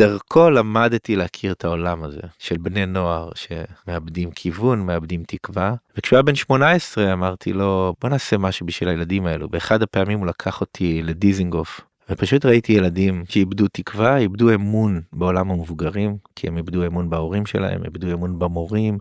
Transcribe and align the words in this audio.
דרכו 0.00 0.50
למדתי 0.50 1.16
להכיר 1.16 1.52
את 1.52 1.64
העולם 1.64 2.02
הזה 2.02 2.20
של 2.38 2.56
בני 2.56 2.86
נוער 2.86 3.30
שמאבדים 3.34 4.30
כיוון, 4.30 4.86
מאבדים 4.86 5.22
תקווה. 5.26 5.74
וכשהוא 5.96 6.16
היה 6.16 6.22
בן 6.22 6.34
18 6.34 7.12
אמרתי 7.12 7.52
לו 7.52 7.94
בוא 8.00 8.10
נעשה 8.10 8.38
משהו 8.38 8.66
בשביל 8.66 8.88
הילדים 8.88 9.26
האלו. 9.26 9.48
באחד 9.48 9.82
הפעמים 9.82 10.18
הוא 10.18 10.26
לקח 10.26 10.60
אותי 10.60 11.02
לדיזינגוף 11.02 11.80
ופשוט 12.10 12.46
ראיתי 12.46 12.72
ילדים 12.72 13.24
שאיבדו 13.28 13.68
תקווה, 13.68 14.16
איבדו 14.16 14.54
אמון 14.54 15.00
בעולם 15.12 15.50
המבוגרים, 15.50 16.16
כי 16.36 16.48
הם 16.48 16.56
איבדו 16.56 16.86
אמון 16.86 17.10
בהורים 17.10 17.46
שלהם, 17.46 17.84
איבדו 17.84 18.12
אמון 18.12 18.38
במורים. 18.38 18.98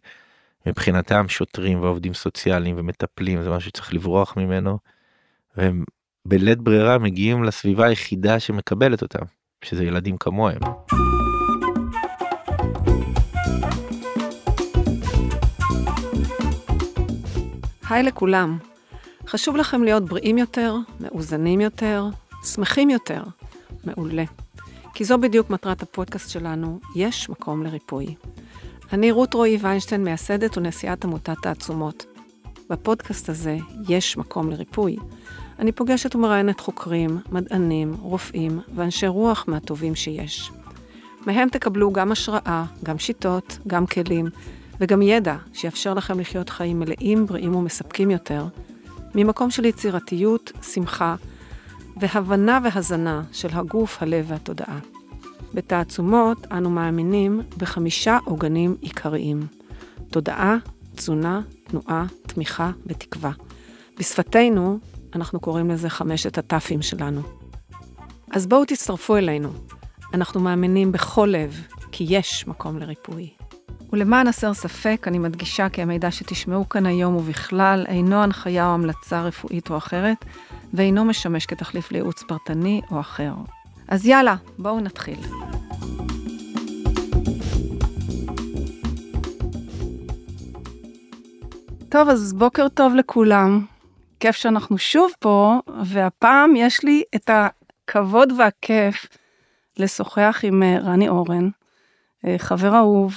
מבחינתם 0.66 1.26
שוטרים 1.28 1.82
ועובדים 1.82 2.14
סוציאליים 2.14 2.76
ומטפלים 2.80 3.44
זה 3.44 3.50
משהו 3.50 3.70
שצריך 3.70 3.94
לברוח 3.94 4.38
ממנו. 4.38 4.80
והם 5.58 5.84
בלית 6.28 6.58
ברירה 6.58 6.98
מגיעים 6.98 7.44
לסביבה 7.44 7.86
היחידה 7.86 8.40
שמקבלת 8.40 9.02
אותם, 9.02 9.26
שזה 9.62 9.84
ילדים 9.84 10.18
כמוהם. 10.18 10.60
היי 17.90 18.04
לכולם. 18.04 18.58
חשוב 19.28 19.56
לכם 19.56 19.84
להיות 19.84 20.06
בריאים 20.06 20.38
יותר, 20.38 20.76
מאוזנים 21.00 21.62
יותר, 21.62 22.06
שמחים 22.44 22.90
יותר. 22.90 23.24
מעולה. 23.84 24.24
כי 24.94 25.06
זו 25.06 25.18
בדיוק 25.18 25.50
מטרת 25.50 25.82
הפודקאסט 25.82 26.30
שלנו, 26.30 26.80
יש 26.96 27.30
מקום 27.30 27.64
לריפוי. 27.64 28.16
אני 28.94 29.12
רות 29.12 29.34
רועי 29.34 29.58
ויינשטיין, 29.62 30.04
מייסדת 30.04 30.58
ונשיאת 30.58 31.06
עמותת 31.06 31.38
תעצומות. 31.42 32.06
בפודקאסט 32.70 33.30
הזה 33.30 33.58
יש 33.90 34.18
מקום 34.18 34.50
לריפוי. 34.50 34.96
אני 35.60 35.72
פוגשת 35.72 36.16
ומראיינת 36.16 36.60
חוקרים, 36.60 37.20
מדענים, 37.32 37.94
רופאים 38.02 38.60
ואנשי 38.76 39.08
רוח 39.08 39.46
מהטובים 39.48 39.96
שיש. 39.96 40.52
מהם 41.26 41.50
תקבלו 41.50 41.94
גם 41.94 42.12
השראה, 42.12 42.66
גם 42.84 43.00
שיטות, 43.00 43.60
גם 43.68 43.86
כלים 43.86 44.26
וגם 44.80 45.02
ידע 45.02 45.36
שיאפשר 45.54 45.94
לכם 45.94 46.20
לחיות 46.20 46.50
חיים 46.50 46.80
מלאים, 46.80 47.26
בריאים 47.26 47.56
ומספקים 47.56 48.12
יותר, 48.12 48.48
ממקום 49.16 49.52
של 49.52 49.66
יצירתיות, 49.66 50.52
שמחה 50.74 51.16
והבנה 51.98 52.60
והזנה 52.64 53.24
של 53.32 53.48
הגוף, 53.52 54.02
הלב 54.02 54.26
והתודעה. 54.28 54.80
בתעצומות 55.54 56.48
אנו 56.52 56.70
מאמינים 56.70 57.42
בחמישה 57.58 58.18
עוגנים 58.26 58.76
עיקריים 58.82 59.48
תודעה, 60.10 60.58
תזונה, 60.96 61.42
תנועה, 61.64 62.06
תמיכה 62.22 62.72
ותקווה. 62.86 63.32
בשפתנו, 64.00 64.80
אנחנו 65.16 65.40
קוראים 65.40 65.70
לזה 65.70 65.90
חמשת 65.90 66.38
הטאפים 66.38 66.82
שלנו. 66.82 67.22
אז 68.32 68.48
בואו 68.48 68.66
תצטרפו 68.66 69.18
אלינו. 69.18 69.50
אנחנו 70.14 70.40
מאמינים 70.40 70.92
בכל 70.92 71.30
לב 71.32 71.62
כי 71.92 72.06
יש 72.10 72.48
מקום 72.48 72.78
לריפוי. 72.78 73.30
ולמען 73.94 74.28
הסר 74.28 74.54
ספק, 74.54 75.06
אני 75.08 75.20
מדגישה 75.20 75.70
כי 75.70 75.82
המידע 75.82 76.12
שתשמעו 76.12 76.70
כאן 76.70 76.86
היום 76.86 77.16
ובכלל 77.16 77.86
אינו 77.88 78.16
הנחיה 78.16 78.68
או 78.68 78.74
המלצה 78.74 79.22
רפואית 79.22 79.70
או 79.70 79.78
אחרת, 79.78 80.26
ואינו 80.74 81.06
משמש 81.06 81.46
כתחליף 81.46 81.92
לייעוץ 81.92 82.24
פרטני 82.24 82.82
או 82.92 83.00
אחר. 83.00 83.34
אז 83.88 84.06
יאללה, 84.06 84.36
בואו 84.58 84.80
נתחיל. 84.80 85.20
טוב, 91.90 92.10
אז 92.10 92.34
בוקר 92.34 92.68
טוב 92.70 92.96
לכולם. 92.96 93.75
כיף 94.20 94.36
שאנחנו 94.36 94.78
שוב 94.78 95.12
פה, 95.20 95.60
והפעם 95.84 96.56
יש 96.56 96.84
לי 96.84 97.04
את 97.16 97.30
הכבוד 97.30 98.34
והכיף 98.38 99.06
לשוחח 99.78 100.40
עם 100.44 100.64
אה, 100.64 100.78
רני 100.80 101.10
אורן, 101.10 101.50
אה, 102.26 102.36
חבר 102.38 102.76
אהוב, 102.76 103.16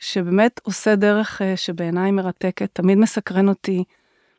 שבאמת 0.00 0.60
עושה 0.62 0.96
דרך 0.96 1.42
אה, 1.42 1.56
שבעיניי 1.56 2.10
מרתקת, 2.10 2.70
תמיד 2.72 2.98
מסקרן 2.98 3.48
אותי 3.48 3.84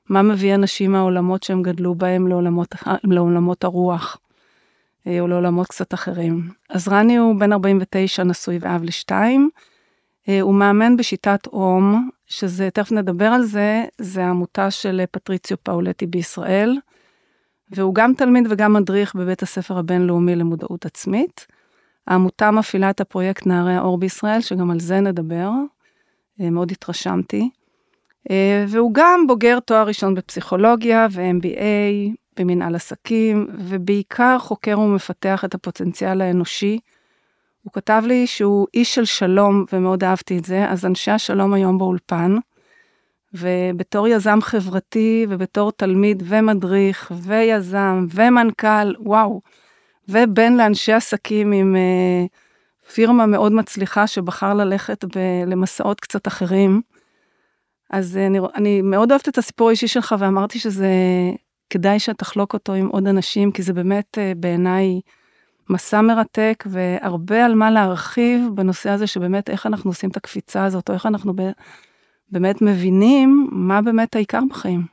מה 0.10 0.22
מביא 0.22 0.56
אנשים 0.56 0.92
מהעולמות 0.92 1.44
שהם 1.44 1.62
גדלו 1.62 1.96
בהם 1.96 2.28
לעולמות, 2.28 2.76
לעולמות 3.04 3.64
הרוח, 3.64 4.18
או 5.08 5.28
לעולמות 5.28 5.68
קצת 5.68 5.94
אחרים. 5.94 6.50
אז 6.70 6.88
רני 6.88 7.18
הוא 7.18 7.40
בן 7.40 7.54
49, 7.54 8.24
נשוי 8.24 8.58
ואב 8.62 8.84
לשתיים. 8.84 9.50
הוא 10.42 10.54
מאמן 10.54 10.98
בשיטת 10.98 11.48
אום, 11.48 12.10
שזה, 12.26 12.70
תכף 12.70 12.92
נדבר 12.92 13.26
על 13.26 13.44
זה, 13.44 13.84
זה 13.98 14.26
עמותה 14.26 14.72
של 14.72 15.02
פטריציו 15.12 15.58
פאולטי 15.64 16.08
בישראל, 16.08 16.78
והוא 17.72 17.96
גם 17.96 18.14
תלמיד 18.14 18.48
וגם 18.50 18.74
מדריך 18.74 19.16
בבית 19.16 19.44
הספר 19.44 19.78
הבינלאומי 19.78 20.36
למודעות 20.36 20.86
עצמית. 20.86 21.48
העמותה 22.08 22.52
מפעילה 22.52 22.90
את 22.90 23.02
הפרויקט 23.02 23.46
נערי 23.46 23.74
האור 23.74 23.98
בישראל, 23.98 24.42
שגם 24.42 24.72
על 24.72 24.80
זה 24.80 25.00
נדבר, 25.00 25.50
אה, 26.42 26.50
מאוד 26.50 26.72
התרשמתי. 26.72 27.50
אה, 28.32 28.66
והוא 28.68 28.92
גם 28.94 29.28
בוגר 29.28 29.60
תואר 29.60 29.88
ראשון 29.88 30.16
בפסיכולוגיה 30.16 31.08
ו-MBA 31.12 32.16
במנהל 32.40 32.76
עסקים, 32.76 33.48
ובעיקר 33.60 34.40
חוקר 34.40 34.80
ומפתח 34.80 35.46
את 35.46 35.56
הפוטנציאל 35.56 36.22
האנושי. 36.22 36.80
הוא 37.64 37.74
כתב 37.74 38.04
לי 38.06 38.28
שהוא 38.28 38.68
איש 38.74 38.96
של 38.96 39.06
שלום, 39.06 39.66
ומאוד 39.74 40.04
אהבתי 40.04 40.38
את 40.38 40.46
זה, 40.46 40.70
אז 40.70 40.86
אנשי 40.86 41.12
השלום 41.12 41.54
היום 41.54 41.78
באולפן. 41.78 42.36
ובתור 43.34 44.08
יזם 44.08 44.40
חברתי, 44.42 45.26
ובתור 45.30 45.72
תלמיד 45.72 46.24
ומדריך, 46.26 47.12
ויזם, 47.22 48.06
ומנכ"ל, 48.14 48.94
וואו, 49.00 49.42
ובן 50.10 50.54
לאנשי 50.54 50.94
עסקים 50.94 51.52
עם 51.52 51.76
uh, 51.76 52.92
פירמה 52.94 53.26
מאוד 53.26 53.52
מצליחה 53.52 54.08
שבחר 54.08 54.54
ללכת 54.54 55.06
ב- 55.06 55.44
למסעות 55.48 56.00
קצת 56.00 56.28
אחרים. 56.28 56.82
אז 57.90 58.16
uh, 58.16 58.28
אני, 58.28 58.40
אני 58.56 58.82
מאוד 58.82 59.12
אוהבת 59.12 59.30
את 59.30 59.38
הסיפור 59.38 59.68
האישי 59.68 59.88
שלך 59.88 60.16
ואמרתי 60.20 60.60
שזה 60.60 60.90
כדאי 61.70 62.00
שתחלוק 62.00 62.54
אותו 62.54 62.74
עם 62.74 62.88
עוד 62.88 63.08
אנשים, 63.08 63.52
כי 63.52 63.62
זה 63.62 63.74
באמת 63.74 64.18
uh, 64.18 64.38
בעיניי 64.38 65.02
מסע 65.72 66.02
מרתק 66.02 66.64
והרבה 66.70 67.46
על 67.46 67.56
מה 67.56 67.72
להרחיב 67.72 68.42
בנושא 68.56 68.90
הזה 68.90 69.08
שבאמת 69.08 69.50
איך 69.50 69.66
אנחנו 69.66 69.90
עושים 69.90 70.10
את 70.10 70.18
הקפיצה 70.18 70.66
הזאת, 70.66 70.90
או 70.90 70.94
איך 70.94 71.06
אנחנו 71.06 71.34
באמת 72.30 72.62
מבינים 72.62 73.48
מה 73.52 73.82
באמת 73.82 74.16
העיקר 74.16 74.42
בחיים, 74.50 74.86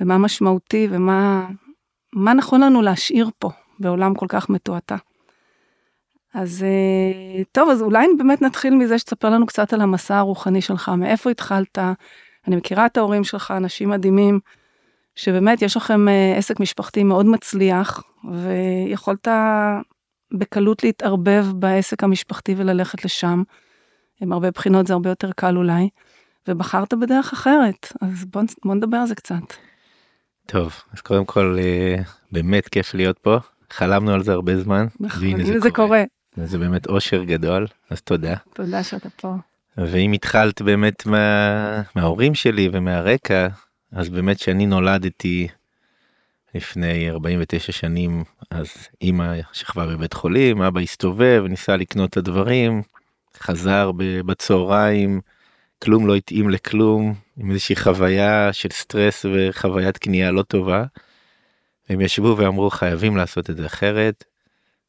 ומה 0.00 0.18
משמעותי 0.18 0.88
ומה 0.90 1.46
מה 2.12 2.34
נכון 2.34 2.60
לנו 2.60 2.82
להשאיר 2.82 3.30
פה. 3.38 3.50
בעולם 3.78 4.14
כל 4.14 4.26
כך 4.28 4.50
מתועתע. 4.50 4.96
אז 6.34 6.62
אה, 6.64 7.42
טוב, 7.52 7.70
אז 7.70 7.82
אולי 7.82 8.06
באמת 8.18 8.42
נתחיל 8.42 8.74
מזה 8.74 8.98
שתספר 8.98 9.30
לנו 9.30 9.46
קצת 9.46 9.72
על 9.72 9.80
המסע 9.80 10.18
הרוחני 10.18 10.60
שלך, 10.60 10.88
מאיפה 10.88 11.30
התחלת? 11.30 11.78
אני 12.46 12.56
מכירה 12.56 12.86
את 12.86 12.96
ההורים 12.96 13.24
שלך, 13.24 13.50
אנשים 13.56 13.90
מדהימים, 13.90 14.40
שבאמת 15.16 15.62
יש 15.62 15.76
לכם 15.76 16.08
אה, 16.08 16.34
עסק 16.36 16.60
משפחתי 16.60 17.04
מאוד 17.04 17.26
מצליח, 17.26 18.02
ויכולת 18.32 19.28
בקלות 20.34 20.84
להתערבב 20.84 21.46
בעסק 21.54 22.04
המשפחתי 22.04 22.54
וללכת 22.56 23.04
לשם. 23.04 23.42
עם 24.20 24.32
הרבה 24.32 24.50
בחינות 24.50 24.86
זה 24.86 24.92
הרבה 24.92 25.10
יותר 25.10 25.32
קל 25.32 25.56
אולי, 25.56 25.88
ובחרת 26.48 26.94
בדרך 26.94 27.32
אחרת, 27.32 27.92
אז 28.00 28.24
בוא, 28.24 28.42
בוא 28.64 28.74
נדבר 28.74 28.96
על 28.96 29.06
זה 29.06 29.14
קצת. 29.14 29.54
טוב, 30.46 30.74
אז 30.92 31.00
קודם 31.00 31.24
כל 31.24 31.56
אה, 31.58 32.02
באמת 32.32 32.68
כיף 32.68 32.94
להיות 32.94 33.18
פה. 33.18 33.38
חלמנו 33.70 34.12
על 34.12 34.22
זה 34.22 34.32
הרבה 34.32 34.56
זמן. 34.56 34.86
נכון, 35.00 35.24
הנה 35.24 35.44
זה, 35.44 35.60
זה 35.60 35.70
קורה. 35.70 36.04
זה 36.36 36.58
באמת 36.58 36.86
אושר 36.86 37.24
גדול, 37.24 37.66
אז 37.90 38.00
תודה. 38.00 38.34
תודה 38.54 38.82
שאתה 38.82 39.08
פה. 39.10 39.34
ואם 39.78 40.12
התחלת 40.12 40.62
באמת 40.62 41.06
מה... 41.06 41.82
מההורים 41.96 42.34
שלי 42.34 42.68
ומהרקע, 42.72 43.48
אז 43.94 44.08
באמת 44.08 44.38
שאני 44.38 44.66
נולדתי 44.66 45.48
לפני 46.54 47.10
49 47.10 47.72
שנים, 47.72 48.24
אז 48.50 48.68
אימא 49.00 49.34
שכבה 49.52 49.86
בבית 49.86 50.12
חולים, 50.12 50.62
אבא 50.62 50.80
הסתובב, 50.80 51.44
ניסה 51.48 51.76
לקנות 51.76 52.10
את 52.10 52.16
הדברים, 52.16 52.82
חזר 53.36 53.90
בצהריים, 53.96 55.20
כלום 55.82 56.06
לא 56.06 56.14
התאים 56.14 56.50
לכלום, 56.50 57.14
עם 57.36 57.50
איזושהי 57.50 57.76
חוויה 57.76 58.52
של 58.52 58.68
סטרס 58.72 59.26
וחוויית 59.32 59.98
קנייה 59.98 60.30
לא 60.30 60.42
טובה. 60.42 60.84
הם 61.88 62.00
ישבו 62.00 62.36
ואמרו 62.38 62.70
חייבים 62.70 63.16
לעשות 63.16 63.50
את 63.50 63.56
זה 63.56 63.66
אחרת. 63.66 64.24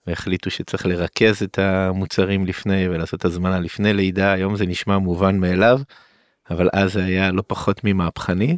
והחליטו 0.08 0.52
שצריך 0.52 0.86
לרכז 0.86 1.44
את 1.44 1.60
המוצרים 1.60 2.46
לפני 2.46 2.90
ולעשות 2.90 3.26
הזמנה 3.26 3.60
לפני 3.60 3.94
לידה 3.94 4.32
היום 4.32 4.56
זה 4.56 4.66
נשמע 4.66 4.98
מובן 4.98 5.40
מאליו 5.40 5.80
אבל 6.50 6.70
אז 6.74 6.94
זה 6.94 7.04
היה 7.04 7.32
לא 7.32 7.44
פחות 7.48 7.82
ממהפכני. 7.84 8.58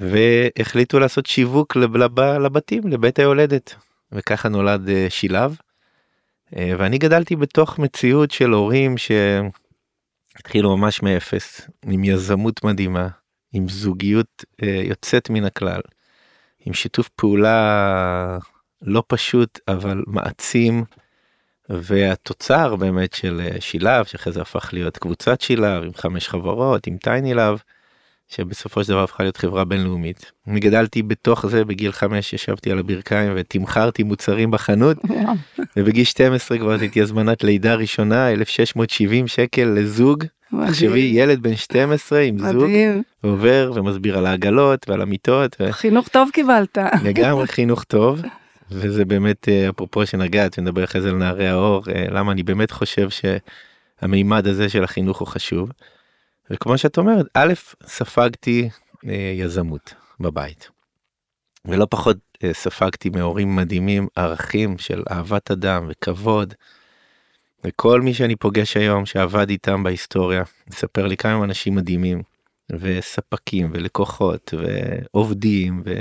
והחליטו 0.00 0.98
לעשות 0.98 1.26
שיווק 1.26 1.76
לב, 1.76 2.20
לבתים 2.20 2.88
לבית 2.88 3.18
היולדת 3.18 3.74
וככה 4.12 4.48
נולד 4.48 4.88
אה, 4.88 5.06
שילב. 5.08 5.56
אה, 6.56 6.72
ואני 6.78 6.98
גדלתי 6.98 7.36
בתוך 7.36 7.78
מציאות 7.78 8.30
של 8.30 8.50
הורים 8.50 8.94
שהתחילו 8.98 10.76
ממש 10.76 11.02
מאפס 11.02 11.68
עם 11.86 12.04
יזמות 12.04 12.64
מדהימה 12.64 13.08
עם 13.52 13.68
זוגיות 13.68 14.44
אה, 14.62 14.80
יוצאת 14.84 15.30
מן 15.30 15.44
הכלל. 15.44 15.80
עם 16.60 16.74
שיתוף 16.74 17.08
פעולה 17.08 18.38
לא 18.82 19.02
פשוט 19.06 19.58
אבל 19.68 20.02
מעצים 20.06 20.84
והתוצר 21.68 22.76
באמת 22.76 23.12
של 23.12 23.48
שילב 23.60 24.04
שאחרי 24.04 24.32
זה 24.32 24.40
הפך 24.40 24.70
להיות 24.72 24.98
קבוצת 24.98 25.40
שילב 25.40 25.82
עם 25.82 25.94
חמש 25.94 26.28
חברות 26.28 26.86
עם 26.86 26.96
טייני 26.96 27.34
לאב. 27.34 27.62
שבסופו 28.34 28.84
של 28.84 28.88
דבר 28.88 29.02
הפכה 29.02 29.22
להיות 29.22 29.36
חברה 29.36 29.64
בינלאומית. 29.64 30.32
אני 30.48 30.60
גדלתי 30.60 31.02
בתוך 31.02 31.46
זה 31.46 31.64
בגיל 31.64 31.92
5 31.92 32.32
ישבתי 32.32 32.70
על 32.70 32.78
הברכיים 32.78 33.32
ותמכרתי 33.36 34.02
מוצרים 34.02 34.50
בחנות 34.50 34.96
ובגיל 35.76 36.04
12 36.04 36.58
כבר 36.58 36.72
עשיתי 36.72 37.02
הזמנת 37.02 37.44
לידה 37.44 37.74
ראשונה 37.74 38.30
1670 38.30 39.28
שקל 39.28 39.64
לזוג. 39.64 40.24
תחשבי 40.66 41.12
ילד 41.14 41.42
בן 41.42 41.56
12 41.56 42.20
עם 42.20 42.38
זוג 42.38 42.70
עובר 43.22 43.72
ומסביר 43.74 44.18
על 44.18 44.26
העגלות 44.26 44.88
ועל 44.88 45.02
המיטות. 45.02 45.56
ו... 45.60 45.72
חינוך 45.72 46.08
טוב 46.08 46.30
קיבלת. 46.32 46.78
לגמרי 47.04 47.46
חינוך 47.46 47.84
טוב. 47.84 48.22
וזה 48.70 49.04
באמת 49.04 49.48
אה, 49.48 49.68
אפרופו 49.68 50.06
שנגעת 50.06 50.58
ונדבר 50.58 50.84
אחרי 50.84 51.00
זה 51.00 51.08
על 51.08 51.16
נערי 51.16 51.48
האור 51.48 51.84
אה, 51.94 52.04
למה 52.10 52.32
אני 52.32 52.42
באמת 52.42 52.70
חושב 52.70 53.08
שהמימד 53.10 54.46
הזה 54.46 54.68
של 54.68 54.84
החינוך 54.84 55.18
הוא 55.18 55.28
חשוב. 55.28 55.70
וכמו 56.52 56.78
שאת 56.78 56.98
אומרת, 56.98 57.26
א', 57.34 57.52
ספגתי 57.86 58.68
אה, 59.08 59.34
יזמות 59.36 59.94
בבית. 60.20 60.70
ולא 61.64 61.86
פחות 61.90 62.16
אה, 62.44 62.52
ספגתי 62.54 63.10
מהורים 63.10 63.56
מדהימים 63.56 64.08
ערכים 64.16 64.78
של 64.78 65.02
אהבת 65.10 65.50
אדם 65.50 65.86
וכבוד. 65.88 66.54
וכל 67.64 68.00
מי 68.00 68.14
שאני 68.14 68.36
פוגש 68.36 68.76
היום 68.76 69.06
שעבד 69.06 69.50
איתם 69.50 69.82
בהיסטוריה, 69.82 70.42
מספר 70.68 71.06
לי 71.06 71.16
כמה 71.16 71.44
אנשים 71.44 71.74
מדהימים, 71.74 72.22
וספקים 72.70 73.70
ולקוחות 73.72 74.54
ועובדים 74.54 75.82
ו... 75.84 75.98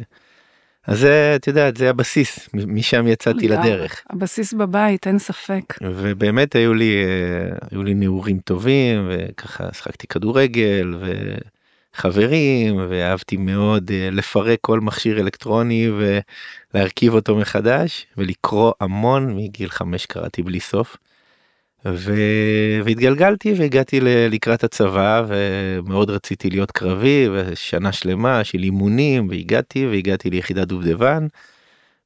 אז 0.88 1.00
זה, 1.00 1.34
את 1.36 1.48
יודעת, 1.48 1.78
זה 1.78 1.90
הבסיס, 1.90 2.50
משם 2.54 3.08
יצאתי 3.08 3.48
לדרך. 3.48 4.02
הבסיס 4.10 4.54
בבית, 4.54 5.08
אין 5.08 5.20
ספק. 5.20 5.64
ובאמת 5.82 6.56
היו 6.56 6.74
לי, 6.74 6.96
אה, 7.04 7.58
היו 7.72 7.84
לי 7.84 7.94
נעורים 7.94 8.40
טובים, 8.40 9.10
וככה 9.10 9.74
שחקתי 9.74 10.08
כדורגל, 10.08 10.96
וחברים, 11.96 12.86
ואהבתי 12.90 13.38
מאוד 13.38 13.92
אה, 13.92 14.10
לפרק 14.12 14.60
כל 14.62 14.80
מכשיר 14.80 15.20
אלקטרוני 15.20 15.90
ולהרכיב 16.74 17.14
אותו 17.14 17.36
מחדש, 17.36 18.06
ולקרוא 18.18 18.74
המון, 18.80 19.36
מגיל 19.36 19.70
חמש 19.70 20.06
קראתי 20.06 20.42
בלי 20.44 20.60
סוף. 20.60 20.98
ו... 21.86 22.14
והתגלגלתי 22.84 23.54
והגעתי 23.58 24.00
ל... 24.00 24.08
לקראת 24.08 24.64
הצבא 24.64 25.24
ומאוד 25.28 26.10
רציתי 26.10 26.50
להיות 26.50 26.72
קרבי 26.72 27.28
ושנה 27.34 27.92
שלמה 27.92 28.44
של 28.44 28.64
אימונים 28.64 29.30
והגעתי 29.30 29.88
והגעתי 29.88 30.30
ליחידת 30.30 30.68
דובדבן. 30.68 31.28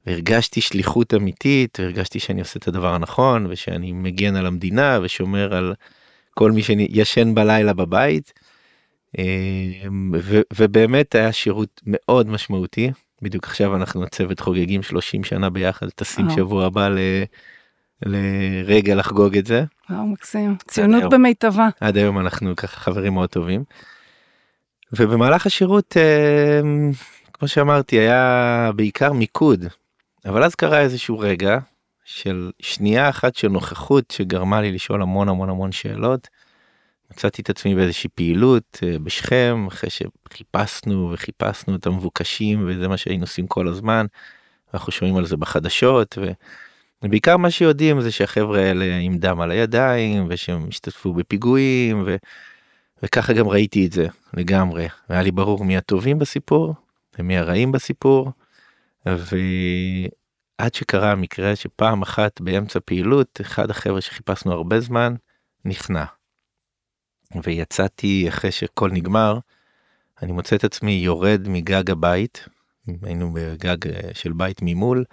והרגשתי 0.06 0.62
שליחות 0.62 1.14
אמיתית 1.14 1.80
והרגשתי 1.80 2.20
שאני 2.20 2.42
עושה 2.42 2.60
את 2.60 2.68
הדבר 2.68 2.94
הנכון 2.94 3.46
ושאני 3.50 3.92
מגן 3.92 4.36
על 4.36 4.46
המדינה 4.46 5.00
ושומר 5.02 5.56
על 5.56 5.74
כל 6.32 6.52
מי 6.52 6.64
שישן 6.64 7.36
בלילה 7.36 7.74
בבית. 7.74 8.34
אמ, 9.18 10.12
ו... 10.20 10.42
ובאמת 10.54 11.16
היה 11.16 11.32
שירות 11.32 11.82
מאוד 11.86 12.30
משמעותי 12.30 12.92
בדיוק 13.22 13.44
עכשיו 13.44 13.76
אנחנו 13.76 14.04
הצוות 14.04 14.40
חוגגים 14.40 14.84
30 14.84 15.24
שנה 15.24 15.50
ביחד 15.50 15.90
טסים 15.90 16.30
שבוע 16.36 16.66
הבא 16.66 16.90
ל... 16.90 17.00
לרגע 18.06 18.96
לחגוג 18.96 19.38
את 19.38 19.46
זה. 19.46 19.64
וואו 19.90 20.08
מקסים, 20.08 20.56
ציונות 20.68 21.04
במיטבה. 21.14 21.70
עד 21.80 21.98
היום 21.98 22.20
אנחנו 22.20 22.56
ככה 22.56 22.80
חברים 22.80 23.14
מאוד 23.14 23.30
טובים. 23.30 23.64
ובמהלך 24.94 25.46
השירות 25.46 25.98
אה, 25.98 26.62
כמו 27.34 27.48
שאמרתי 27.48 28.00
היה 28.00 28.72
בעיקר 28.76 29.14
מיקוד 29.14 29.66
אבל 30.26 30.44
אז 30.44 30.56
קרה 30.56 30.80
איזשהו 30.80 31.20
רגע 31.20 31.58
של 32.06 32.52
שנייה 32.60 33.10
אחת 33.10 33.36
של 33.36 33.48
נוכחות 33.48 34.12
שגרמה 34.12 34.62
לי 34.62 34.72
לשאול 34.72 35.02
המון 35.02 35.30
המון 35.30 35.50
המון 35.50 35.72
שאלות. 35.72 36.28
מצאתי 37.12 37.42
את 37.42 37.50
עצמי 37.50 37.76
באיזושהי 37.76 38.10
פעילות 38.16 38.80
אה, 38.84 39.00
בשכם 39.00 39.66
אחרי 39.68 39.90
שחיפשנו 39.90 41.12
וחיפשנו 41.14 41.76
את 41.76 41.86
המבוקשים 41.86 42.64
וזה 42.68 42.88
מה 42.88 42.98
שהיינו 42.98 43.24
עושים 43.24 43.48
כל 43.48 43.68
הזמן. 43.68 44.06
אנחנו 44.74 44.92
שומעים 44.92 45.18
על 45.18 45.26
זה 45.26 45.38
בחדשות. 45.38 46.18
בעיקר 47.10 47.38
מה 47.38 47.52
שיודעים 47.52 48.02
זה 48.02 48.12
שהחבר'ה 48.12 48.60
האלה 48.60 48.98
עם 48.98 49.18
דם 49.18 49.42
על 49.42 49.52
הידיים 49.52 50.28
ושהם 50.30 50.68
השתתפו 50.68 51.14
בפיגועים 51.14 52.04
ו... 52.06 52.16
וככה 53.04 53.34
גם 53.34 53.48
ראיתי 53.48 53.86
את 53.86 53.92
זה 53.92 54.08
לגמרי 54.34 54.88
היה 55.10 55.22
לי 55.22 55.32
ברור 55.32 55.66
מי 55.66 55.78
הטובים 55.78 56.20
בסיפור 56.20 56.74
ומי 57.20 57.38
הרעים 57.38 57.72
בסיפור. 57.72 58.32
ועד 59.06 60.74
שקרה 60.74 61.12
המקרה 61.12 61.56
שפעם 61.56 62.02
אחת 62.02 62.42
באמצע 62.42 62.80
פעילות 62.86 63.42
אחד 63.42 63.70
החבר'ה 63.70 64.02
שחיפשנו 64.02 64.52
הרבה 64.52 64.80
זמן 64.80 65.16
נכנע. 65.66 66.06
ויצאתי 67.44 68.26
אחרי 68.30 68.52
שכל 68.52 68.92
נגמר 68.92 69.40
אני 70.22 70.32
מוצא 70.32 70.56
את 70.56 70.64
עצמי 70.64 70.92
יורד 70.92 71.48
מגג 71.48 71.92
הבית 71.92 72.48
היינו 73.02 73.34
בגג 73.34 73.78
של 74.14 74.34
בית 74.34 74.60
ממול 74.62 75.04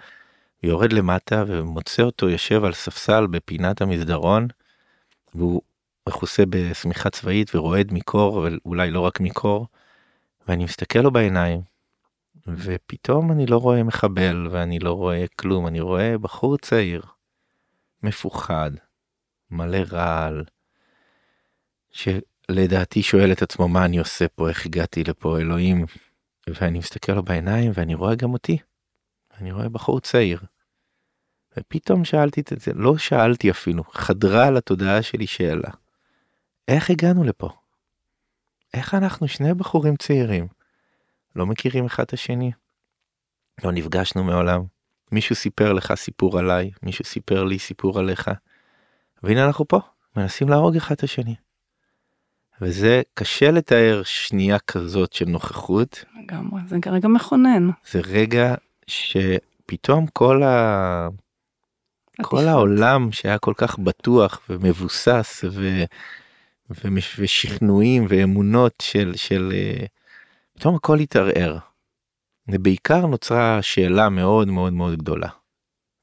יורד 0.63 0.93
למטה 0.93 1.43
ומוצא 1.47 2.03
אותו 2.03 2.29
יושב 2.29 2.63
על 2.63 2.73
ספסל 2.73 3.27
בפינת 3.27 3.81
המסדרון 3.81 4.47
והוא 5.35 5.61
מכוסה 6.09 6.43
בשמיכה 6.49 7.09
צבאית 7.09 7.55
ורועד 7.55 7.93
מקור 7.93 8.33
ואולי 8.35 8.91
לא 8.91 8.99
רק 8.99 9.19
מקור 9.19 9.67
ואני 10.47 10.63
מסתכל 10.63 10.99
לו 10.99 11.11
בעיניים 11.11 11.61
ופתאום 12.47 13.31
אני 13.31 13.45
לא 13.45 13.57
רואה 13.57 13.83
מחבל 13.83 14.47
ואני 14.51 14.79
לא 14.79 14.93
רואה 14.93 15.25
כלום 15.35 15.67
אני 15.67 15.79
רואה 15.79 16.17
בחור 16.17 16.57
צעיר 16.57 17.01
מפוחד 18.03 18.71
מלא 19.51 19.79
רעל 19.91 20.43
שלדעתי 21.91 23.03
שואל 23.03 23.31
את 23.31 23.41
עצמו 23.41 23.67
מה 23.67 23.85
אני 23.85 23.97
עושה 23.97 24.27
פה 24.27 24.49
איך 24.49 24.65
הגעתי 24.65 25.03
לפה 25.03 25.39
אלוהים 25.39 25.85
ואני 26.47 26.79
מסתכל 26.79 27.11
לו 27.11 27.23
בעיניים 27.23 27.71
ואני 27.75 27.95
רואה 27.95 28.15
גם 28.15 28.33
אותי. 28.33 28.57
אני 29.37 29.51
רואה 29.51 29.69
בחור 29.69 29.99
צעיר 29.99 30.39
ופתאום 31.57 32.05
שאלתי 32.05 32.41
את 32.41 32.53
זה, 32.59 32.71
לא 32.75 32.97
שאלתי 32.97 33.51
אפילו, 33.51 33.83
חדרה 33.83 34.51
לתודעה 34.51 35.01
שלי 35.01 35.27
שאלה. 35.27 35.69
איך 36.67 36.89
הגענו 36.89 37.23
לפה? 37.23 37.49
איך 38.73 38.93
אנחנו 38.93 39.27
שני 39.27 39.53
בחורים 39.53 39.95
צעירים, 39.95 40.47
לא 41.35 41.45
מכירים 41.45 41.85
אחד 41.85 42.03
את 42.03 42.13
השני? 42.13 42.51
לא 43.63 43.71
נפגשנו 43.71 44.23
מעולם. 44.23 44.63
מישהו 45.11 45.35
סיפר 45.35 45.73
לך 45.73 45.93
סיפור 45.95 46.39
עליי, 46.39 46.71
מישהו 46.83 47.05
סיפר 47.05 47.43
לי 47.43 47.59
סיפור 47.59 47.99
עליך. 47.99 48.31
והנה 49.23 49.45
אנחנו 49.45 49.67
פה, 49.67 49.79
מנסים 50.17 50.49
להרוג 50.49 50.75
אחד 50.75 50.95
את 50.95 51.03
השני. 51.03 51.35
וזה 52.61 53.01
קשה 53.13 53.51
לתאר 53.51 54.01
שנייה 54.03 54.59
כזאת 54.59 55.13
של 55.13 55.25
נוכחות. 55.25 56.05
לגמרי, 56.23 56.61
זה 56.67 56.77
רגע 56.91 57.07
מכונן. 57.07 57.69
זה 57.91 57.99
רגע 57.99 58.55
שפתאום 58.87 60.07
כל 60.07 60.43
ה... 60.43 61.07
כל 62.21 62.47
העולם 62.47 63.11
שהיה 63.11 63.37
כל 63.37 63.53
כך 63.57 63.79
בטוח 63.79 64.41
ומבוסס 64.49 65.43
ו... 65.51 65.83
ושכנועים 67.17 68.05
ואמונות 68.09 68.73
של 68.81 69.13
של 69.15 69.51
אה, 69.55 69.85
פתאום 70.53 70.75
הכל 70.75 70.99
התערער. 70.99 71.57
ובעיקר 72.47 73.05
נוצרה 73.05 73.61
שאלה 73.61 74.09
מאוד 74.09 74.47
מאוד 74.47 74.73
מאוד 74.73 74.97
גדולה. 74.97 75.29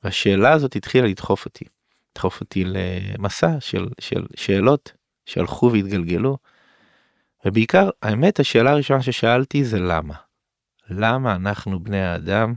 והשאלה 0.05 0.53
הזאת 0.53 0.77
התחילה 0.77 1.09
לדחוף 1.09 1.45
אותי. 1.45 1.65
לדחוף 2.13 2.41
אותי 2.41 2.65
למסע 2.67 3.61
של, 3.61 3.89
של 4.01 4.27
שאלות 4.37 4.93
שהלכו 5.27 5.71
והתגלגלו. 5.73 6.39
ובעיקר 7.45 7.91
האמת 8.03 8.41
השאלה 8.41 8.71
הראשונה 8.71 9.03
ששאלתי 9.03 9.65
זה 9.65 9.79
למה. 9.79 10.15
למה 10.91 11.35
אנחנו 11.35 11.81
בני 11.81 12.03
האדם 12.03 12.55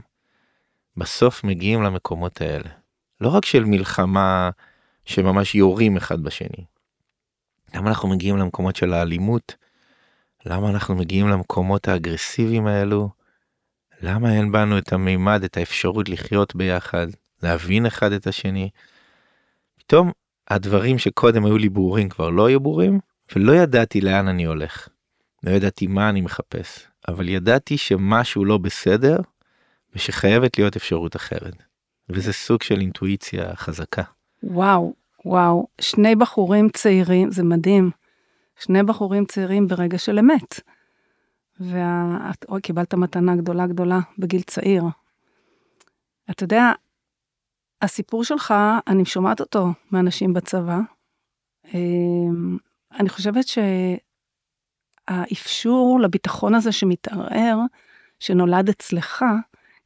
בסוף 0.96 1.44
מגיעים 1.44 1.82
למקומות 1.82 2.40
האלה. 2.40 2.83
לא 3.24 3.28
רק 3.28 3.44
של 3.44 3.64
מלחמה 3.64 4.50
שממש 5.04 5.54
יורים 5.54 5.96
אחד 5.96 6.22
בשני. 6.22 6.64
למה 7.74 7.88
אנחנו 7.88 8.08
מגיעים 8.08 8.36
למקומות 8.36 8.76
של 8.76 8.92
האלימות? 8.92 9.56
למה 10.46 10.70
אנחנו 10.70 10.94
מגיעים 10.94 11.28
למקומות 11.28 11.88
האגרסיביים 11.88 12.66
האלו? 12.66 13.10
למה 14.00 14.32
אין 14.32 14.52
בנו 14.52 14.78
את 14.78 14.92
המימד, 14.92 15.44
את 15.44 15.56
האפשרות 15.56 16.08
לחיות 16.08 16.56
ביחד, 16.56 17.06
להבין 17.42 17.86
אחד 17.86 18.12
את 18.12 18.26
השני? 18.26 18.70
פתאום 19.78 20.12
הדברים 20.48 20.98
שקודם 20.98 21.44
היו 21.44 21.58
לי 21.58 21.68
ברורים 21.68 22.08
כבר 22.08 22.30
לא 22.30 22.46
היו 22.46 22.60
ברורים, 22.60 23.00
ולא 23.36 23.52
ידעתי 23.52 24.00
לאן 24.00 24.28
אני 24.28 24.44
הולך. 24.44 24.88
לא 25.42 25.50
ידעתי 25.50 25.86
מה 25.86 26.08
אני 26.08 26.20
מחפש, 26.20 26.86
אבל 27.08 27.28
ידעתי 27.28 27.78
שמשהו 27.78 28.44
לא 28.44 28.58
בסדר, 28.58 29.16
ושחייבת 29.94 30.58
להיות 30.58 30.76
אפשרות 30.76 31.16
אחרת. 31.16 31.73
וזה 32.08 32.32
סוג 32.32 32.62
של 32.62 32.80
אינטואיציה 32.80 33.56
חזקה. 33.56 34.02
וואו, 34.42 34.94
וואו, 35.24 35.66
שני 35.80 36.16
בחורים 36.16 36.68
צעירים, 36.68 37.30
זה 37.30 37.42
מדהים. 37.42 37.90
שני 38.58 38.82
בחורים 38.82 39.24
צעירים 39.24 39.68
ברגע 39.68 39.98
של 39.98 40.18
אמת. 40.18 40.60
ואת, 41.60 42.44
אוי, 42.48 42.60
קיבלת 42.60 42.94
מתנה 42.94 43.36
גדולה 43.36 43.66
גדולה 43.66 43.98
בגיל 44.18 44.42
צעיר. 44.42 44.84
אתה 46.30 46.44
יודע, 46.44 46.72
הסיפור 47.82 48.24
שלך, 48.24 48.54
אני 48.86 49.04
שומעת 49.04 49.40
אותו 49.40 49.66
מאנשים 49.92 50.32
בצבא. 50.32 50.78
אמ, 51.74 52.56
אני 52.92 53.08
חושבת 53.08 53.44
שהאפשור 55.08 56.00
לביטחון 56.00 56.54
הזה 56.54 56.72
שמתערער, 56.72 57.58
שנולד 58.20 58.68
אצלך, 58.68 59.24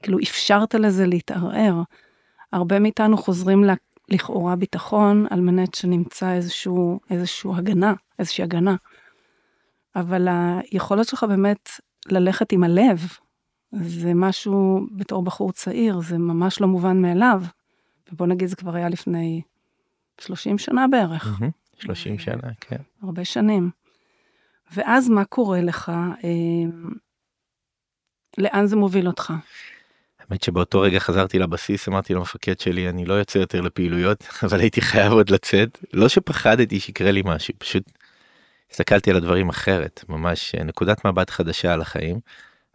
כאילו 0.03 0.19
אפשרת 0.19 0.75
לזה 0.75 1.07
להתערער. 1.07 1.83
הרבה 2.53 2.79
מאיתנו 2.79 3.17
חוזרים 3.17 3.65
לכאורה 4.09 4.57
ביטחון 4.57 5.27
על 5.31 5.41
מנת 5.41 5.75
שנמצא 5.75 6.33
איזשהו, 6.33 7.01
איזשהו 7.11 7.57
הגנה, 7.57 7.95
איזושהי 8.19 8.45
הגנה. 8.45 8.77
אבל 9.97 10.29
היכולת 10.31 11.09
שלך 11.09 11.25
באמת 11.29 11.69
ללכת 12.07 12.53
עם 12.53 12.65
הלב, 12.65 13.07
זה 13.73 14.15
משהו 14.15 14.87
בתור 14.97 15.23
בחור 15.23 15.53
צעיר, 15.53 16.01
זה 16.01 16.19
ממש 16.19 16.61
לא 16.61 16.67
מובן 16.67 17.03
מאליו. 17.03 17.43
ובוא 18.13 18.27
נגיד 18.27 18.49
זה 18.49 18.57
כבר 18.57 18.75
היה 18.75 18.89
לפני 18.89 19.43
30 20.21 20.59
שנה 20.59 20.89
בערך. 20.89 21.41
30 21.79 22.19
שנה, 22.19 22.51
כן. 22.61 22.77
הרבה 23.03 23.25
שנים. 23.25 23.71
ואז 24.73 25.09
מה 25.09 25.25
קורה 25.25 25.61
לך? 25.61 25.93
אה, 26.25 26.71
לאן 28.39 28.67
זה 28.67 28.77
מוביל 28.77 29.07
אותך? 29.07 29.33
האמת 30.31 30.43
שבאותו 30.43 30.81
רגע 30.81 30.99
חזרתי 30.99 31.39
לבסיס 31.39 31.89
אמרתי 31.89 32.15
למפקד 32.15 32.61
שלי 32.61 32.89
אני 32.89 33.05
לא 33.05 33.15
יוצא 33.15 33.39
יותר 33.39 33.61
לפעילויות 33.61 34.25
אבל 34.45 34.61
הייתי 34.61 34.81
חייב 34.81 35.13
עוד 35.13 35.31
לצאת 35.31 35.79
לא 35.93 36.09
שפחדתי 36.09 36.81
שיקרה 36.81 37.11
לי 37.11 37.23
משהו 37.25 37.55
פשוט 37.59 37.83
הסתכלתי 38.71 39.11
על 39.11 39.17
הדברים 39.17 39.49
אחרת 39.49 40.05
ממש 40.09 40.55
אה, 40.55 40.65
נקודת 40.65 41.05
מבט 41.05 41.31
חדשה 41.31 41.73
על 41.73 41.81
החיים. 41.81 42.21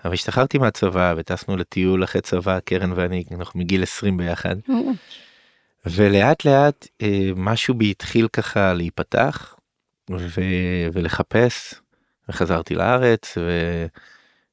אבל 0.05 0.13
השתחררתי 0.13 0.57
מהצבא 0.57 1.13
וטסנו 1.17 1.57
לטיול 1.57 2.03
אחרי 2.03 2.21
צבא 2.21 2.59
קרן 2.59 2.91
ואני 2.95 3.23
אנחנו 3.31 3.59
מגיל 3.59 3.83
20 3.83 4.17
ביחד. 4.17 4.55
ולאט 5.85 6.45
לאט 6.45 6.87
אה, 7.01 7.29
משהו 7.35 7.73
בי 7.73 7.91
התחיל 7.91 8.27
ככה 8.27 8.73
להיפתח 8.73 9.55
ו... 10.11 10.41
ולחפש 10.93 11.73
וחזרתי 12.29 12.75
לארץ 12.75 13.37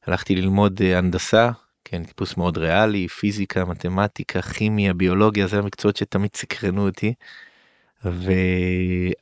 והלכתי 0.07 0.37
ללמוד 0.37 0.81
אה, 0.83 0.99
הנדסה 0.99 1.51
כן 1.91 2.05
טיפוס 2.05 2.37
מאוד 2.37 2.59
ריאלי 2.59 3.09
פיזיקה 3.09 3.65
מתמטיקה 3.65 4.43
כימיה 4.43 4.95
ביולוגיה 4.95 5.47
זה 5.47 5.59
המקצועות 5.59 5.97
שתמיד 5.97 6.31
סקרנו 6.37 6.87
אותי. 6.87 7.15
ו... 8.05 8.33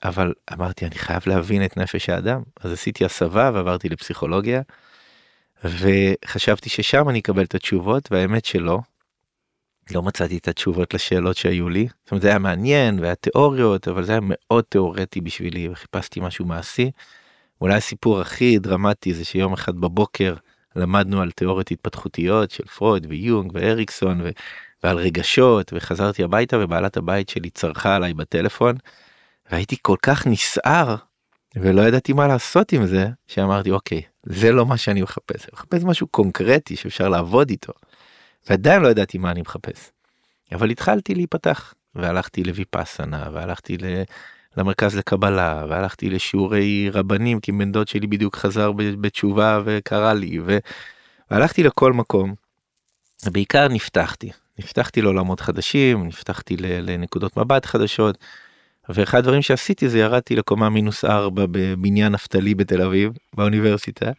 אבל 0.05 0.35
אמרתי 0.53 0.87
אני 0.87 0.95
חייב 0.95 1.23
להבין 1.27 1.65
את 1.65 1.77
נפש 1.77 2.09
האדם 2.09 2.43
אז 2.61 2.73
עשיתי 2.73 3.05
הסבה 3.05 3.51
ועברתי 3.55 3.89
לפסיכולוגיה. 3.89 4.63
וחשבתי 5.65 6.69
ששם 6.69 7.09
אני 7.09 7.19
אקבל 7.19 7.45
את 7.45 7.55
התשובות 7.55 8.09
והאמת 8.13 8.45
שלא. 8.45 8.79
לא 9.95 10.03
מצאתי 10.03 10.39
את 10.39 10.49
התשובות 10.49 10.95
לשאלות 10.95 11.37
שהיו 11.37 11.69
לי. 11.69 11.89
זאת 12.05 12.11
אומרת 12.11 12.23
זה 12.23 12.29
היה 12.29 12.39
מעניין 12.39 13.01
והיה 13.01 13.15
תיאוריות 13.15 13.89
אבל 13.89 14.05
זה 14.05 14.13
היה 14.13 14.21
מאוד 14.23 14.65
תיאורטי 14.69 15.21
בשבילי 15.21 15.69
וחיפשתי 15.69 16.21
משהו 16.21 16.45
מעשי. 16.45 16.91
אולי 17.61 17.75
הסיפור 17.75 18.21
הכי 18.21 18.59
דרמטי 18.59 19.15
זה 19.15 19.25
שיום 19.25 19.53
אחד 19.53 19.77
בבוקר 19.77 20.35
למדנו 20.79 21.21
על 21.21 21.31
תיאוריות 21.31 21.71
התפתחותיות 21.71 22.51
של 22.51 22.65
פרויד 22.65 23.07
ויונג 23.09 23.51
ואריקסון 23.55 24.21
ו... 24.21 24.29
ועל 24.85 24.97
רגשות 24.97 25.73
וחזרתי 25.77 26.25
הביתה 26.25 26.57
ובעלת 26.59 26.97
הבית 26.97 27.29
שלי 27.29 27.51
צרחה 27.51 27.97
עליי 27.97 28.15
בטלפון 28.15 28.77
והייתי 29.51 29.77
כל 29.83 29.97
כך 30.03 30.27
נסער 30.27 30.97
ולא 31.57 31.83
ידעתי 31.83 32.13
מה 32.13 32.27
לעשות 32.27 32.73
עם 32.73 32.87
זה 32.87 33.09
שאמרתי 33.27 33.71
אוקיי 33.71 34.03
זה 34.27 34.53
לא 34.53 34.67
מה 34.67 34.77
שאני 34.77 35.03
מחפש 35.03 35.45
אני 35.45 35.51
מחפש 35.53 35.85
משהו 35.85 36.07
קונקרטי 36.07 36.77
שאפשר 36.77 37.09
לעבוד 37.09 37.51
איתו. 37.51 37.73
ועדיין 38.51 38.83
לא 38.83 38.89
ידעתי 38.89 39.19
מה 39.19 39.31
אני 39.31 39.41
מחפש. 39.41 39.91
אבל 40.53 40.71
התחלתי 40.71 41.15
להיפתח 41.15 41.75
והלכתי 41.95 42.45
לויפאסנה 42.45 43.29
והלכתי 43.33 43.77
ל... 43.79 43.85
למרכז 44.57 44.97
לקבלה 44.97 45.65
והלכתי 45.69 46.11
לשיעורי 46.11 46.91
רבנים 46.93 47.41
כי 47.41 47.53
בן 47.53 47.73
דוד 47.73 47.89
שלי 47.89 48.07
בדיוק 48.07 48.37
חזר 48.37 48.73
בתשובה 48.73 49.61
וקרא 49.65 50.13
לי. 50.13 50.39
והלכתי 51.31 51.63
לכל 51.63 51.93
מקום. 51.93 52.35
בעיקר 53.33 53.69
נפתחתי 53.69 54.31
נפתחתי 54.59 55.03
לעולמות 55.03 55.41
חדשים 55.41 56.07
נפתחתי 56.07 56.57
לנקודות 56.57 57.37
מבט 57.37 57.67
חדשות. 57.67 58.19
ואחד 58.89 59.19
הדברים 59.19 59.43
שעשיתי 59.43 59.89
זה 59.89 59.99
ירדתי 59.99 60.37
לקומה 60.37 60.71
מינוס 60.71 61.05
ארבע 61.05 61.47
בבניין 61.51 62.13
נפתלי 62.13 62.55
בתל 62.55 62.83
אביב 62.83 63.13
באוניברסיטה. 63.35 64.11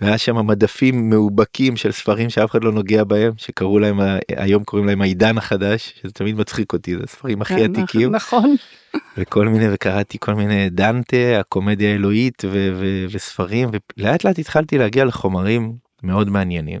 והיה 0.00 0.18
שם 0.18 0.46
מדפים 0.46 1.10
מאובקים 1.10 1.76
של 1.76 1.92
ספרים 1.92 2.30
שאף 2.30 2.50
אחד 2.50 2.64
לא 2.64 2.72
נוגע 2.72 3.04
בהם 3.04 3.32
שקראו 3.36 3.78
להם 3.78 4.00
היום 4.28 4.64
קוראים 4.64 4.86
להם 4.88 5.02
העידן 5.02 5.38
החדש 5.38 5.94
שזה 6.02 6.12
תמיד 6.12 6.36
מצחיק 6.36 6.72
אותי 6.72 6.96
זה 6.96 7.06
ספרים 7.06 7.42
הכי 7.42 7.54
כן, 7.54 7.70
עתיקים 7.70 8.14
נכון 8.14 8.56
וכל 9.16 9.48
מיני 9.48 9.66
וקראתי 9.72 10.18
כל 10.20 10.34
מיני 10.34 10.70
דנטה 10.70 11.40
הקומדיה 11.40 11.92
האלוהית 11.92 12.42
ו- 12.44 12.70
ו- 12.80 13.06
וספרים 13.10 13.68
ולאט 13.96 14.24
לאט 14.24 14.38
התחלתי 14.38 14.78
להגיע 14.78 15.04
לחומרים 15.04 15.76
מאוד 16.02 16.28
מעניינים. 16.28 16.80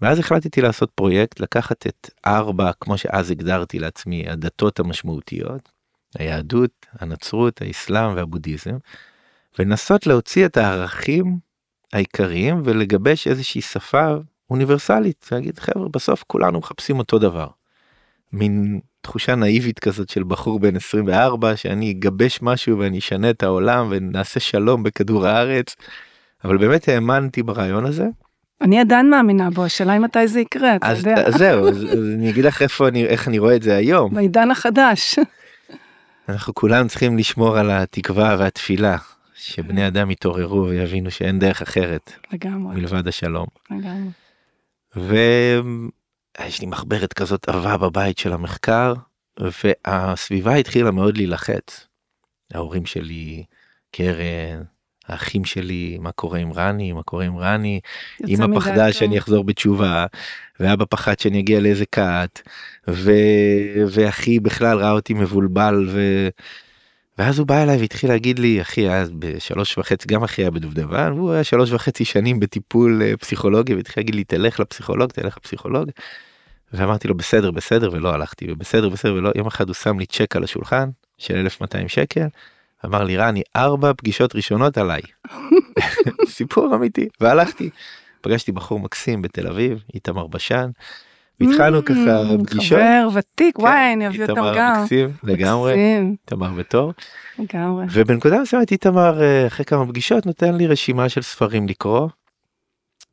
ואז 0.00 0.18
החלטתי 0.18 0.60
לעשות 0.60 0.90
פרויקט 0.94 1.40
לקחת 1.40 1.86
את 1.86 2.10
ארבע 2.26 2.70
כמו 2.80 2.98
שאז 2.98 3.30
הגדרתי 3.30 3.78
לעצמי 3.78 4.28
הדתות 4.28 4.80
המשמעותיות 4.80 5.68
היהדות 6.18 6.86
הנצרות 6.92 7.62
האסלאם 7.62 8.16
והבודהיזם 8.16 8.76
ולנסות 9.58 10.06
להוציא 10.06 10.46
את 10.46 10.56
הערכים 10.56 11.38
העיקריים 11.92 12.62
ולגבש 12.64 13.26
איזושהי 13.26 13.60
שפה 13.60 14.14
אוניברסלית 14.50 15.28
להגיד 15.32 15.58
חבר'ה 15.58 15.88
בסוף 15.88 16.24
כולנו 16.26 16.58
מחפשים 16.58 16.98
אותו 16.98 17.18
דבר. 17.18 17.46
מין 18.32 18.80
תחושה 19.00 19.34
נאיבית 19.34 19.78
כזאת 19.78 20.08
של 20.08 20.22
בחור 20.22 20.60
בן 20.60 20.76
24 20.76 21.56
שאני 21.56 21.90
אגבש 21.90 22.38
משהו 22.42 22.78
ואני 22.78 22.98
אשנה 22.98 23.30
את 23.30 23.42
העולם 23.42 23.86
ונעשה 23.90 24.40
שלום 24.40 24.82
בכדור 24.82 25.26
הארץ. 25.26 25.76
אבל 26.44 26.56
באמת 26.58 26.88
האמנתי 26.88 27.42
ברעיון 27.42 27.86
הזה. 27.86 28.06
אני 28.60 28.80
עדיין 28.80 29.10
מאמינה 29.10 29.50
בו 29.50 29.64
השאלה 29.64 29.92
היא 29.92 30.00
מתי 30.00 30.28
זה 30.28 30.40
יקרה 30.40 30.76
אתה 30.76 30.86
אז, 30.86 30.98
יודע. 30.98 31.26
אז 31.26 31.34
זהו 31.34 31.68
אז, 31.68 31.84
אז 31.84 32.08
אני 32.14 32.30
אגיד 32.30 32.44
לך 32.44 32.62
איפה 32.62 32.88
אני 32.88 33.06
איך 33.06 33.28
אני 33.28 33.38
רואה 33.38 33.56
את 33.56 33.62
זה 33.62 33.76
היום. 33.76 34.14
בעידן 34.14 34.50
החדש. 34.50 35.18
אנחנו 36.28 36.54
כולם 36.54 36.88
צריכים 36.88 37.18
לשמור 37.18 37.58
על 37.58 37.70
התקווה 37.70 38.36
והתפילה 38.38 38.96
שבני 39.40 39.86
אדם 39.86 40.10
יתעוררו 40.10 40.66
ויבינו 40.66 41.10
שאין 41.10 41.38
דרך 41.38 41.62
אחרת 41.62 42.12
לגמרי. 42.32 42.74
מלבד 42.74 43.08
השלום. 43.08 43.46
לגמרי. 43.70 44.10
ויש 44.96 46.60
לי 46.60 46.66
מחברת 46.66 47.12
כזאת 47.12 47.48
עבה 47.48 47.76
בבית 47.76 48.18
של 48.18 48.32
המחקר 48.32 48.94
והסביבה 49.40 50.54
התחילה 50.54 50.90
מאוד 50.90 51.16
להילחץ. 51.16 51.86
ההורים 52.54 52.86
שלי, 52.86 53.44
קרן, 53.90 54.62
האחים 55.08 55.44
שלי, 55.44 55.98
מה 56.00 56.12
קורה 56.12 56.38
עם 56.38 56.52
רני, 56.52 56.92
מה 56.92 57.02
קורה 57.02 57.24
עם 57.24 57.38
רני, 57.38 57.80
אמא 58.28 58.46
פחדה 58.54 58.92
שאני 58.92 59.18
אחזור 59.18 59.44
בתשובה, 59.44 60.06
ואבא 60.60 60.84
פחד 60.90 61.18
שאני 61.18 61.40
אגיע 61.40 61.60
לאיזה 61.60 61.86
כת, 61.86 62.40
ו... 62.88 63.12
ואחי 63.90 64.40
בכלל 64.40 64.78
ראה 64.78 64.90
אותי 64.90 65.14
מבולבל 65.14 65.88
ו... 65.90 66.28
ואז 67.20 67.38
הוא 67.38 67.46
בא 67.46 67.62
אליי 67.62 67.76
והתחיל 67.76 68.10
להגיד 68.10 68.38
לי 68.38 68.60
אחי 68.60 68.90
אז 68.90 69.10
בשלוש 69.18 69.78
וחצי 69.78 70.08
גם 70.08 70.22
אחי 70.22 70.42
היה 70.42 70.50
בדובדבן 70.50 71.12
והוא 71.12 71.32
היה 71.32 71.44
שלוש 71.44 71.72
וחצי 71.72 72.04
שנים 72.04 72.40
בטיפול 72.40 73.02
אה, 73.02 73.16
פסיכולוגי 73.16 73.74
והתחיל 73.74 74.00
להגיד 74.00 74.14
לי 74.14 74.24
תלך 74.24 74.60
לפסיכולוג 74.60 75.10
תלך 75.10 75.36
לפסיכולוג. 75.36 75.90
ואמרתי 76.72 77.08
לו 77.08 77.14
בסדר 77.14 77.50
בסדר 77.50 77.90
ולא 77.92 78.14
הלכתי 78.14 78.52
ובסדר 78.52 78.88
בסדר 78.88 79.14
ולא 79.14 79.30
יום 79.34 79.46
אחד 79.46 79.68
הוא 79.68 79.74
שם 79.74 79.98
לי 79.98 80.06
צ'ק 80.06 80.36
על 80.36 80.44
השולחן 80.44 80.90
של 81.18 81.36
1200 81.36 81.88
שקל. 81.88 82.26
אמר 82.84 83.04
לי 83.04 83.16
רני 83.16 83.42
ארבע 83.56 83.92
פגישות 83.96 84.36
ראשונות 84.36 84.78
עליי. 84.78 85.02
סיפור 86.38 86.74
אמיתי 86.74 87.08
והלכתי. 87.20 87.70
פגשתי 88.20 88.52
בחור 88.52 88.80
מקסים 88.80 89.22
בתל 89.22 89.46
אביב 89.46 89.82
איתמר 89.94 90.26
בשן. 90.26 90.70
והתחלנו 91.40 91.78
mm, 91.78 91.82
ככה 91.82 92.22
פגישות. 92.44 92.78
חבר 92.78 93.08
ותיק 93.14 93.56
כן, 93.56 93.62
וואי 93.62 93.92
אני 93.92 94.06
אביא 94.06 94.22
אותם 94.22 94.52
גם. 94.56 94.82
מקסים 94.82 95.12
לגמרי. 95.22 95.74
איתמר 96.10 96.52
בתור. 96.52 96.92
לגמרי. 97.38 97.86
ובנקודה 97.92 98.40
מסוימת 98.40 98.72
איתמר 98.72 99.22
אה, 99.22 99.46
אחרי 99.46 99.64
כמה 99.64 99.86
פגישות 99.86 100.26
נותן 100.26 100.54
לי 100.54 100.66
רשימה 100.66 101.08
של 101.08 101.22
ספרים 101.22 101.68
לקרוא. 101.68 102.08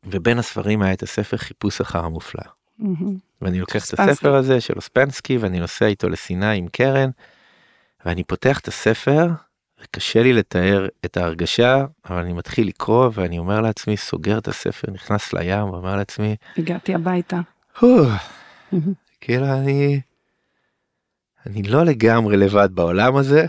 ובין 0.05 0.39
הספרים 0.39 0.81
היה 0.81 0.93
את 0.93 1.03
הספר 1.03 1.37
חיפוש 1.37 1.81
אחר 1.81 2.05
המופלא. 2.05 2.43
ואני 3.41 3.59
לוקח 3.59 3.85
את 3.85 3.99
הספר 3.99 4.35
הזה 4.35 4.61
של 4.61 4.73
אוספנסקי 4.75 5.37
ואני 5.37 5.59
נוסע 5.59 5.85
איתו 5.85 6.09
לסיני 6.09 6.57
עם 6.57 6.67
קרן. 6.67 7.09
ואני 8.05 8.23
פותח 8.23 8.59
את 8.59 8.67
הספר 8.67 9.27
קשה 9.91 10.23
לי 10.23 10.33
לתאר 10.33 10.87
את 11.05 11.17
ההרגשה 11.17 11.85
אבל 12.09 12.17
אני 12.17 12.33
מתחיל 12.33 12.67
לקרוא 12.67 13.09
ואני 13.13 13.39
אומר 13.39 13.61
לעצמי 13.61 13.97
סוגר 13.97 14.37
את 14.37 14.47
הספר 14.47 14.91
נכנס 14.91 15.33
לים 15.33 15.69
ואומר 15.69 15.95
לעצמי 15.95 16.35
הגעתי 16.57 16.95
הביתה. 16.95 17.39
כאילו 19.21 19.45
אני 19.45 20.01
אני 21.45 21.63
לא 21.63 21.85
לגמרי 21.85 22.37
לבד 22.37 22.69
בעולם 22.73 23.15
הזה 23.15 23.45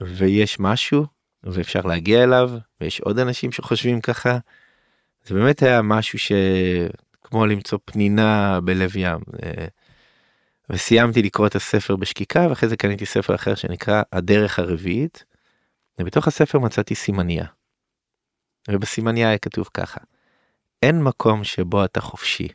ויש 0.00 0.60
משהו 0.60 1.06
ואפשר 1.44 1.80
להגיע 1.80 2.24
אליו 2.24 2.50
ויש 2.80 3.00
עוד 3.00 3.18
אנשים 3.18 3.52
שחושבים 3.52 4.00
ככה. 4.00 4.38
זה 5.24 5.34
באמת 5.34 5.62
היה 5.62 5.82
משהו 5.82 6.18
שכמו 6.18 7.46
למצוא 7.46 7.78
פנינה 7.84 8.60
בלב 8.60 8.96
ים. 8.96 9.20
וסיימתי 10.70 11.22
לקרוא 11.22 11.46
את 11.46 11.54
הספר 11.54 11.96
בשקיקה 11.96 12.46
ואחרי 12.48 12.68
זה 12.68 12.76
קניתי 12.76 13.06
ספר 13.06 13.34
אחר 13.34 13.54
שנקרא 13.54 14.02
הדרך 14.12 14.58
הרביעית. 14.58 15.24
ובתוך 15.98 16.28
הספר 16.28 16.58
מצאתי 16.58 16.94
סימניה. 16.94 17.46
ובסימניה 18.70 19.28
היה 19.28 19.38
כתוב 19.38 19.68
ככה, 19.74 20.00
אין 20.82 21.02
מקום 21.02 21.44
שבו 21.44 21.84
אתה 21.84 22.00
חופשי. 22.00 22.48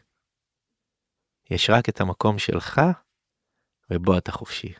יש 1.52 1.70
רק 1.70 1.90
את 1.90 2.02
המקום 2.02 2.40
שלך 2.40 2.82
ובו 3.90 4.18
אתה 4.18 4.32
חופשי. 4.32 4.74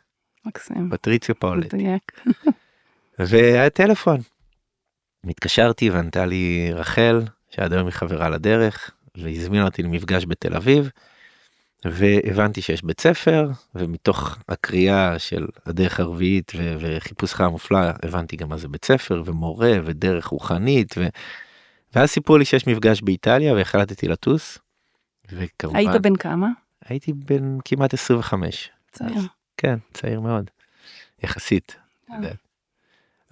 מקסים. 0.46 0.90
פטריציו 0.92 1.40
פאולטי. 1.40 1.76
מדויק. 1.76 2.22
והיה 3.20 3.70
טלפון. 3.70 4.20
התקשרתי 5.30 5.90
וענתה 5.90 6.26
לי 6.26 6.70
רחל, 6.74 7.22
שעד 7.50 7.74
היום 7.74 7.86
היא 7.86 7.94
חברה 7.94 8.30
לדרך, 8.30 8.92
והזמינה 9.16 9.66
אותי 9.66 9.84
למפגש 9.84 10.26
בתל 10.26 10.56
אביב. 10.56 10.90
והבנתי 11.86 12.62
שיש 12.62 12.84
בית 12.84 13.02
ספר 13.02 13.50
ומתוך 13.76 14.38
הקריאה 14.50 15.20
של 15.20 15.48
הדרך 15.66 16.00
הרביעית 16.00 16.52
ו- 16.56 16.76
וחיפושך 16.80 17.42
המופלא 17.42 17.80
הבנתי 18.04 18.36
גם 18.36 18.50
מה 18.50 18.58
זה 18.58 18.68
בית 18.68 18.86
ספר 18.86 19.24
ומורה 19.26 19.74
ודרך 19.86 20.26
רוחנית 20.26 20.96
ו... 20.98 21.08
ואז 21.96 22.10
סיפרו 22.10 22.38
לי 22.38 22.46
שיש 22.46 22.68
מפגש 22.68 23.02
באיטליה 23.02 23.54
והחלטתי 23.54 24.08
לטוס. 24.08 24.60
וכמובן 25.32 25.78
היית 25.78 26.02
בן 26.02 26.16
כמה? 26.16 26.48
הייתי 26.86 27.14
בן 27.14 27.58
כמעט 27.66 27.94
25 27.94 28.70
צעיר. 28.92 29.22
כן 29.58 29.78
צעיר 29.94 30.20
מאוד 30.20 30.50
יחסית. 31.24 31.76
אה. 32.12 32.18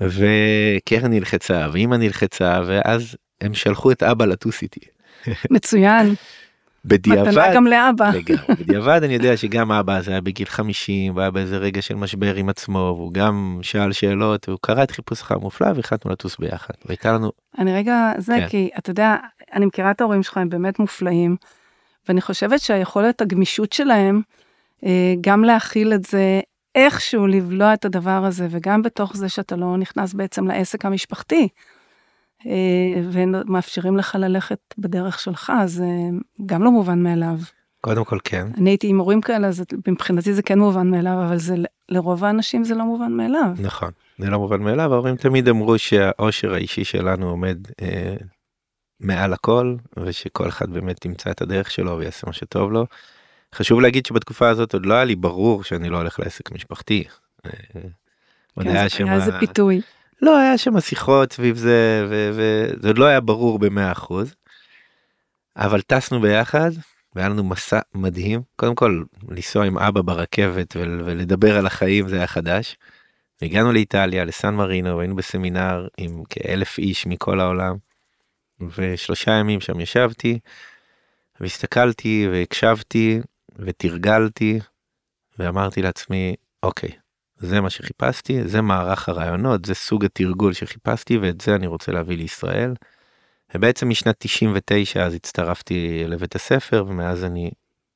וקרן 0.01 1.13
נלחצה 1.13 1.67
ואימא 1.71 1.95
נלחצה 1.95 2.61
ואז 2.67 3.15
הם 3.41 3.53
שלחו 3.53 3.91
את 3.91 4.03
אבא 4.03 4.25
לטוס 4.25 4.61
איתי. 4.61 4.79
מצוין. 5.51 6.13
בדיעבד 6.85 7.29
מתנה 7.29 7.53
גם 7.55 7.67
לאבא. 7.67 8.09
לגמרי. 8.09 8.55
בדיעבד 8.59 9.03
אני 9.03 9.13
יודע 9.13 9.37
שגם 9.37 9.71
אבא 9.71 9.95
הזה 9.95 10.11
היה 10.11 10.21
בגיל 10.21 10.47
50 10.47 11.15
והיה 11.15 11.31
באיזה 11.31 11.57
רגע 11.57 11.81
של 11.81 11.95
משבר 11.95 12.35
עם 12.35 12.49
עצמו 12.49 12.93
והוא 12.97 13.13
גם 13.13 13.59
שאל 13.61 13.91
שאלות 13.91 14.49
והוא 14.49 14.59
קרא 14.61 14.83
את 14.83 14.91
חיפושך 14.91 15.31
המופלא 15.31 15.67
והחלטנו 15.75 16.11
לטוס 16.11 16.37
ביחד 16.37 16.73
והייתה 16.85 17.13
לנו 17.13 17.31
אני 17.57 17.73
רגע, 17.73 18.11
זה 18.17 18.35
כן. 18.39 18.47
כי 18.47 18.69
אתה 18.77 18.91
יודע, 18.91 19.15
אני 19.53 19.65
מכירה 19.65 19.91
את 19.91 20.01
ההורים 20.01 20.23
שלך, 20.23 20.37
הם 20.37 20.49
באמת 20.49 20.79
מופלאים, 20.79 21.35
ואני 22.07 22.21
חושבת 22.21 22.59
שהיכולת 22.59 23.21
הגמישות 23.21 23.73
שלהם, 23.73 24.21
אה, 24.85 25.13
גם 25.21 25.43
להכיל 25.43 25.93
את 25.93 26.05
זה, 26.05 26.41
איכשהו 26.75 27.27
לבלוע 27.27 27.73
את 27.73 27.85
הדבר 27.85 28.25
הזה, 28.25 28.47
וגם 28.49 28.81
בתוך 28.81 29.17
זה 29.17 29.29
שאתה 29.29 29.55
לא 29.55 29.77
נכנס 29.77 30.13
בעצם 30.13 30.47
לעסק 30.47 30.85
המשפחתי, 30.85 31.47
אה, 32.45 33.01
ומאפשרים 33.11 33.97
לך 33.97 34.15
ללכת 34.19 34.59
בדרך 34.77 35.19
שלך, 35.19 35.53
זה 35.65 35.85
גם 36.45 36.63
לא 36.63 36.71
מובן 36.71 36.99
מאליו. 37.03 37.37
קודם 37.81 38.05
כל 38.05 38.17
כן 38.23 38.47
אני 38.57 38.69
הייתי 38.69 38.87
עם 38.87 38.99
הורים 38.99 39.21
כאלה, 39.21 39.47
אז 39.47 39.63
מבחינתי 39.87 40.33
זה 40.33 40.41
כן 40.41 40.59
מובן 40.59 40.87
מאליו, 40.87 41.23
אבל 41.27 41.37
זה, 41.37 41.55
לרוב 41.89 42.23
האנשים 42.23 42.63
זה 42.63 42.75
לא 42.75 42.83
מובן 42.83 43.11
מאליו. 43.11 43.49
נכון 43.59 43.91
זה 44.19 44.29
לא 44.29 44.39
מובן 44.39 44.61
מאליו 44.61 44.93
ההורים 44.93 45.15
תמיד 45.15 45.49
אמרו 45.49 45.77
שהאושר 45.77 46.53
האישי 46.53 46.83
שלנו 46.83 47.29
עומד 47.29 47.57
אה, 47.81 48.15
מעל 48.99 49.33
הכל 49.33 49.75
ושכל 49.99 50.47
אחד 50.47 50.69
באמת 50.69 51.05
ימצא 51.05 51.31
את 51.31 51.41
הדרך 51.41 51.71
שלו 51.71 51.97
ויעשה 51.97 52.27
מה 52.27 52.33
שטוב 52.33 52.71
לו. 52.71 52.85
חשוב 53.55 53.81
להגיד 53.81 54.05
שבתקופה 54.05 54.49
הזאת 54.49 54.73
עוד 54.73 54.85
לא 54.85 54.93
היה 54.93 55.05
לי 55.05 55.15
ברור 55.15 55.63
שאני 55.63 55.89
לא 55.89 55.97
הולך 55.97 56.19
לעסק 56.19 56.51
משפחתי. 56.51 57.03
אה, 57.45 57.51
עוד 58.55 58.65
כן, 58.67 58.75
היה 58.75 58.89
שם 58.89 59.05
היה 59.05 59.15
איזה 59.15 59.31
פיתוי. 59.39 59.81
לא 60.21 60.37
היה 60.37 60.57
שם 60.57 60.79
שיחות 60.79 61.33
סביב 61.33 61.57
זה 61.57 62.05
וזה 62.09 62.87
עוד 62.87 62.97
לא 62.97 63.05
היה 63.05 63.19
ברור 63.21 63.59
במאה 63.59 63.91
אחוז. 63.91 64.35
אבל 65.57 65.81
טסנו 65.81 66.21
ביחד 66.21 66.71
והיה 67.15 67.29
לנו 67.29 67.43
מסע 67.43 67.79
מדהים 67.95 68.41
קודם 68.55 68.75
כל 68.75 69.03
לנסוע 69.29 69.65
עם 69.65 69.77
אבא 69.77 70.01
ברכבת 70.01 70.75
ול- 70.75 71.01
ולדבר 71.05 71.57
על 71.57 71.65
החיים 71.65 72.07
זה 72.07 72.15
היה 72.15 72.27
חדש. 72.27 72.77
הגענו 73.41 73.71
לאיטליה 73.71 74.25
לסן 74.25 74.53
מרינו 74.53 74.97
והיינו 74.97 75.15
בסמינר 75.15 75.87
עם 75.97 76.23
כאלף 76.29 76.77
איש 76.77 77.05
מכל 77.05 77.39
העולם. 77.39 77.75
ושלושה 78.77 79.31
ימים 79.31 79.61
שם 79.61 79.79
ישבתי 79.79 80.39
והסתכלתי 81.39 82.27
והקשבתי 82.31 83.21
ותרגלתי 83.55 84.59
ואמרתי 85.39 85.81
לעצמי 85.81 86.35
אוקיי 86.63 86.91
זה 87.37 87.61
מה 87.61 87.69
שחיפשתי 87.69 88.47
זה 88.47 88.61
מערך 88.61 89.09
הרעיונות 89.09 89.65
זה 89.65 89.73
סוג 89.73 90.05
התרגול 90.05 90.53
שחיפשתי 90.53 91.17
ואת 91.17 91.41
זה 91.41 91.55
אני 91.55 91.67
רוצה 91.67 91.91
להביא 91.91 92.17
לישראל. 92.17 92.73
ובעצם 93.55 93.89
משנת 93.89 94.15
99 94.19 95.03
אז 95.05 95.13
הצטרפתי 95.13 96.03
לבית 96.07 96.35
הספר 96.35 96.85
ומאז 96.87 97.23
אני 97.23 97.51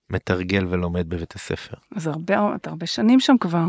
מתרגל 0.09 0.65
ולומד 0.69 1.09
בבית 1.09 1.35
הספר. 1.35 1.75
אז 1.95 2.07
הרבה, 2.07 2.55
אתה 2.55 2.69
הרבה 2.69 2.85
שנים 2.85 3.19
שם 3.19 3.37
כבר. 3.39 3.63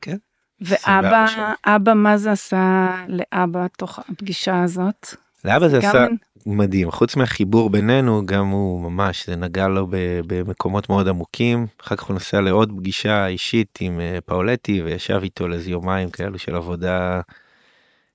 כן. 0.00 0.16
ואבא, 0.60 1.24
24 1.24 1.26
שנים. 1.28 1.46
אבא, 1.66 1.94
מה 1.94 2.18
זה 2.18 2.32
עשה 2.32 2.88
לאבא 3.08 3.66
תוך 3.78 3.98
הפגישה 3.98 4.62
הזאת? 4.62 5.14
לאבא 5.44 5.68
זה 5.68 5.78
עשה 5.78 6.06
מדהים 6.46 6.90
חוץ 6.90 7.16
מהחיבור 7.16 7.70
בינינו 7.70 8.26
גם 8.26 8.46
הוא 8.46 8.80
ממש 8.80 9.26
זה 9.26 9.36
נגע 9.36 9.68
לו 9.68 9.86
ב- 9.86 10.20
במקומות 10.26 10.88
מאוד 10.88 11.08
עמוקים 11.08 11.66
אחר 11.82 11.96
כך 11.96 12.02
הוא 12.02 12.14
נוסע 12.14 12.40
לעוד 12.40 12.72
פגישה 12.76 13.26
אישית 13.26 13.78
עם 13.80 14.00
אה, 14.00 14.18
פאולטי 14.24 14.82
וישב 14.82 15.20
איתו 15.22 15.48
לאיזה 15.48 15.70
יומיים 15.70 16.10
כאלו 16.10 16.38
של 16.38 16.54
עבודה 16.54 17.20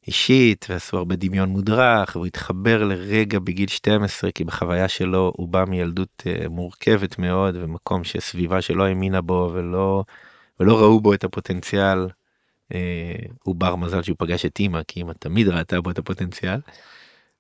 אישית 0.08 0.66
ועשו 0.70 0.98
הרבה 0.98 1.16
דמיון 1.16 1.50
מודרך 1.50 2.16
והוא 2.16 2.26
התחבר 2.26 2.84
לרגע 2.84 3.40
בגיל 3.40 3.68
12 3.68 4.32
כי 4.32 4.44
בחוויה 4.44 4.88
שלו 4.88 5.32
הוא 5.36 5.48
בא 5.48 5.66
מילדות 5.68 6.24
אה, 6.28 6.50
מורכבת 6.50 7.20
מאוד 7.20 7.56
ומקום 7.56 8.04
שסביבה 8.04 8.62
שלא 8.62 8.84
האמינה 8.86 9.22
בו 9.22 9.52
ולא 9.54 10.04
ולא 10.60 10.80
ראו 10.80 11.00
בו 11.00 11.14
את 11.14 11.24
הפוטנציאל. 11.24 12.08
אה, 12.74 13.16
הוא 13.44 13.56
בר 13.56 13.76
מזל 13.76 14.02
שהוא 14.02 14.16
פגש 14.20 14.46
את 14.46 14.60
אימא 14.60 14.82
כי 14.88 15.00
אימא 15.00 15.14
תמיד 15.20 15.48
ראתה 15.48 15.82
בו 15.82 15.92
את 15.92 15.98
הפוטנציאל. 15.98 16.60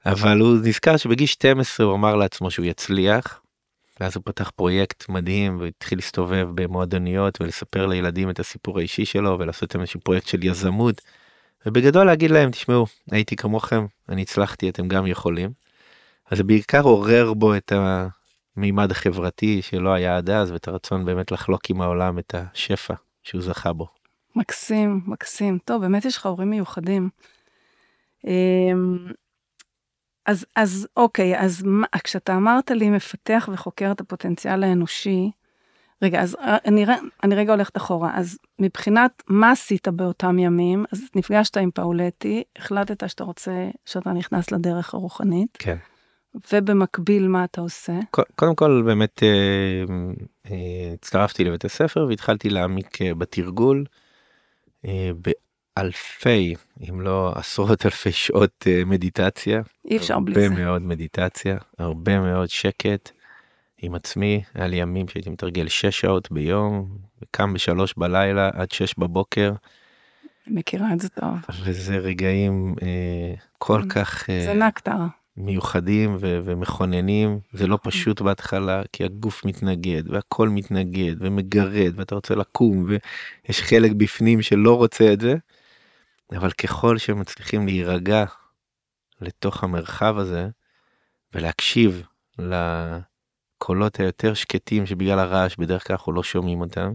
אבל 0.05 0.39
הוא 0.39 0.57
נזכר 0.63 0.97
שבגיל 0.97 1.27
12 1.27 1.85
הוא 1.85 1.95
אמר 1.95 2.15
לעצמו 2.15 2.51
שהוא 2.51 2.65
יצליח. 2.65 3.41
ואז 3.99 4.15
הוא 4.15 4.23
פתח 4.25 4.49
פרויקט 4.55 5.09
מדהים 5.09 5.59
והתחיל 5.59 5.97
להסתובב 5.97 6.47
במועדוניות 6.55 7.41
ולספר 7.41 7.85
לילדים 7.85 8.29
את 8.29 8.39
הסיפור 8.39 8.79
האישי 8.79 9.05
שלו 9.05 9.39
ולעשות 9.39 9.75
איזשהו 9.75 9.99
פרויקט 9.99 10.27
של 10.27 10.43
יזמות. 10.43 11.01
ובגדול 11.65 12.05
להגיד 12.05 12.31
להם 12.31 12.51
תשמעו 12.51 12.85
הייתי 13.11 13.35
כמוכם 13.35 13.85
אני 14.09 14.21
הצלחתי 14.21 14.69
אתם 14.69 14.87
גם 14.87 15.07
יכולים. 15.07 15.51
אז 16.31 16.37
זה 16.37 16.43
בעיקר 16.43 16.81
עורר 16.81 17.33
בו 17.33 17.55
את 17.55 17.71
המימד 18.57 18.91
החברתי 18.91 19.61
שלא 19.61 19.93
היה 19.93 20.17
עד 20.17 20.29
אז 20.29 20.51
ואת 20.51 20.67
הרצון 20.67 21.05
באמת 21.05 21.31
לחלוק 21.31 21.69
עם 21.69 21.81
העולם 21.81 22.19
את 22.19 22.35
השפע 22.37 22.93
שהוא 23.23 23.41
זכה 23.41 23.73
בו. 23.73 23.87
מקסים, 24.35 25.01
מקסים. 25.05 25.57
טוב, 25.65 25.81
באמת 25.81 26.05
יש 26.05 26.17
לך 26.17 26.25
הורים 26.25 26.49
מיוחדים. 26.49 27.09
אז, 30.25 30.45
אז 30.55 30.87
אוקיי, 30.97 31.39
אז 31.39 31.63
מה, 31.63 31.87
כשאתה 32.03 32.35
אמרת 32.35 32.71
לי 32.71 32.89
מפתח 32.89 33.49
וחוקר 33.53 33.91
את 33.91 34.01
הפוטנציאל 34.01 34.63
האנושי, 34.63 35.31
רגע, 36.01 36.21
אז 36.21 36.35
אה, 36.35 36.57
אני, 36.65 36.85
אני 37.23 37.35
רגע 37.35 37.51
הולכת 37.51 37.77
אחורה. 37.77 38.11
אז 38.15 38.37
מבחינת 38.59 39.23
מה 39.27 39.51
עשית 39.51 39.87
באותם 39.87 40.39
ימים, 40.39 40.85
אז 40.91 41.01
נפגשת 41.15 41.57
עם 41.57 41.71
פאולטי, 41.71 42.43
החלטת 42.55 43.09
שאתה 43.09 43.23
רוצה, 43.23 43.69
שאתה 43.85 44.11
נכנס 44.11 44.51
לדרך 44.51 44.93
הרוחנית, 44.93 45.57
כן. 45.59 45.77
ובמקביל 46.53 47.27
מה 47.27 47.43
אתה 47.43 47.61
עושה? 47.61 47.93
קודם 48.35 48.55
כל 48.55 48.83
באמת 48.85 49.23
אה, 49.23 49.83
אה, 50.51 50.93
הצטרפתי 50.93 51.43
לבית 51.43 51.65
הספר 51.65 52.05
והתחלתי 52.09 52.49
להעמיק 52.49 52.97
בתרגול 53.17 53.85
באלפי 55.79 56.55
אם 56.89 57.01
לא 57.01 57.33
עשרות 57.35 57.85
אלפי 57.85 58.11
שעות 58.11 58.65
אה, 58.67 58.81
מדיטציה. 58.85 59.61
אי 59.85 59.97
אפשר 59.97 60.19
בלי 60.19 60.45
הרבה 60.45 60.55
זה. 60.55 60.63
מאוד 60.63 60.81
מדיטציה 60.81 61.57
הרבה 61.79 62.19
מאוד 62.19 62.49
שקט 62.49 63.11
עם 63.81 63.95
עצמי 63.95 64.43
היה 64.53 64.67
לי 64.67 64.75
ימים 64.75 65.07
שהייתי 65.07 65.29
מתרגל 65.29 65.67
6 65.67 65.85
שעות 65.85 66.31
ביום 66.31 66.89
וקם 67.21 67.53
בשלוש 67.53 67.93
בלילה 67.97 68.49
עד 68.53 68.71
6 68.71 68.95
בבוקר 68.97 69.53
מכירה 70.47 70.93
את 70.93 70.99
זה 70.99 71.09
טוב. 71.09 71.37
וזה 71.63 71.97
רגעים 71.97 72.75
אה, 72.81 73.33
כל 73.57 73.81
כן. 73.81 73.89
כך 73.89 74.29
אה, 74.29 74.43
זה 74.45 74.53
נקטר. 74.53 74.97
מיוחדים 75.37 76.17
ו- 76.19 76.39
ומכוננים 76.43 77.39
זה 77.53 77.67
לא 77.67 77.79
פשוט 77.83 78.21
בהתחלה 78.21 78.81
כי 78.93 79.03
הגוף 79.03 79.45
מתנגד 79.45 80.03
והכל 80.09 80.49
מתנגד 80.49 81.15
ומגרד 81.19 81.91
ואתה 81.95 82.15
רוצה 82.15 82.35
לקום 82.35 82.85
ויש 82.87 83.61
חלק 83.61 83.91
בפנים 83.91 84.41
שלא 84.41 84.77
רוצה 84.77 85.13
את 85.13 85.21
זה. 85.21 85.35
אבל 86.31 86.51
ככל 86.51 86.97
שמצליחים 86.97 87.65
להירגע 87.65 88.25
לתוך 89.21 89.63
המרחב 89.63 90.17
הזה 90.17 90.47
ולהקשיב 91.33 92.03
לקולות 92.39 93.99
היותר 93.99 94.33
שקטים 94.33 94.85
שבגלל 94.85 95.19
הרעש 95.19 95.55
בדרך 95.55 95.87
כלל 95.87 95.93
אנחנו 95.93 96.13
לא 96.13 96.23
שומעים 96.23 96.61
אותם 96.61 96.93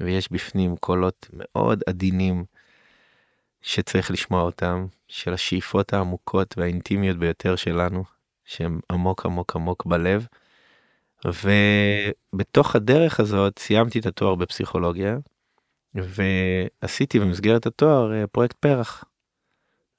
ויש 0.00 0.32
בפנים 0.32 0.76
קולות 0.76 1.28
מאוד 1.32 1.82
עדינים 1.86 2.44
שצריך 3.62 4.10
לשמוע 4.10 4.42
אותם, 4.42 4.86
של 5.08 5.34
השאיפות 5.34 5.92
העמוקות 5.92 6.58
והאינטימיות 6.58 7.16
ביותר 7.16 7.56
שלנו, 7.56 8.04
שהן 8.44 8.80
עמוק 8.92 9.26
עמוק 9.26 9.56
עמוק 9.56 9.86
בלב. 9.86 10.26
ובתוך 11.24 12.76
הדרך 12.76 13.20
הזאת 13.20 13.58
סיימתי 13.58 13.98
את 13.98 14.06
התואר 14.06 14.34
בפסיכולוגיה 14.34 15.16
ועשיתי 15.94 17.20
במסגרת 17.20 17.66
התואר 17.66 18.12
אה, 18.12 18.26
פרויקט 18.26 18.56
פרח. 18.56 19.04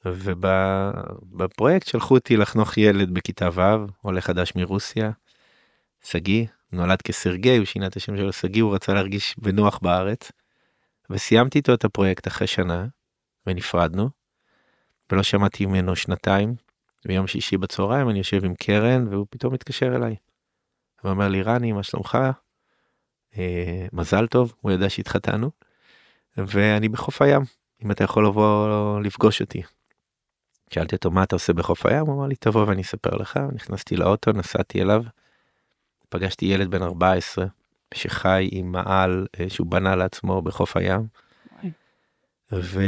ובפרויקט 0.06 1.88
שלחו 1.88 2.16
אותי 2.16 2.38
לחנוך 2.38 2.78
ילד 2.78 3.14
בכיתה 3.14 3.50
ו', 3.54 3.62
עולה 4.02 4.22
חדש 4.22 4.54
מרוסיה, 4.56 5.12
שגיא, 6.04 6.46
נולד 6.72 7.02
כסרגי, 7.02 7.58
הוא 7.58 7.66
שינה 7.66 7.88
את 7.88 7.96
השם 7.96 8.18
שלו 8.18 8.34
שגיא, 8.34 8.64
הוא 8.64 8.76
רצה 8.76 8.94
להרגיש 8.94 9.36
בנוח 9.38 9.80
בארץ. 9.82 10.32
וסיימתי 11.10 11.58
איתו 11.58 11.74
את 11.74 11.86
הפרויקט 11.86 12.28
אחרי 12.28 12.48
שנה, 12.48 12.88
ונפרדנו, 13.48 14.10
ולא 15.12 15.24
שמעתי 15.24 15.66
ממנו 15.66 15.96
שנתיים. 15.96 16.56
ביום 17.06 17.28
שישי 17.28 17.58
בצהריים 17.58 18.10
אני 18.10 18.18
יושב 18.18 18.46
עם 18.46 18.56
קרן, 18.56 19.08
והוא 19.08 19.28
פתאום 19.30 19.54
מתקשר 19.54 19.96
אליי. 19.96 20.16
הוא 21.02 21.12
אומר 21.12 21.28
לי, 21.28 21.42
רני, 21.42 21.72
מה 21.72 21.84
שלומך? 21.84 22.18
אה, 23.38 23.88
מזל 23.94 24.28
טוב, 24.28 24.54
הוא 24.62 24.72
יודע 24.72 24.90
שהתחתנו, 24.90 25.52
ואני 26.38 26.90
בחוף 26.90 27.22
הים, 27.22 27.42
אם 27.84 27.92
אתה 27.92 28.04
יכול 28.04 28.26
לבוא 28.26 29.00
לפגוש 29.00 29.42
אותי. 29.42 29.62
שאלתי 30.70 30.96
אותו 30.96 31.12
מה 31.12 31.24
אתה 31.24 31.36
עושה 31.36 31.54
בחוף 31.54 31.86
הים 31.86 32.06
הוא 32.06 32.16
אמר 32.16 32.28
לי 32.28 32.36
תבוא 32.36 32.66
ואני 32.68 32.82
אספר 32.82 33.16
לך 33.16 33.40
נכנסתי 33.54 33.96
לאוטו 33.96 34.32
נסעתי 34.32 34.82
אליו. 34.82 35.04
פגשתי 36.10 36.46
ילד 36.46 36.72
בן 36.72 36.82
14 36.84 37.46
שחי 37.94 38.50
עם 38.52 38.72
מעל 38.72 39.28
אה, 39.40 39.50
שהוא 39.50 39.68
בנה 39.68 39.96
לעצמו 39.96 40.42
בחוף 40.42 40.78
הים. 40.78 41.08
ו... 42.52 42.80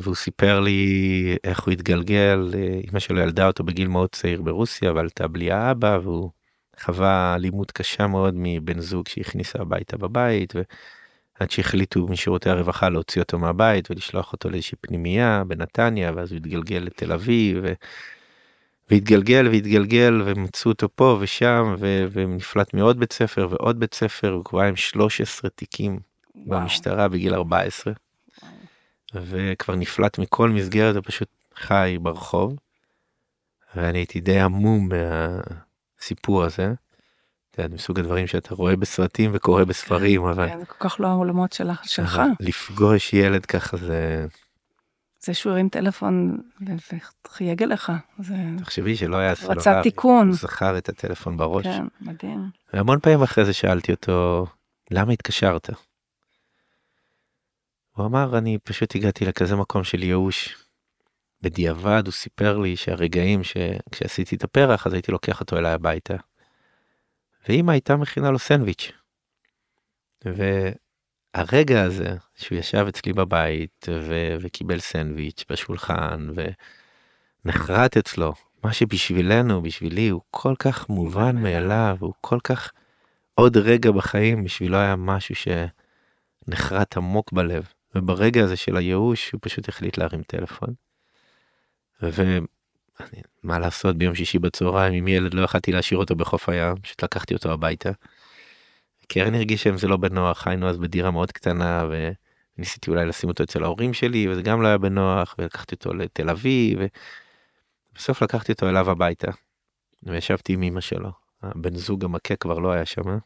והוא 0.00 0.14
סיפר 0.14 0.60
לי 0.60 1.36
איך 1.44 1.60
הוא 1.62 1.72
התגלגל 1.72 2.50
אה, 2.54 2.80
אמא 2.90 2.98
שלו 2.98 3.20
ילדה 3.20 3.46
אותו 3.46 3.64
בגיל 3.64 3.88
מאוד 3.88 4.08
צעיר 4.12 4.42
ברוסיה 4.42 4.92
ועלתה 4.92 5.28
בלי 5.28 5.52
האבא 5.52 5.98
והוא 6.02 6.30
חווה 6.80 7.34
אלימות 7.34 7.70
קשה 7.72 8.06
מאוד 8.06 8.34
מבן 8.36 8.80
זוג 8.80 9.08
שהכניסה 9.08 9.58
הביתה 9.58 9.96
בבית. 9.96 10.52
ו... 10.56 10.60
עד 11.40 11.50
שהחליטו 11.50 12.06
משירותי 12.08 12.50
הרווחה 12.50 12.88
להוציא 12.88 13.22
אותו 13.22 13.38
מהבית 13.38 13.90
ולשלוח 13.90 14.32
אותו 14.32 14.50
לאיזושהי 14.50 14.78
פנימייה 14.80 15.42
בנתניה 15.46 16.12
ואז 16.16 16.32
הוא 16.32 16.36
התגלגל 16.36 16.76
לתל 16.76 17.12
אביב. 17.12 17.58
ו... 17.62 17.72
והתגלגל 18.90 19.48
והתגלגל 19.48 20.22
ומצאו 20.24 20.70
אותו 20.70 20.88
פה 20.94 21.16
ושם 21.20 21.74
ו... 21.78 22.04
ונפלט 22.12 22.74
מעוד 22.74 23.00
בית 23.00 23.12
ספר 23.12 23.48
ועוד 23.50 23.80
בית 23.80 23.94
ספר 23.94 24.30
הוא 24.30 24.44
כבר 24.44 24.60
עם 24.60 24.76
13 24.76 25.50
תיקים 25.50 25.98
וואו. 26.34 26.60
במשטרה 26.60 27.08
בגיל 27.08 27.34
14 27.34 27.92
וואו. 28.42 28.52
וכבר 29.14 29.74
נפלט 29.74 30.18
מכל 30.18 30.50
מסגרת 30.50 30.96
ופשוט 30.96 31.28
חי 31.54 31.96
ברחוב. 32.02 32.56
ואני 33.76 33.98
הייתי 33.98 34.20
די 34.20 34.40
עמום 34.40 34.88
מהסיפור 35.98 36.44
הזה. 36.44 36.74
יודעת, 37.58 37.72
מסוג 37.72 37.98
הדברים 37.98 38.26
שאתה 38.26 38.54
רואה 38.54 38.76
בסרטים 38.76 39.30
וקורא 39.34 39.64
בספרים, 39.64 40.24
אבל... 40.24 40.48
כן, 40.48 40.58
זה 40.58 40.66
כל 40.66 40.88
כך 40.88 41.00
לא 41.00 41.06
העולמות 41.06 41.52
שלך. 41.52 42.20
לפגוש 42.40 43.12
ילד 43.12 43.46
ככה 43.46 43.76
זה... 43.76 44.26
זה 45.22 45.34
שהוא 45.34 45.52
הרים 45.52 45.68
טלפון 45.68 46.36
וחייג 47.26 47.62
אליך. 47.62 47.92
תחשבי 48.58 48.96
שלא 48.96 49.16
היה 49.16 49.34
סלולרי. 49.34 49.58
רצה 49.58 49.80
תיקון. 49.82 50.28
הוא 50.28 50.36
זכר 50.36 50.78
את 50.78 50.88
הטלפון 50.88 51.36
בראש. 51.36 51.64
כן, 51.66 51.86
מדהים. 52.00 52.50
והמון 52.72 53.00
פעמים 53.00 53.22
אחרי 53.22 53.44
זה 53.44 53.52
שאלתי 53.52 53.92
אותו, 53.92 54.46
למה 54.90 55.12
התקשרת? 55.12 55.70
הוא 57.96 58.06
אמר, 58.06 58.38
אני 58.38 58.58
פשוט 58.58 58.96
הגעתי 58.96 59.24
לכזה 59.24 59.56
מקום 59.56 59.84
של 59.84 60.02
ייאוש. 60.02 60.56
בדיעבד 61.42 62.02
הוא 62.06 62.12
סיפר 62.12 62.58
לי 62.58 62.76
שהרגעים 62.76 63.40
שכשעשיתי 63.44 64.36
את 64.36 64.44
הפרח 64.44 64.86
אז 64.86 64.92
הייתי 64.92 65.12
לוקח 65.12 65.40
אותו 65.40 65.56
אליי 65.56 65.72
הביתה. 65.72 66.14
ואימא 67.48 67.72
הייתה 67.72 67.96
מכינה 67.96 68.30
לו 68.30 68.38
סנדוויץ'. 68.38 68.92
והרגע 70.24 71.82
הזה 71.82 72.16
שהוא 72.34 72.58
ישב 72.58 72.86
אצלי 72.88 73.12
בבית 73.12 73.86
ו- 73.90 74.36
וקיבל 74.40 74.80
סנדוויץ' 74.80 75.44
בשולחן 75.50 76.28
ונחרט 77.44 77.96
אצלו, 77.96 78.34
מה 78.64 78.72
שבשבילנו, 78.72 79.62
בשבילי, 79.62 80.08
הוא 80.08 80.20
כל 80.30 80.54
כך 80.58 80.88
מובן 80.88 81.36
מאליו, 81.36 81.96
הוא 82.00 82.14
כל 82.20 82.38
כך 82.44 82.72
עוד 83.34 83.56
רגע 83.56 83.90
בחיים, 83.90 84.44
בשבילו 84.44 84.76
היה 84.76 84.96
משהו 84.96 85.34
שנחרט 86.46 86.96
עמוק 86.96 87.32
בלב. 87.32 87.72
וברגע 87.94 88.44
הזה 88.44 88.56
של 88.56 88.76
הייאוש 88.76 89.30
הוא 89.30 89.38
פשוט 89.42 89.68
החליט 89.68 89.98
להרים 89.98 90.22
טלפון. 90.22 90.74
ו... 92.02 92.38
מה 93.42 93.58
לעשות 93.58 93.96
ביום 93.96 94.14
שישי 94.14 94.38
בצהריים 94.38 94.94
עם 94.94 95.08
ילד 95.08 95.34
לא 95.34 95.42
יכלתי 95.42 95.72
להשאיר 95.72 96.00
אותו 96.00 96.16
בחוף 96.16 96.48
הים 96.48 96.76
פשוט 96.82 97.04
לקחתי 97.04 97.34
אותו 97.34 97.52
הביתה. 97.52 97.90
קרן 99.08 99.34
הרגיש 99.34 99.62
שהם 99.62 99.78
זה 99.78 99.88
לא 99.88 99.96
בנוח 99.96 100.46
היינו 100.46 100.68
אז 100.68 100.78
בדירה 100.78 101.10
מאוד 101.10 101.32
קטנה 101.32 101.84
וניסיתי 101.90 102.90
אולי 102.90 103.06
לשים 103.06 103.28
אותו 103.28 103.42
אצל 103.44 103.64
ההורים 103.64 103.94
שלי 103.94 104.28
וזה 104.28 104.42
גם 104.42 104.62
לא 104.62 104.68
היה 104.68 104.78
בנוח 104.78 105.34
ולקחתי 105.38 105.74
אותו 105.74 105.94
לתל 105.94 106.30
אביב. 106.30 106.78
ובסוף 107.92 108.22
לקחתי 108.22 108.52
אותו 108.52 108.68
אליו 108.68 108.90
הביתה. 108.90 109.30
וישבתי 110.02 110.52
עם 110.52 110.62
אמא 110.62 110.80
שלו 110.80 111.10
הבן 111.42 111.76
זוג 111.76 112.04
המכה 112.04 112.36
כבר 112.36 112.58
לא 112.58 112.72
היה 112.72 112.86
שם. 112.86 113.18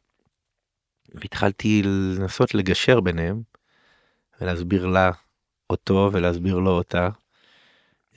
והתחלתי 1.14 1.82
לנסות 1.84 2.54
לגשר 2.54 3.00
ביניהם 3.00 3.42
ולהסביר 4.40 4.86
לה 4.86 5.10
אותו 5.70 6.10
ולהסביר 6.12 6.58
לו 6.58 6.70
אותה. 6.70 7.08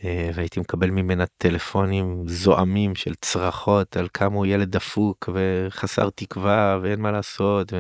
אה, 0.04 0.30
והייתי 0.34 0.60
מקבל 0.60 0.90
ממנה 0.90 1.26
טלפונים 1.38 2.24
זועמים 2.28 2.96
של 2.96 3.16
צרחות 3.16 3.98
על 3.98 4.08
כמה 4.14 4.36
הוא 4.36 4.46
ילד 4.46 4.72
דפוק 4.72 5.30
וחסר 5.34 6.10
תקווה 6.10 6.80
ואין 6.82 7.02
מה 7.02 7.12
לעשות. 7.12 7.74
ו... 7.74 7.80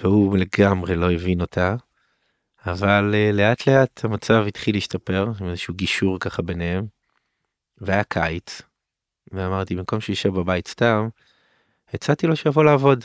והוא 0.00 0.38
לגמרי 0.38 0.96
לא 0.96 1.12
הבין 1.12 1.40
אותה. 1.40 1.76
אבל 2.66 3.14
אה, 3.14 3.30
לאט 3.32 3.66
לאט 3.66 4.04
המצב 4.04 4.44
התחיל 4.48 4.74
להשתפר, 4.74 5.32
עם 5.40 5.48
איזשהו 5.48 5.74
גישור 5.74 6.18
ככה 6.20 6.42
ביניהם. 6.42 6.86
והיה 7.78 8.04
קיץ, 8.04 8.62
ואמרתי 9.32 9.74
במקום 9.74 10.00
שישב 10.00 10.28
בבית 10.28 10.68
סתם, 10.68 11.08
הצעתי 11.94 12.26
לו 12.26 12.36
שיבוא 12.36 12.64
לעבוד 12.64 13.04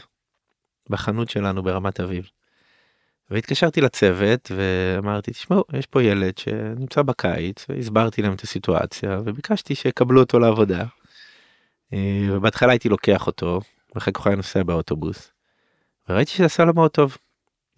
בחנות 0.89 1.29
שלנו 1.29 1.63
ברמת 1.63 1.99
אביב. 1.99 2.29
והתקשרתי 3.31 3.81
לצוות 3.81 4.51
ואמרתי 4.55 5.31
תשמעו 5.31 5.63
יש 5.73 5.85
פה 5.85 6.03
ילד 6.03 6.37
שנמצא 6.37 7.01
בקיץ 7.01 7.65
והסברתי 7.69 8.21
להם 8.21 8.33
את 8.33 8.41
הסיטואציה 8.41 9.19
וביקשתי 9.25 9.75
שיקבלו 9.75 10.21
אותו 10.21 10.39
לעבודה. 10.39 10.83
אה, 11.93 12.27
ובהתחלה 12.31 12.71
הייתי 12.71 12.89
לוקח 12.89 13.27
אותו 13.27 13.61
ואחרי 13.95 14.13
כך 14.13 14.27
היה 14.27 14.35
נוסע 14.35 14.63
באוטובוס. 14.63 15.31
וראיתי 16.09 16.31
שזה 16.31 16.45
עשה 16.45 16.65
לו 16.65 16.73
מאוד 16.73 16.91
טוב. 16.91 17.17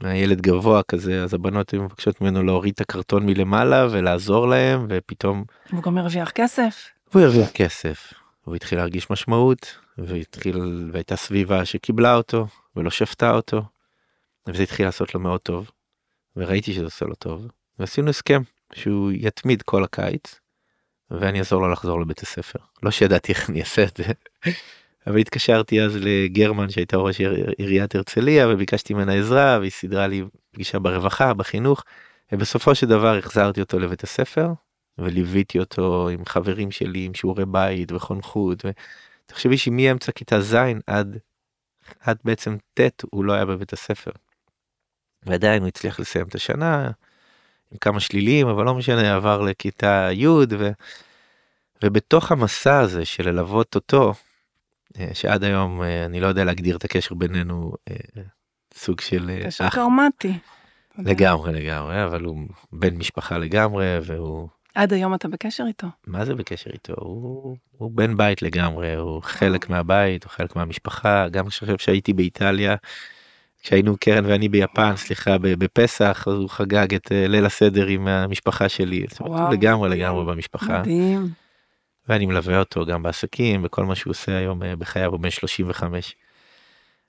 הילד 0.04 0.42
גבוה 0.42 0.84
כזה 0.84 1.24
אז 1.24 1.34
הבנות 1.34 1.70
היו 1.70 1.84
מבקשות 1.84 2.22
ממנו 2.22 2.44
להוריד 2.44 2.74
את 2.74 2.82
הקרטון 2.82 3.26
מלמעלה 3.26 3.88
ולעזור 3.92 4.48
להם 4.48 4.86
ופתאום. 4.90 5.44
הוא 5.72 5.84
גם 5.84 5.98
הרוויח 5.98 6.32
כסף. 6.32 6.88
הוא 7.14 7.22
הרוויח 7.22 7.50
כסף. 7.52 8.14
הוא 8.44 8.56
התחיל 8.56 8.78
להרגיש 8.78 9.10
משמעות 9.10 9.78
והתחיל 9.98 10.90
והייתה 10.94 11.16
סביבה 11.16 11.66
שקיבלה 11.66 12.16
אותו 12.16 12.48
ולא 12.76 12.90
שפטה 12.90 13.32
אותו. 13.32 13.62
וזה 14.48 14.64
התחיל 14.64 14.86
לעשות 14.86 15.16
לו 15.16 15.20
מאוד 15.20 15.40
טוב. 15.40 15.72
וראיתי 16.36 16.74
שזה 16.74 16.84
עושה 16.84 17.06
לו 17.06 17.16
טוב. 17.16 17.48
ועשינו 17.80 18.10
הסכם 18.10 18.42
שהוא 18.74 19.12
יתמיד 19.12 19.62
כל 19.62 19.84
הקיץ. 19.84 20.40
ואני 21.12 21.40
אעזור 21.40 21.62
לו 21.62 21.72
לחזור 21.72 22.02
לבית 22.02 22.20
הספר. 22.20 22.60
לא 22.84 22.92
שידעתי 22.92 23.32
איך 23.32 23.50
אני 23.50 23.60
אעשה 23.60 23.84
את 23.84 23.98
זה. 23.98 24.04
אבל 25.08 25.18
התקשרתי 25.18 25.82
אז 25.82 25.98
לגרמן 26.02 26.70
שהייתה 26.70 26.98
ראש 26.98 27.22
עיריית 27.58 27.96
הרצליה 27.96 28.48
וביקשתי 28.50 28.94
ממנה 28.94 29.14
עזרה 29.14 29.58
והיא 29.60 29.72
סידרה 29.72 30.08
לי 30.08 30.24
פגישה 30.52 30.80
ברווחה 30.80 31.34
בחינוך. 31.34 31.84
ובסופו 32.32 32.76
של 32.76 32.88
דבר 32.88 33.18
החזרתי 33.18 33.62
אותו 33.62 33.80
לבית 33.80 34.04
הספר 34.04 34.48
וליוויתי 34.98 35.60
אותו 35.60 36.10
עם 36.10 36.26
חברים 36.26 36.72
שלי 36.72 37.06
עם 37.06 37.14
שיעורי 37.14 37.46
בית 37.46 37.92
וחונכות. 37.92 38.66
ותחשבי 39.26 39.58
שמאמצע 39.58 40.12
כיתה 40.12 40.42
ז' 40.42 40.56
עד 40.88 41.18
עד 42.00 42.18
בעצם 42.24 42.58
ט' 42.74 43.04
הוא 43.12 43.26
לא 43.26 43.34
היה 43.34 43.46
בבית 43.46 43.74
הספר. 43.74 44.12
ועדיין 45.28 45.62
הוא 45.62 45.68
הצליח 45.68 46.00
לסיים 46.00 46.28
את 46.28 46.36
השנה 46.36 46.92
עם 47.72 47.78
כמה 47.82 48.00
שלילים 48.00 48.48
אבל 48.48 48.66
לא 48.66 48.76
משנה 48.76 49.16
עבר 49.16 49.42
לכיתה 49.42 50.10
י' 50.12 50.28
ו... 50.28 50.70
ובתוך 51.84 52.32
המסע 52.32 52.80
הזה 52.80 53.06
של 53.06 53.30
ללוות 53.30 53.76
אותו 53.76 54.14
אה, 55.00 55.10
שעד 55.14 55.44
היום 55.44 55.84
אה, 55.84 56.06
אני 56.06 56.20
לא 56.20 56.28
יודע 56.28 56.44
להגדיר 56.44 56.78
את 56.78 56.86
הקשר 56.86 57.16
בינינו 57.16 57.74
אה, 57.90 57.96
סוג 58.74 59.02
של 59.02 59.40
קשר 59.46 59.70
קרמטי. 59.70 60.34
לגמרי 60.98 61.54
לגמרי 61.54 62.04
אבל 62.04 62.24
הוא 62.24 62.48
בן 62.72 62.96
משפחה 62.96 63.38
לגמרי 63.38 63.86
והוא 64.04 64.48
עד 64.78 64.94
היום 64.94 65.16
אתה 65.16 65.28
בקשר 65.28 65.64
איתו? 65.68 65.88
מה 66.08 66.26
זה 66.26 66.36
בקשר 66.36 66.70
איתו? 66.74 66.94
הוא, 66.98 67.58
הוא 67.78 67.92
בן 67.92 68.18
בית 68.18 68.42
לגמרי 68.42 68.96
הוא 68.96 69.22
חלק 69.22 69.70
מהבית 69.70 70.24
הוא 70.24 70.32
חלק 70.32 70.56
מהמשפחה. 70.56 71.30
גם 71.30 71.48
כשחושב 71.48 71.78
שהייתי 71.78 72.14
באיטליה 72.14 72.76
כשהיינו 73.64 73.98
קרן 74.00 74.26
ואני 74.26 74.50
ביפן 74.50 74.96
סליחה 74.96 75.38
בפסח 75.38 76.24
אז 76.28 76.34
הוא 76.34 76.50
חגג 76.50 76.94
את 76.96 77.12
אה, 77.12 77.28
ליל 77.28 77.46
הסדר 77.46 77.86
עם 77.86 78.08
המשפחה 78.08 78.70
שלי 78.70 79.06
וואו, 79.20 79.52
לגמרי 79.52 79.90
לגמרי 79.90 80.26
במשפחה. 80.26 80.80
מדהים. 80.80 81.30
ואני 82.10 82.26
מלווה 82.26 82.60
אותו 82.60 82.86
גם 82.86 83.04
בעסקים 83.04 83.62
בכל 83.62 83.86
מה 83.86 83.96
שהוא 83.96 84.12
עושה 84.12 84.38
היום 84.38 84.64
אה, 84.64 84.76
בחייו 84.76 85.12
הוא 85.12 85.20
בן 85.20 85.30
35. 85.30 86.16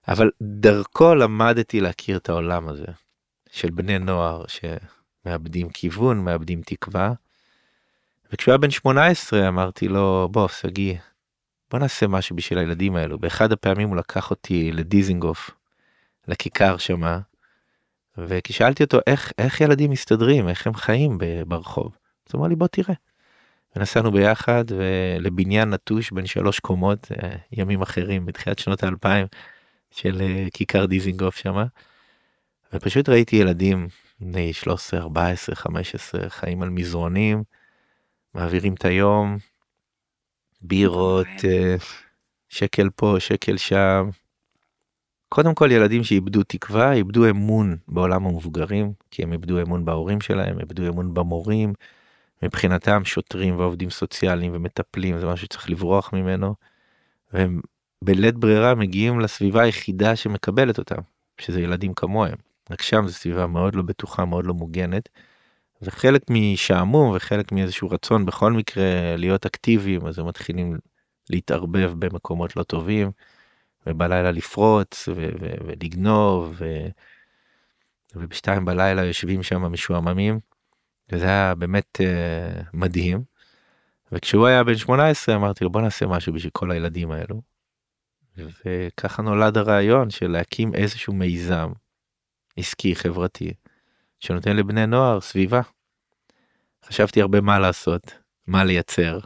אבל 0.09 0.31
דרכו 0.43 1.15
למדתי 1.15 1.81
להכיר 1.81 2.17
את 2.17 2.29
העולם 2.29 2.69
הזה 2.69 2.87
של 3.51 3.71
בני 3.71 3.99
נוער 3.99 4.45
שמאבדים 4.49 5.69
כיוון, 5.69 6.25
מאבדים 6.25 6.61
תקווה. 6.67 7.13
וכשהוא 8.33 8.53
היה 8.53 8.59
בן 8.59 8.71
18 8.71 9.49
אמרתי 9.49 9.89
לו 9.89 10.29
בוא 10.33 10.49
שגיא 10.49 10.95
בוא 11.71 11.79
נעשה 11.79 12.07
משהו 12.07 12.37
בשביל 12.37 12.59
הילדים 12.59 12.97
האלו. 12.97 13.19
באחד 13.19 13.53
הפעמים 13.53 13.89
הוא 13.89 13.97
לקח 13.97 14.31
אותי 14.31 14.73
לדיזינגוף, 14.73 15.51
לכיכר 16.29 16.77
שמה, 16.77 17.21
וכשאלתי 18.19 18.85
אותו 18.85 18.99
איך 19.07 19.33
איך 19.39 19.61
ילדים 19.61 19.91
מסתדרים 19.91 20.49
איך 20.49 20.67
הם 20.67 20.75
חיים 20.75 21.19
ברחוב. 21.47 21.97
אז 22.27 22.33
הוא 22.35 22.39
אמר 22.39 22.49
לי 22.49 22.57
בוא 22.57 22.67
תראה. 22.67 22.95
ונסענו 23.77 24.13
ביחד 24.13 24.65
לבניין 25.21 25.71
נטוש 25.75 26.11
בין 26.11 26.27
שלוש 26.27 26.61
קומות 26.61 27.13
אה, 27.13 27.37
ימים 27.53 27.83
אחרים 27.83 28.27
בתחילת 28.27 28.59
שנות 28.59 28.83
האלפיים 28.83 29.27
של 29.91 30.21
אה, 30.21 30.47
כיכר 30.55 30.87
דיזינגוף 30.87 31.37
שמה. 31.37 31.65
ופשוט 32.73 33.09
ראיתי 33.09 33.37
ילדים 33.37 33.89
בני 34.21 34.53
13 34.53 35.01
14 35.01 35.57
15 35.57 36.31
חיים 36.31 36.63
על 36.63 36.71
מזרונים 36.71 37.43
מעבירים 38.35 38.75
את 38.75 38.85
היום 38.85 39.39
בירות 40.61 41.45
אה, 41.45 41.77
שקל 42.49 42.89
פה 42.97 43.17
שקל 43.19 43.57
שם. 43.57 44.11
קודם 45.29 45.55
כל 45.55 45.73
ילדים 45.73 46.05
שאיבדו 46.05 46.43
תקווה 46.43 46.93
איבדו 46.93 47.31
אמון 47.31 47.77
בעולם 47.89 48.27
המבוגרים 48.27 48.93
כי 49.11 49.23
הם 49.23 49.33
איבדו 49.33 49.63
אמון 49.63 49.85
בהורים 49.85 50.21
שלהם 50.21 50.61
איבדו 50.61 50.89
אמון 50.89 51.15
במורים. 51.15 51.73
מבחינתם 52.43 53.05
שוטרים 53.05 53.59
ועובדים 53.59 53.91
סוציאליים 53.91 54.53
ומטפלים 54.55 55.19
זה 55.19 55.27
משהו 55.27 55.47
שצריך 55.47 55.71
לברוח 55.71 56.13
ממנו. 56.13 56.55
והם 57.33 57.61
בלית 58.05 58.35
ברירה 58.35 58.75
מגיעים 58.75 59.21
לסביבה 59.21 59.63
היחידה 59.63 60.17
שמקבלת 60.17 60.79
אותם 60.79 61.01
שזה 61.39 61.61
ילדים 61.61 61.95
כמוהם 61.95 62.37
רק 62.71 62.83
שם 62.83 63.07
זו 63.07 63.15
סביבה 63.15 63.47
מאוד 63.47 63.75
לא 63.75 63.83
בטוחה 63.83 64.25
מאוד 64.25 64.47
לא 64.47 64.55
מוגנת. 64.55 65.09
וחלק 65.83 66.23
משעמום 66.31 67.17
וחלק 67.17 67.53
מאיזשהו 67.53 67.91
רצון 67.91 68.27
בכל 68.27 68.53
מקרה 68.53 69.17
להיות 69.17 69.47
אקטיביים 69.47 70.07
אז 70.07 70.19
הם 70.19 70.27
מתחילים 70.29 70.79
להתערבב 71.31 71.93
במקומות 71.99 72.57
לא 72.57 72.63
טובים 72.63 73.11
ובלילה 73.89 74.31
לפרוץ 74.31 75.09
ו- 75.09 75.13
ו- 75.41 75.67
ולגנוב 75.67 76.55
ו- 76.59 76.89
ובשתיים 78.15 78.65
בלילה 78.65 79.05
יושבים 79.05 79.43
שם 79.43 79.63
משועממים. 79.63 80.41
וזה 81.13 81.25
היה 81.25 81.55
באמת 81.55 82.01
uh, 82.01 82.65
מדהים. 82.73 83.23
וכשהוא 84.13 84.47
היה 84.47 84.65
בן 84.65 84.77
18 84.77 85.35
אמרתי 85.35 85.65
לו 85.65 85.71
בוא 85.71 85.81
נעשה 85.81 86.07
משהו 86.07 86.33
בשביל 86.33 86.51
כל 86.51 86.71
הילדים 86.71 87.11
האלו. 87.11 87.43
וככה 88.37 89.23
נולד 89.23 89.57
הרעיון 89.57 90.11
של 90.11 90.31
להקים 90.31 90.75
איזשהו 90.75 91.13
מיזם 91.13 91.73
עסקי 92.57 92.95
חברתי 92.95 93.53
שנותן 94.21 94.57
לבני 94.57 94.87
נוער 94.87 95.21
סביבה. 95.21 95.61
חשבתי 96.85 97.21
הרבה 97.21 97.41
מה 97.41 97.59
לעשות, 97.59 98.13
מה 98.47 98.65
לייצר. 98.65 99.19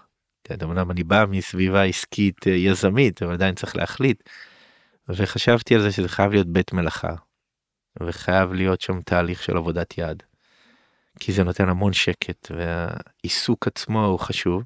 אמנם 0.62 0.90
אני 0.90 1.04
בא 1.04 1.24
מסביבה 1.28 1.84
עסקית 1.84 2.46
אה, 2.46 2.52
יזמית 2.52 3.22
אבל 3.22 3.32
עדיין 3.32 3.54
צריך 3.54 3.76
להחליט. 3.76 4.28
וחשבתי 5.08 5.74
על 5.74 5.80
זה 5.80 5.92
שזה 5.92 6.08
חייב 6.08 6.32
להיות 6.32 6.46
בית 6.46 6.72
מלאכה. 6.72 7.14
וחייב 8.02 8.52
להיות 8.52 8.80
שם 8.80 9.00
תהליך 9.02 9.42
של 9.42 9.56
עבודת 9.56 9.98
יד. 9.98 10.22
כי 11.20 11.32
זה 11.32 11.44
נותן 11.44 11.68
המון 11.68 11.92
שקט 11.92 12.50
והעיסוק 12.56 13.66
עצמו 13.66 14.04
הוא 14.04 14.18
חשוב. 14.18 14.62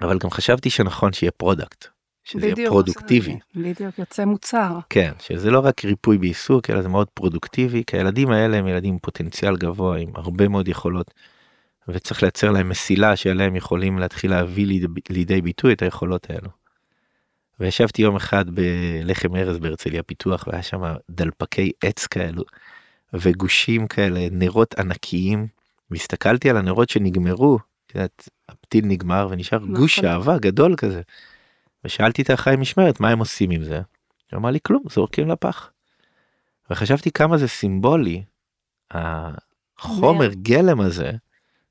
אבל 0.00 0.18
גם 0.18 0.30
חשבתי 0.30 0.70
שנכון 0.70 1.12
שיהיה 1.12 1.30
product. 1.30 1.86
שזה 2.24 2.46
יהיה 2.46 2.68
פרודוקטיבי. 2.68 3.38
בדיוק, 3.54 3.98
יוצא 3.98 4.24
מוצר. 4.24 4.78
כן, 4.90 5.12
שזה 5.18 5.50
לא 5.50 5.60
רק 5.60 5.84
ריפוי 5.84 6.18
בעיסוק, 6.18 6.70
אלא 6.70 6.82
זה 6.82 6.88
מאוד 6.88 7.08
פרודוקטיבי, 7.14 7.82
כי 7.86 7.96
הילדים 7.96 8.30
האלה 8.30 8.56
הם 8.56 8.68
ילדים 8.68 8.92
עם 8.92 8.98
פוטנציאל 8.98 9.56
גבוה, 9.56 9.98
עם 9.98 10.12
הרבה 10.14 10.48
מאוד 10.48 10.68
יכולות, 10.68 11.14
וצריך 11.88 12.22
לייצר 12.22 12.50
להם 12.50 12.68
מסילה 12.68 13.16
שעליהם 13.16 13.56
יכולים 13.56 13.98
להתחיל 13.98 14.30
להביא 14.30 14.66
לידי, 14.66 14.86
לידי 15.10 15.42
ביטוי 15.42 15.72
את 15.72 15.82
היכולות 15.82 16.30
האלו. 16.30 16.48
וישבתי 17.60 18.02
יום 18.02 18.16
אחד 18.16 18.50
בלחם 18.50 19.36
ארז 19.36 19.58
בהרצליה 19.58 20.02
פיתוח, 20.02 20.46
והיה 20.46 20.62
שם 20.62 20.82
דלפקי 21.10 21.72
עץ 21.80 22.06
כאלו, 22.06 22.42
וגושים 23.12 23.86
כאלה, 23.86 24.28
נרות 24.30 24.74
ענקיים, 24.78 25.46
והסתכלתי 25.90 26.50
על 26.50 26.56
הנרות 26.56 26.88
שנגמרו, 26.88 27.58
יודעת, 27.94 28.28
הפתיל 28.48 28.86
נגמר 28.86 29.28
ונשאר 29.30 29.58
נכון. 29.58 29.74
גוש 29.74 29.98
אהבה 29.98 30.38
גדול 30.38 30.76
כזה. 30.76 31.02
ושאלתי 31.84 32.22
את 32.22 32.30
האחראי 32.30 32.56
משמרת 32.56 33.00
מה 33.00 33.08
הם 33.08 33.18
עושים 33.18 33.50
עם 33.50 33.64
זה. 33.64 33.80
הוא 34.32 34.38
אמר 34.38 34.50
לי 34.50 34.58
כלום 34.62 34.82
זורקים 34.90 35.28
לפח. 35.28 35.70
וחשבתי 36.70 37.10
כמה 37.10 37.38
זה 37.38 37.48
סימבולי 37.48 38.22
החומר 38.90 40.34
גלם 40.34 40.80
הזה 40.80 41.12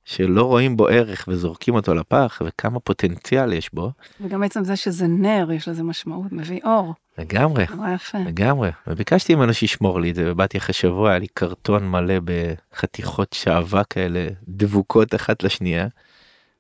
שלא 0.05 0.43
רואים 0.43 0.77
בו 0.77 0.87
ערך 0.87 1.25
וזורקים 1.27 1.75
אותו 1.75 1.93
לפח 1.93 2.41
וכמה 2.45 2.79
פוטנציאל 2.79 3.53
יש 3.53 3.73
בו. 3.73 3.91
וגם 4.21 4.43
עצם 4.43 4.63
זה 4.63 4.75
שזה 4.75 5.07
נר 5.07 5.51
יש 5.51 5.67
לזה 5.67 5.83
משמעות 5.83 6.31
מביא 6.31 6.59
אור. 6.63 6.93
לגמרי 7.17 7.65
יפה. 7.93 8.17
לגמרי 8.17 8.69
וביקשתי 8.87 9.35
ממנו 9.35 9.53
שישמור 9.53 9.99
לי 9.99 10.09
את 10.09 10.15
זה 10.15 10.31
ובאתי 10.31 10.57
אחרי 10.57 10.73
שבוע 10.73 11.09
היה 11.09 11.19
לי 11.19 11.27
קרטון 11.33 11.87
מלא 11.87 12.15
בחתיכות 12.23 13.33
שעווה 13.33 13.83
כאלה 13.83 14.27
דבוקות 14.47 15.15
אחת 15.15 15.43
לשנייה. 15.43 15.87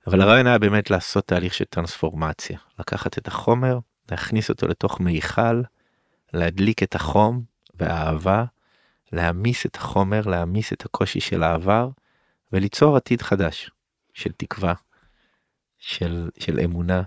אבל 0.07 0.21
הרעיון 0.21 0.47
היה 0.47 0.57
באמת 0.57 0.91
לעשות 0.91 1.27
תהליך 1.27 1.53
של 1.53 1.65
טרנספורמציה, 1.65 2.57
לקחת 2.79 3.17
את 3.17 3.27
החומר, 3.27 3.79
להכניס 4.11 4.49
אותו 4.49 4.67
לתוך 4.67 4.99
מיכל, 4.99 5.61
להדליק 6.33 6.83
את 6.83 6.95
החום 6.95 7.41
והאהבה, 7.79 8.43
להעמיס 9.11 9.65
את 9.65 9.75
החומר, 9.75 10.21
להעמיס 10.21 10.73
את 10.73 10.85
הקושי 10.85 11.19
של 11.19 11.43
העבר, 11.43 11.89
וליצור 12.53 12.95
עתיד 12.95 13.21
חדש, 13.21 13.71
של 14.13 14.31
תקווה, 14.37 14.73
של, 15.79 16.29
של 16.39 16.59
אמונה. 16.59 17.01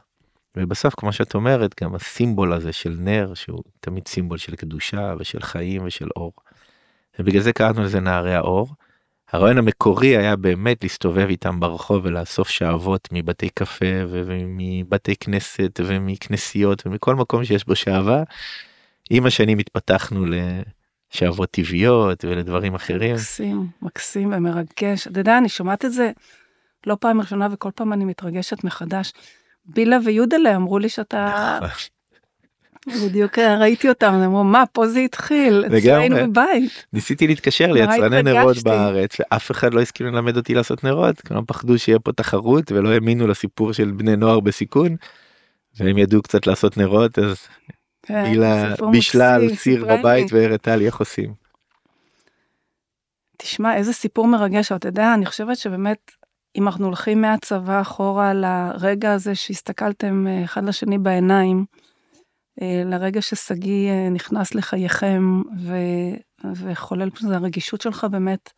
ובסוף, 0.56 0.94
כמו 0.94 1.12
שאת 1.12 1.34
אומרת, 1.34 1.74
גם 1.82 1.94
הסימבול 1.94 2.52
הזה 2.52 2.72
של 2.72 2.96
נר, 2.98 3.34
שהוא 3.34 3.62
תמיד 3.80 4.08
סימבול 4.08 4.38
של 4.38 4.56
קדושה 4.56 5.14
ושל 5.18 5.40
חיים 5.40 5.82
ושל 5.84 6.08
אור. 6.16 6.32
ובגלל 7.18 7.42
זה 7.42 7.52
קראנו 7.52 7.82
לזה 7.82 8.00
נערי 8.00 8.34
האור. 8.34 8.68
הרעיון 9.32 9.58
המקורי 9.58 10.16
היה 10.16 10.36
באמת 10.36 10.82
להסתובב 10.82 11.26
איתם 11.28 11.60
ברחוב 11.60 12.04
ולאסוף 12.04 12.48
שעבות 12.48 13.08
מבתי 13.12 13.48
קפה 13.48 14.04
ומבתי 14.08 15.16
כנסת 15.16 15.80
ומכנסיות 15.84 16.86
ומכל 16.86 17.14
מקום 17.14 17.44
שיש 17.44 17.64
בו 17.66 17.76
שעווה. 17.76 18.22
עם 19.10 19.26
השנים 19.26 19.58
התפתחנו 19.58 20.24
לשעבות 21.14 21.50
טבעיות 21.50 22.24
ולדברים 22.24 22.74
אחרים. 22.74 23.14
מקסים, 23.14 23.66
מקסים 23.82 24.32
ומרגש. 24.32 25.06
אתה 25.06 25.20
יודע, 25.20 25.38
אני 25.38 25.48
שומעת 25.48 25.84
את 25.84 25.92
זה 25.92 26.10
לא 26.86 26.96
פעם 27.00 27.20
ראשונה 27.20 27.48
וכל 27.52 27.70
פעם 27.74 27.92
אני 27.92 28.04
מתרגשת 28.04 28.64
מחדש. 28.64 29.12
בילה 29.64 29.96
ויודלה 30.04 30.56
אמרו 30.56 30.78
לי 30.78 30.88
שאתה 30.88 31.58
נכון. 31.62 33.08
בדיוק 33.08 33.38
אה, 33.38 33.58
ראיתי 33.58 33.88
אותם, 33.88 34.12
הם 34.12 34.22
אמרו 34.22 34.44
מה 34.44 34.64
פה 34.72 34.88
זה 34.88 34.98
התחיל, 34.98 35.64
אצלנו 35.66 36.16
בבית. 36.16 36.86
ניסיתי 36.92 37.26
להתקשר 37.26 37.72
ליצרני 37.72 38.22
נרות 38.22 38.62
בארץ 38.62 39.16
ואף 39.20 39.50
אחד 39.50 39.74
לא 39.74 39.80
הסכים 39.80 40.06
ללמד 40.06 40.36
אותי 40.36 40.54
לעשות 40.54 40.84
נרות, 40.84 41.20
כולם 41.20 41.44
פחדו 41.46 41.78
שיהיה 41.78 41.98
פה 41.98 42.12
תחרות 42.12 42.72
ולא 42.72 42.88
האמינו 42.88 43.26
לסיפור 43.26 43.72
של 43.72 43.90
בני 43.90 44.16
נוער 44.16 44.40
בסיכון. 44.40 44.96
והם 45.76 45.98
ידעו 45.98 46.22
קצת 46.22 46.46
לעשות 46.46 46.76
נרות 46.76 47.18
אז 47.18 47.36
כן, 48.08 48.32
בישלה 48.90 49.34
על 49.34 49.54
סיר 49.54 49.84
בבית 49.84 50.32
והראתה 50.32 50.76
לי 50.76 50.86
איך 50.86 50.96
עושים. 50.96 51.34
תשמע 53.36 53.76
איזה 53.76 53.92
סיפור 53.92 54.26
מרגש 54.26 54.72
אתה 54.72 54.88
יודע 54.88 55.14
אני 55.14 55.26
חושבת 55.26 55.56
שבאמת 55.56 56.10
אם 56.56 56.66
אנחנו 56.66 56.86
הולכים 56.86 57.20
מהצבא 57.20 57.80
אחורה 57.80 58.32
לרגע 58.34 59.12
הזה 59.12 59.34
שהסתכלתם 59.34 60.26
אה, 60.26 60.44
אחד 60.44 60.64
לשני 60.64 60.98
בעיניים. 60.98 61.64
אה, 62.62 62.82
לרגע 62.84 63.22
ששגיא 63.22 63.90
אה, 63.90 64.08
נכנס 64.10 64.54
לחייכם 64.54 65.42
ו... 65.58 65.76
וחולל 66.54 67.10
זה 67.20 67.36
הרגישות 67.36 67.80
שלך 67.80 68.06
באמת 68.10 68.52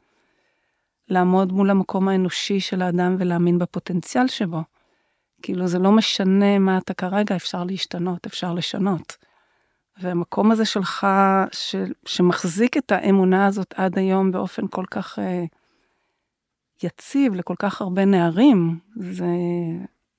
לעמוד 1.09 1.53
מול 1.53 1.71
המקום 1.71 2.09
האנושי 2.09 2.61
של 2.61 2.83
האדם 2.83 3.17
ולהאמין 3.19 3.59
בפוטנציאל 3.59 4.29
שבו. 4.29 4.63
כאילו 5.43 5.67
זה 5.67 5.79
לא 5.79 5.93
משנה 5.93 6.59
מה 6.59 6.79
אתה 6.79 6.95
כרגע, 6.95 7.37
אפשר 7.37 7.65
להשתנות, 7.65 8.27
אפשר 8.27 8.55
לשנות. 8.55 9.17
והמקום 10.01 10.51
הזה 10.51 10.65
שלך, 10.65 11.07
ש, 11.53 11.77
שמחזיק 12.07 12.77
את 12.77 12.93
האמונה 12.93 13.47
הזאת 13.47 13.75
עד 13.77 13.99
היום 13.99 14.33
באופן 14.33 14.67
כל 14.67 14.85
כך 14.91 15.19
uh, 15.19 15.23
יציב 16.83 17.35
לכל 17.35 17.55
כך 17.59 17.81
הרבה 17.81 18.05
נערים, 18.05 18.79
זה, 18.97 19.27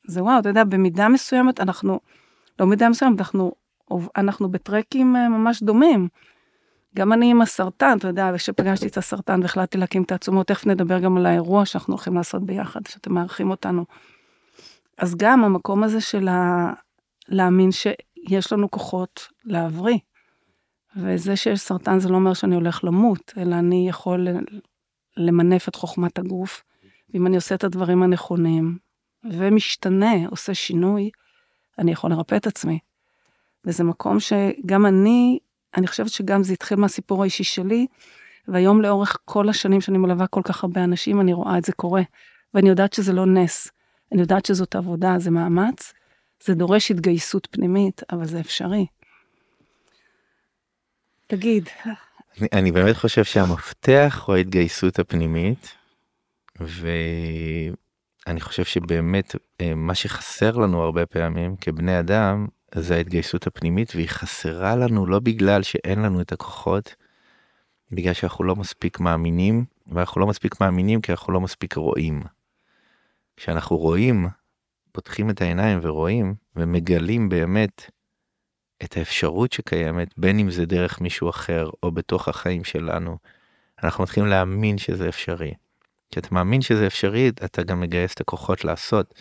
זה 0.08 0.24
וואו, 0.24 0.39
אתה 0.39 0.50
יודע, 0.50 0.63
במידה 0.63 1.10
מסוימת 1.10 1.60
אנחנו, 1.60 2.00
לא 2.60 2.65
במידה 2.65 2.89
מסוימת, 2.89 3.20
אנחנו 3.20 3.52
אנחנו 4.17 4.52
בטרקים 4.52 5.15
אה, 5.15 5.30
ממש 5.30 5.63
דומים. 5.63 6.08
גם 6.96 7.13
אני 7.13 7.32
עם 7.32 7.41
הסרטן, 7.41 7.98
אתה 7.98 8.08
יודע, 8.08 8.32
כשפגשתי 8.36 8.88
את 8.88 8.98
הסרטן 8.98 9.41
והחלטתי 9.41 9.78
להקים 9.78 10.04
את 10.04 10.12
העצומות, 10.12 10.48
תכף 10.48 10.67
נדבר 10.67 11.00
גם 11.00 11.17
על 11.17 11.26
האירוע 11.26 11.65
שאנחנו 11.65 11.94
הולכים 11.94 12.15
לעשות 12.15 12.46
ביחד, 12.46 12.82
שאתם 12.88 13.13
מארחים 13.13 13.50
אותנו. 13.50 13.86
אז 14.98 15.15
גם 15.15 15.44
המקום 15.44 15.84
הזה 15.84 16.02
של 16.02 16.28
ה... 16.28 16.70
להאמין 17.28 17.70
שיש 18.30 18.54
לנו 18.54 18.72
כוחות 18.72 19.28
להבריא. 19.46 19.98
וזה 20.96 21.36
שיש 21.36 21.60
סרטן 21.60 22.00
זה 22.00 22.10
לא 22.10 22.16
אומר 22.16 22.34
שאני 22.34 22.56
הולך 22.56 22.84
למות, 22.84 23.34
אלא 23.38 23.56
אני 23.56 23.90
יכול 23.90 24.28
למנף 25.18 25.68
את 25.68 25.76
חוכמת 25.76 26.20
הגוף, 26.20 26.64
ואם 27.14 27.28
אני 27.28 27.36
עושה 27.36 27.56
את 27.56 27.64
הדברים 27.64 28.04
הנכונים, 28.04 28.78
ומשתנה, 29.32 30.28
עושה 30.30 30.54
שינוי, 30.54 31.10
אני 31.80 31.92
יכול 31.92 32.12
לרפא 32.12 32.36
את 32.36 32.48
עצמי. 32.48 32.80
וזה 33.66 33.84
מקום 33.84 34.18
שגם 34.20 34.86
אני, 34.86 35.40
אני 35.78 35.88
חושבת 35.88 36.10
שגם 36.10 36.44
זה 36.44 36.54
התחיל 36.54 36.80
מהסיפור 36.80 37.22
האישי 37.22 37.44
שלי, 37.44 37.88
והיום 38.48 38.82
לאורך 38.82 39.18
כל 39.26 39.50
השנים 39.50 39.82
שאני 39.82 39.98
מלווה 39.98 40.28
כל 40.28 40.42
כך 40.44 40.64
הרבה 40.64 40.84
אנשים, 40.84 41.22
אני 41.22 41.34
רואה 41.34 41.58
את 41.58 41.66
זה 41.66 41.72
קורה. 41.72 42.02
ואני 42.54 42.70
יודעת 42.70 42.94
שזה 42.94 43.14
לא 43.14 43.26
נס, 43.26 43.72
אני 44.12 44.22
יודעת 44.22 44.46
שזאת 44.46 44.76
עבודה, 44.76 45.16
זה 45.20 45.32
מאמץ, 45.32 45.94
זה 46.44 46.54
דורש 46.54 46.92
התגייסות 46.92 47.48
פנימית, 47.52 48.02
אבל 48.12 48.26
זה 48.26 48.40
אפשרי. 48.40 48.86
תגיד. 51.28 51.70
אני, 52.40 52.48
אני 52.54 52.72
באמת 52.72 52.96
חושב 52.96 53.24
שהמפתח 53.24 54.24
הוא 54.28 54.36
ההתגייסות 54.36 55.00
הפנימית, 55.00 55.76
ואני 56.60 58.40
חושב 58.40 58.64
שבאמת 58.64 59.36
אה, 59.62 59.76
מה 59.76 59.96
שחסר 59.96 60.58
לנו 60.58 60.82
הרבה 60.82 61.06
פעמים 61.06 61.56
כבני 61.56 62.00
אדם, 62.00 62.48
זה 62.76 62.96
ההתגייסות 62.96 63.48
הפנימית, 63.48 63.96
והיא 63.96 64.10
חסרה 64.10 64.76
לנו 64.76 65.06
לא 65.06 65.20
בגלל 65.20 65.64
שאין 65.64 66.02
לנו 66.02 66.22
את 66.22 66.32
הכוחות, 66.32 66.96
בגלל 67.92 68.14
שאנחנו 68.14 68.44
לא 68.44 68.56
מספיק 68.56 69.00
מאמינים, 69.00 69.66
ואנחנו 69.88 70.22
לא 70.22 70.28
מספיק 70.28 70.62
מאמינים 70.62 71.02
כי 71.02 71.12
אנחנו 71.12 71.34
לא 71.34 71.42
מספיק 71.42 71.76
רואים. 71.76 72.22
כשאנחנו 73.38 73.78
רואים, 73.78 74.28
פותחים 74.92 75.30
את 75.30 75.42
העיניים 75.42 75.80
ורואים, 75.82 76.36
ומגלים 76.56 77.30
באמת 77.30 77.92
את 78.84 78.98
האפשרות 78.98 79.54
שקיימת, 79.54 80.14
בין 80.18 80.40
אם 80.40 80.52
זה 80.52 80.66
דרך 80.66 81.02
מישהו 81.02 81.30
אחר 81.30 81.70
או 81.84 81.92
בתוך 81.92 82.28
החיים 82.28 82.64
שלנו, 82.64 83.18
אנחנו 83.84 84.04
מתחילים 84.04 84.30
להאמין 84.30 84.78
שזה 84.78 85.10
אפשרי. 85.10 85.54
כשאתה 86.12 86.28
מאמין 86.32 86.62
שזה 86.62 86.88
אפשרי, 86.88 87.30
אתה 87.30 87.64
גם 87.64 87.80
מגייס 87.82 88.14
את 88.14 88.22
הכוחות 88.22 88.66
לעשות. 88.66 89.14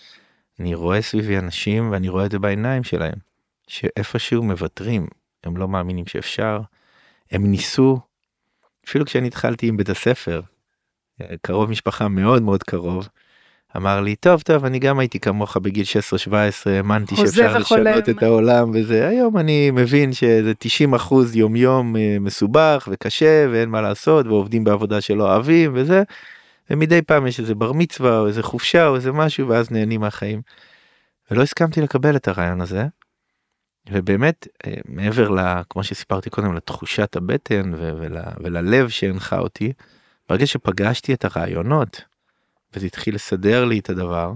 אני 0.60 0.74
רואה 0.74 1.02
סביבי 1.02 1.38
אנשים 1.38 1.90
ואני 1.90 2.08
רואה 2.08 2.26
את 2.26 2.30
זה 2.30 2.38
בעיניים 2.38 2.84
שלהם, 2.84 3.18
שאיפשהו 3.68 4.42
מוותרים, 4.42 5.06
הם 5.44 5.56
לא 5.56 5.68
מאמינים 5.68 6.06
שאפשר, 6.06 6.60
הם 7.30 7.50
ניסו, 7.50 8.00
אפילו 8.86 9.06
כשאני 9.06 9.26
התחלתי 9.26 9.68
עם 9.68 9.76
בית 9.76 9.88
הספר, 9.88 10.40
קרוב 11.42 11.70
משפחה 11.70 12.08
מאוד 12.08 12.42
מאוד 12.42 12.62
קרוב, 12.62 13.08
אמר 13.76 14.00
לי 14.00 14.16
טוב 14.16 14.42
טוב 14.42 14.64
אני 14.64 14.78
גם 14.78 14.98
הייתי 14.98 15.20
כמוך 15.20 15.56
בגיל 15.56 15.84
16-17 16.28 16.30
האמנתי 16.66 17.16
שאפשר 17.16 17.58
לשנות 17.58 18.08
את 18.08 18.22
העולם 18.22 18.70
וזה 18.74 19.08
היום 19.08 19.38
אני 19.38 19.70
מבין 19.70 20.12
שזה 20.12 20.52
90 20.58 20.94
אחוז 20.94 21.36
יום 21.36 21.56
יום 21.56 21.96
אה, 21.96 22.16
מסובך 22.20 22.88
וקשה 22.92 23.46
ואין 23.52 23.68
מה 23.68 23.80
לעשות 23.80 24.26
ועובדים 24.26 24.64
בעבודה 24.64 25.00
שלא 25.00 25.32
אוהבים 25.32 25.70
וזה. 25.74 26.02
ומדי 26.70 27.02
פעם 27.02 27.26
יש 27.26 27.40
איזה 27.40 27.54
בר 27.54 27.72
מצווה 27.72 28.18
או 28.18 28.26
איזה 28.26 28.42
חופשה 28.42 28.86
או 28.86 28.94
איזה 28.94 29.12
משהו 29.12 29.48
ואז 29.48 29.70
נהנים 29.70 30.00
מהחיים. 30.00 30.42
ולא 31.30 31.42
הסכמתי 31.42 31.80
לקבל 31.80 32.16
את 32.16 32.28
הרעיון 32.28 32.60
הזה. 32.60 32.86
ובאמת 33.90 34.48
אה, 34.66 34.74
מעבר 34.88 35.30
ל... 35.30 35.62
כמו 35.70 35.84
שסיפרתי 35.84 36.30
קודם 36.30 36.54
לתחושת 36.54 37.16
הבטן 37.16 37.72
ול, 37.76 38.16
וללב 38.40 38.88
שהנחה 38.88 39.38
אותי. 39.38 39.72
ברגע 40.28 40.46
שפגשתי 40.46 41.14
את 41.14 41.24
הרעיונות 41.24 42.09
וזה 42.72 42.86
התחיל 42.86 43.14
לסדר 43.14 43.64
לי 43.64 43.78
את 43.78 43.90
הדבר, 43.90 44.32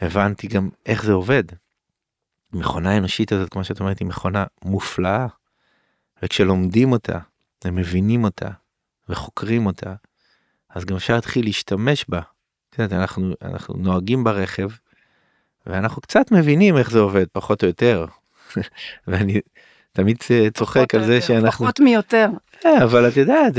הבנתי 0.00 0.46
גם 0.46 0.68
איך 0.86 1.04
זה 1.04 1.12
עובד. 1.12 1.44
מכונה 2.52 2.90
האנושית 2.90 3.32
הזאת, 3.32 3.48
כמו 3.48 3.64
שאת 3.64 3.80
אומרת, 3.80 3.98
היא 3.98 4.08
מכונה 4.08 4.44
מופלאה, 4.64 5.26
וכשלומדים 6.22 6.92
אותה, 6.92 7.18
ומבינים 7.64 8.24
אותה, 8.24 8.48
וחוקרים 9.08 9.66
אותה, 9.66 9.94
אז 10.70 10.84
גם 10.84 10.96
אפשר 10.96 11.14
להתחיל 11.14 11.44
להשתמש 11.44 12.04
בה. 12.08 12.20
אנחנו, 12.78 13.34
אנחנו 13.42 13.74
נוהגים 13.74 14.24
ברכב, 14.24 14.68
ואנחנו 15.66 16.02
קצת 16.02 16.32
מבינים 16.32 16.76
איך 16.76 16.90
זה 16.90 16.98
עובד, 16.98 17.26
פחות 17.32 17.62
או 17.62 17.68
יותר. 17.68 18.06
ואני 19.08 19.40
תמיד 19.92 20.16
צוחק 20.54 20.94
על 20.94 21.04
זה 21.04 21.20
שאנחנו... 21.20 21.64
פחות 21.64 21.80
מיותר. 21.80 22.28
אה, 22.66 22.84
אבל 22.84 23.08
את 23.08 23.16
יודעת, 23.16 23.52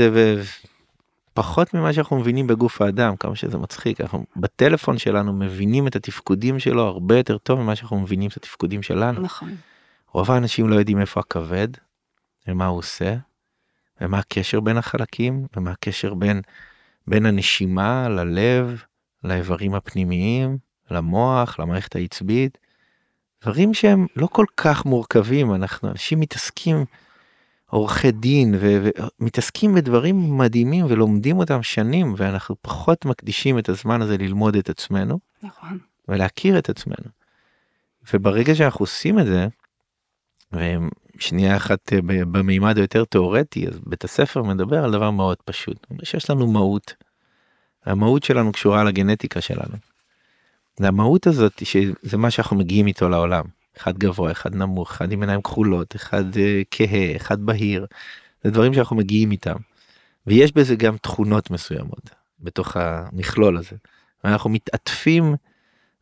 פחות 1.36 1.74
ממה 1.74 1.92
שאנחנו 1.92 2.16
מבינים 2.16 2.46
בגוף 2.46 2.82
האדם 2.82 3.16
כמה 3.16 3.36
שזה 3.36 3.58
מצחיק 3.58 4.00
אנחנו 4.00 4.24
בטלפון 4.36 4.98
שלנו 4.98 5.32
מבינים 5.32 5.86
את 5.86 5.96
התפקודים 5.96 6.58
שלו 6.58 6.82
הרבה 6.82 7.16
יותר 7.16 7.38
טוב 7.38 7.60
ממה 7.60 7.76
שאנחנו 7.76 8.00
מבינים 8.00 8.30
את 8.30 8.36
התפקודים 8.36 8.82
שלנו. 8.82 9.20
נכון. 9.20 9.56
רוב 10.12 10.30
האנשים 10.30 10.68
לא 10.68 10.74
יודעים 10.74 11.00
איפה 11.00 11.20
הכבד 11.20 11.68
ומה 12.48 12.66
הוא 12.66 12.78
עושה 12.78 13.16
ומה 14.00 14.18
הקשר 14.18 14.60
בין 14.60 14.76
החלקים 14.76 15.46
ומה 15.56 15.70
הקשר 15.70 16.14
בין 16.14 16.42
בין 17.06 17.26
הנשימה 17.26 18.08
ללב 18.08 18.82
לאיברים 19.24 19.74
הפנימיים 19.74 20.58
למוח 20.90 21.58
למערכת 21.58 21.96
העצבית. 21.96 22.58
דברים 23.42 23.74
שהם 23.74 24.06
לא 24.16 24.26
כל 24.26 24.46
כך 24.56 24.84
מורכבים 24.84 25.54
אנחנו 25.54 25.90
אנשים 25.90 26.20
מתעסקים. 26.20 26.84
עורכי 27.70 28.12
דין 28.12 28.54
ומתעסקים 28.60 29.74
בדברים 29.74 30.38
מדהימים 30.38 30.86
ולומדים 30.88 31.38
אותם 31.38 31.62
שנים 31.62 32.14
ואנחנו 32.16 32.56
פחות 32.62 33.04
מקדישים 33.04 33.58
את 33.58 33.68
הזמן 33.68 34.02
הזה 34.02 34.16
ללמוד 34.16 34.56
את 34.56 34.70
עצמנו 34.70 35.18
נכון. 35.42 35.78
ולהכיר 36.08 36.58
את 36.58 36.68
עצמנו. 36.68 37.10
וברגע 38.14 38.54
שאנחנו 38.54 38.82
עושים 38.82 39.18
את 39.18 39.26
זה, 39.26 39.46
ושנייה 40.52 41.56
אחת 41.56 41.92
אה, 41.92 41.98
במימד 42.02 42.78
היותר 42.78 43.04
תיאורטי 43.04 43.68
אז 43.68 43.78
בית 43.86 44.04
הספר 44.04 44.42
מדבר 44.42 44.84
על 44.84 44.92
דבר 44.92 45.10
מאוד 45.10 45.36
פשוט 45.44 45.86
שיש 46.02 46.30
לנו 46.30 46.46
מהות. 46.46 46.94
המהות 47.84 48.22
שלנו 48.22 48.52
קשורה 48.52 48.84
לגנטיקה 48.84 49.40
שלנו. 49.40 49.76
והמהות 50.80 51.26
הזאת 51.26 51.66
שזה 51.66 52.16
מה 52.16 52.30
שאנחנו 52.30 52.56
מגיעים 52.56 52.86
איתו 52.86 53.08
לעולם. 53.08 53.44
אחד 53.78 53.98
גבוה 53.98 54.32
אחד 54.32 54.54
נמוך 54.54 54.90
אחד 54.90 55.12
עם 55.12 55.20
עיניים 55.20 55.42
כחולות 55.42 55.96
אחד 55.96 56.34
uh, 56.34 56.38
כהה 56.70 57.16
אחד 57.16 57.42
בהיר. 57.42 57.86
זה 58.44 58.50
דברים 58.50 58.74
שאנחנו 58.74 58.96
מגיעים 58.96 59.30
איתם. 59.30 59.56
ויש 60.26 60.52
בזה 60.52 60.76
גם 60.76 60.96
תכונות 60.96 61.50
מסוימות 61.50 62.10
בתוך 62.40 62.76
המכלול 62.76 63.56
הזה. 63.56 63.76
אנחנו 64.24 64.50
מתעטפים 64.50 65.34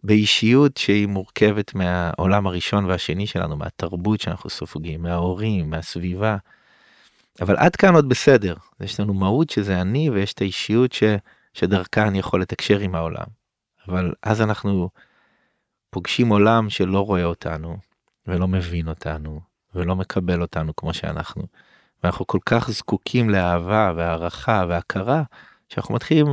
באישיות 0.05 0.77
שהיא 0.77 1.07
מורכבת 1.07 1.75
מהעולם 1.75 2.47
הראשון 2.47 2.85
והשני 2.85 3.27
שלנו 3.27 3.57
מהתרבות 3.57 4.21
שאנחנו 4.21 4.51
סופגים 4.51 5.03
מההורים 5.03 5.71
מהסביבה. 5.71 6.37
אבל 7.41 7.57
עד 7.57 7.77
כאן 7.77 7.95
עוד 7.95 8.09
בסדר 8.09 8.55
יש 8.81 9.01
לנו 9.01 9.15
מהות 9.15 9.51
שזה 9.51 9.81
אני 9.81 10.11
ויש 10.11 10.33
את 10.33 10.41
האישיות 10.41 10.93
ש, 10.93 11.03
שדרכה 11.55 12.03
אני 12.09 12.19
יכול 12.19 12.41
לתקשר 12.41 12.79
עם 12.79 12.95
העולם. 12.95 13.27
אבל 13.89 14.13
אז 14.23 14.41
אנחנו 14.41 14.89
פוגשים 15.95 16.29
עולם 16.29 16.71
שלא 16.71 17.01
רואה 17.01 17.25
אותנו 17.25 17.77
ולא 18.27 18.49
מבין 18.49 18.89
אותנו 18.89 19.41
ולא 19.75 19.97
מקבל 19.97 20.43
אותנו 20.43 20.77
כמו 20.77 20.95
שאנחנו. 20.95 21.43
ואנחנו 22.03 22.27
כל 22.27 22.39
כך 22.47 22.71
זקוקים 22.71 23.31
לאהבה 23.31 23.93
והערכה 23.97 24.65
והכרה 24.69 25.23
שאנחנו 25.69 25.95
מתחילים 25.95 26.27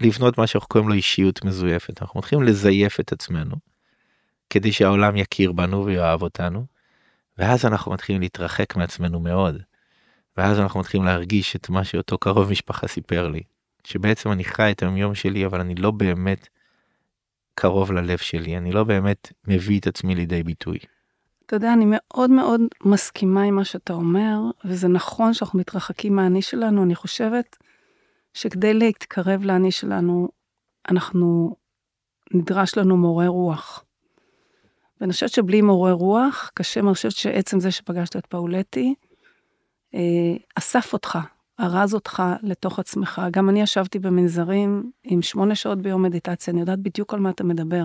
לבנות 0.00 0.38
מה 0.38 0.46
שאנחנו 0.46 0.68
קוראים 0.68 0.88
לו 0.88 0.94
אישיות 0.94 1.44
מזויפת 1.44 2.02
אנחנו 2.02 2.18
מתחילים 2.18 2.44
לזייף 2.44 3.00
את 3.00 3.12
עצמנו 3.12 3.56
כדי 4.50 4.72
שהעולם 4.72 5.16
יכיר 5.16 5.52
בנו 5.52 5.84
ויאהב 5.84 6.22
אותנו 6.22 6.66
ואז 7.38 7.66
אנחנו 7.66 7.92
מתחילים 7.92 8.22
להתרחק 8.22 8.76
מעצמנו 8.76 9.20
מאוד. 9.20 9.62
ואז 10.36 10.60
אנחנו 10.60 10.80
מתחילים 10.80 11.06
להרגיש 11.06 11.56
את 11.56 11.68
מה 11.68 11.84
שאותו 11.84 12.18
קרוב 12.18 12.50
משפחה 12.50 12.86
סיפר 12.86 13.28
לי 13.28 13.42
שבעצם 13.84 14.32
אני 14.32 14.44
חי 14.44 14.70
את 14.70 14.82
היום 14.82 14.96
יום 14.96 15.14
שלי 15.14 15.46
אבל 15.46 15.60
אני 15.60 15.74
לא 15.74 15.90
באמת 15.90 16.48
קרוב 17.60 17.92
ללב 17.92 18.18
שלי, 18.18 18.56
אני 18.56 18.72
לא 18.72 18.84
באמת 18.84 19.32
מביא 19.46 19.80
את 19.80 19.86
עצמי 19.86 20.14
לידי 20.14 20.42
ביטוי. 20.42 20.78
אתה 21.46 21.56
יודע, 21.56 21.72
אני 21.72 21.84
מאוד 21.88 22.30
מאוד 22.30 22.60
מסכימה 22.84 23.42
עם 23.42 23.54
מה 23.54 23.64
שאתה 23.64 23.92
אומר, 23.92 24.38
וזה 24.64 24.88
נכון 24.88 25.34
שאנחנו 25.34 25.58
מתרחקים 25.58 26.16
מהאני 26.16 26.42
שלנו, 26.42 26.82
אני 26.82 26.94
חושבת 26.94 27.56
שכדי 28.34 28.74
להתקרב 28.74 29.42
לאני 29.42 29.70
שלנו, 29.70 30.28
אנחנו, 30.88 31.56
נדרש 32.34 32.76
לנו 32.76 32.96
מורה 32.96 33.26
רוח. 33.28 33.84
ואני 35.00 35.12
חושבת 35.12 35.30
שבלי 35.30 35.62
מורה 35.62 35.92
רוח, 35.92 36.50
קשה, 36.54 36.80
אני 36.80 36.94
חושבת 36.94 37.12
שעצם 37.12 37.60
זה 37.60 37.70
שפגשת 37.70 38.16
את 38.16 38.26
פאולטי, 38.26 38.94
אה, 39.94 40.00
אסף 40.54 40.92
אותך, 40.92 41.18
ארז 41.60 41.94
אותך 41.94 42.22
לתוך 42.42 42.78
עצמך. 42.78 43.22
גם 43.30 43.48
אני 43.48 43.62
ישבתי 43.62 43.98
במנזרים 43.98 44.90
עם 45.04 45.22
שמונה 45.22 45.54
שעות 45.54 45.78
ביום 45.78 46.02
מדיטציה, 46.02 46.52
אני 46.52 46.60
יודעת 46.60 46.78
בדיוק 46.78 47.14
על 47.14 47.20
מה 47.20 47.30
אתה 47.30 47.44
מדבר. 47.44 47.84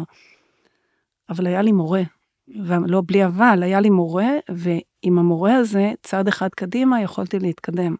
אבל 1.29 1.47
היה 1.47 1.61
לי 1.61 1.71
מורה, 1.71 2.01
ולא 2.47 3.01
בלי 3.05 3.25
אבל, 3.25 3.63
היה 3.63 3.79
לי 3.79 3.89
מורה, 3.89 4.29
ועם 4.49 5.19
המורה 5.19 5.55
הזה, 5.55 5.91
צעד 6.03 6.27
אחד 6.27 6.49
קדימה, 6.49 7.01
יכולתי 7.01 7.39
להתקדם. 7.39 7.95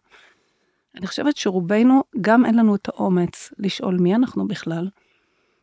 אני 0.96 1.06
חושבת 1.06 1.36
שרובנו, 1.36 2.02
גם 2.20 2.46
אין 2.46 2.54
לנו 2.54 2.74
את 2.74 2.88
האומץ 2.88 3.52
לשאול 3.58 3.96
מי 4.00 4.14
אנחנו 4.14 4.48
בכלל, 4.48 4.88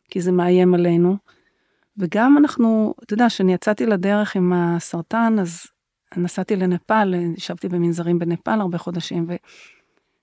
כי 0.09 0.21
זה 0.21 0.31
מאיים 0.31 0.73
עלינו, 0.73 1.17
וגם 1.97 2.37
אנחנו, 2.37 2.93
אתה 3.03 3.13
יודע, 3.13 3.27
כשאני 3.27 3.53
יצאתי 3.53 3.85
לדרך 3.85 4.35
עם 4.35 4.53
הסרטן, 4.53 5.35
אז 5.39 5.65
נסעתי 6.17 6.55
לנפאל, 6.55 7.13
ישבתי 7.13 7.69
במנזרים 7.69 8.19
בנפאל 8.19 8.61
הרבה 8.61 8.77
חודשים, 8.77 9.27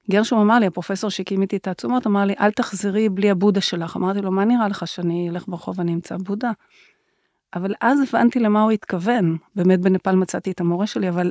וגרשום 0.09 0.40
אמר 0.40 0.59
לי, 0.59 0.66
הפרופסור 0.66 1.11
שהקים 1.11 1.42
איתי 1.42 1.56
את 1.56 1.66
העצומות, 1.66 2.06
אמר 2.06 2.24
לי, 2.24 2.34
אל 2.40 2.50
תחזרי 2.50 3.09
בלי 3.09 3.30
הבודה 3.30 3.61
שלך. 3.61 3.96
אמרתי 3.96 4.20
לו, 4.20 4.30
מה 4.30 4.44
נראה 4.44 4.68
לך 4.68 4.86
שאני 4.86 5.30
אלך 5.30 5.44
ברחוב 5.48 5.78
ואני 5.78 5.94
אמצא 5.94 6.16
בודה? 6.16 6.50
אבל 7.54 7.74
אז 7.80 8.00
הבנתי 8.09 8.38
למה 8.38 8.62
הוא 8.62 8.70
התכוון. 8.70 9.36
באמת 9.54 9.80
בנפאל 9.80 10.16
מצאתי 10.16 10.50
את 10.50 10.61
המורה 10.61 10.86
שלי, 10.86 11.09
אבל 11.09 11.30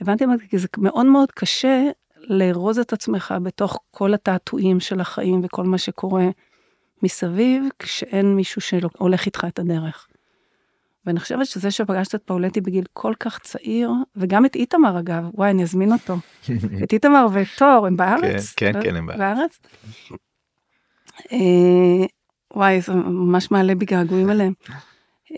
הבנתי 0.00 0.24
כי 0.50 0.58
זה 0.58 0.68
מאוד 0.78 1.06
מאוד 1.06 1.32
קשה 1.32 1.82
לארוז 2.16 2.78
את 2.78 2.92
עצמך 2.92 3.34
בתוך 3.42 3.78
כל 3.90 4.14
התעתועים 4.14 4.80
של 4.80 5.00
החיים 5.00 5.40
וכל 5.44 5.64
מה 5.64 5.78
שקורה 5.78 6.24
מסביב, 7.02 7.64
כשאין 7.78 8.36
מישהו 8.36 8.60
שהולך 8.60 9.26
איתך 9.26 9.46
את 9.48 9.58
הדרך. 9.58 10.08
ואני 11.06 11.20
חושבת 11.20 11.46
שזה 11.46 11.70
שפגשת 11.70 12.14
את 12.14 12.22
פאולטי 12.22 12.60
בגיל 12.60 12.84
כל 12.92 13.12
כך 13.20 13.38
צעיר, 13.38 13.92
וגם 14.16 14.46
את 14.46 14.56
איתמר 14.56 14.98
אגב, 14.98 15.24
וואי, 15.34 15.50
אני 15.50 15.62
אזמין 15.62 15.92
אותו. 15.92 16.16
את 16.84 16.92
איתמר 16.92 17.26
ואת 17.32 17.46
תור, 17.58 17.86
הם 17.86 17.96
בארץ? 17.96 18.54
כן, 18.56 18.72
כן, 18.72 18.82
כן, 18.82 18.96
הם 18.96 19.06
בארץ. 19.06 19.58
אה, 21.32 22.06
וואי, 22.54 22.80
זה 22.80 22.94
ממש 22.94 23.50
מעלה 23.50 23.74
בי 23.74 23.84
געגועים 23.86 24.30
אליהם. 24.30 24.52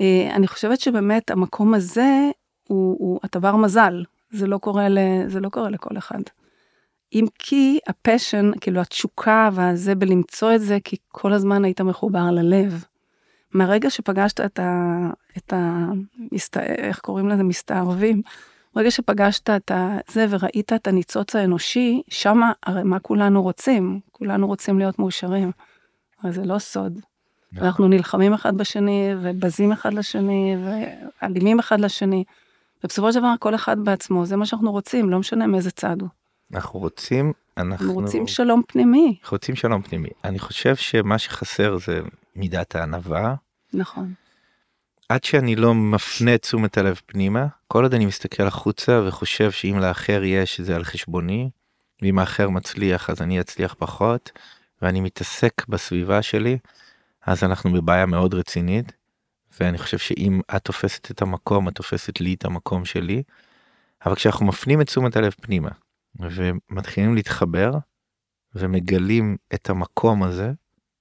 אה, 0.00 0.34
אני 0.34 0.46
חושבת 0.46 0.80
שבאמת 0.80 1.30
המקום 1.30 1.74
הזה 1.74 2.30
הוא, 2.68 2.96
הוא 2.98 3.20
אתה 3.24 3.40
בר 3.40 3.56
מזל, 3.56 4.04
זה 4.30 4.46
לא 4.46 4.58
קורה, 4.58 4.88
ל, 4.88 4.98
זה 5.26 5.40
לא 5.40 5.48
קורה 5.48 5.70
לכל 5.70 5.98
אחד. 5.98 6.20
אם 7.12 7.24
כי 7.38 7.78
הפשן, 7.86 8.50
כאילו 8.60 8.80
התשוקה 8.80 9.50
והזה 9.52 9.94
בלמצוא 9.94 10.54
את 10.54 10.60
זה, 10.60 10.78
כי 10.84 10.96
כל 11.08 11.32
הזמן 11.32 11.64
היית 11.64 11.80
מחובר 11.80 12.30
ללב. 12.30 12.84
מהרגע 13.56 13.90
שפגשת 13.90 14.40
את 14.40 14.58
ה... 14.58 15.10
את 15.36 15.52
ה 15.52 15.86
מסת... 16.32 16.56
איך 16.56 16.98
קוראים 16.98 17.28
לזה? 17.28 17.42
מסתערבים. 17.42 18.22
ברגע 18.74 18.90
שפגשת 18.90 19.50
את 19.50 19.70
זה 20.08 20.26
וראית 20.30 20.72
את 20.72 20.86
הניצוץ 20.86 21.36
האנושי, 21.36 22.02
שמה 22.08 22.52
הרי 22.66 22.82
מה 22.82 22.98
כולנו 22.98 23.42
רוצים? 23.42 24.00
כולנו 24.12 24.46
רוצים 24.46 24.78
להיות 24.78 24.98
מאושרים. 24.98 25.50
אבל 26.22 26.32
זה 26.32 26.44
לא 26.44 26.58
סוד. 26.58 27.00
נכון. 27.52 27.66
אנחנו 27.66 27.88
נלחמים 27.88 28.32
אחד 28.32 28.56
בשני, 28.56 29.08
ובזים 29.22 29.72
אחד 29.72 29.94
לשני, 29.94 30.56
ואלימים 30.64 31.58
אחד 31.58 31.80
לשני. 31.80 32.24
ובסופו 32.84 33.12
של 33.12 33.18
דבר 33.18 33.34
כל 33.40 33.54
אחד 33.54 33.78
בעצמו, 33.78 34.26
זה 34.26 34.36
מה 34.36 34.46
שאנחנו 34.46 34.72
רוצים, 34.72 35.10
לא 35.10 35.18
משנה 35.18 35.46
מאיזה 35.46 35.70
צד 35.70 35.96
הוא. 36.00 36.08
אנחנו 36.54 36.80
רוצים, 36.80 37.32
אנחנו 37.56 37.92
רוצים 37.92 38.26
שלום 38.26 38.62
פנימי. 38.68 39.16
אנחנו 39.20 39.34
רוצים 39.34 39.56
שלום 39.56 39.82
פנימי. 39.82 40.08
אני 40.24 40.38
חושב 40.38 40.76
שמה 40.76 41.18
שחסר 41.18 41.76
זה 41.78 42.00
מידת 42.36 42.74
הענווה. 42.74 43.34
נכון. 43.76 44.14
עד 45.08 45.24
שאני 45.24 45.56
לא 45.56 45.74
מפנה 45.74 46.34
את 46.34 46.42
תשומת 46.42 46.78
הלב 46.78 47.00
פנימה, 47.06 47.46
כל 47.68 47.82
עוד 47.82 47.94
אני 47.94 48.06
מסתכל 48.06 48.42
החוצה 48.42 49.02
וחושב 49.06 49.50
שאם 49.50 49.78
לאחר 49.78 50.24
יש 50.24 50.60
זה 50.60 50.76
על 50.76 50.84
חשבוני, 50.84 51.50
ואם 52.02 52.18
האחר 52.18 52.48
מצליח 52.48 53.10
אז 53.10 53.22
אני 53.22 53.40
אצליח 53.40 53.74
פחות, 53.78 54.30
ואני 54.82 55.00
מתעסק 55.00 55.68
בסביבה 55.68 56.22
שלי, 56.22 56.58
אז 57.26 57.44
אנחנו 57.44 57.72
בבעיה 57.72 58.06
מאוד 58.06 58.34
רצינית. 58.34 58.92
ואני 59.60 59.78
חושב 59.78 59.98
שאם 59.98 60.40
את 60.56 60.64
תופסת 60.64 61.10
את 61.10 61.22
המקום, 61.22 61.68
את 61.68 61.74
תופסת 61.74 62.20
לי 62.20 62.34
את 62.34 62.44
המקום 62.44 62.84
שלי. 62.84 63.22
אבל 64.06 64.14
כשאנחנו 64.14 64.46
מפנים 64.46 64.80
את 64.80 64.86
תשומת 64.86 65.16
הלב 65.16 65.32
פנימה 65.40 65.70
ומתחילים 66.20 67.14
להתחבר 67.14 67.72
ומגלים 68.54 69.36
את 69.54 69.70
המקום 69.70 70.22
הזה, 70.22 70.52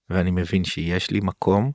ואני 0.10 0.32
מבין 0.32 0.64
שיש 0.64 1.12
לי 1.12 1.20
מקום, 1.24 1.72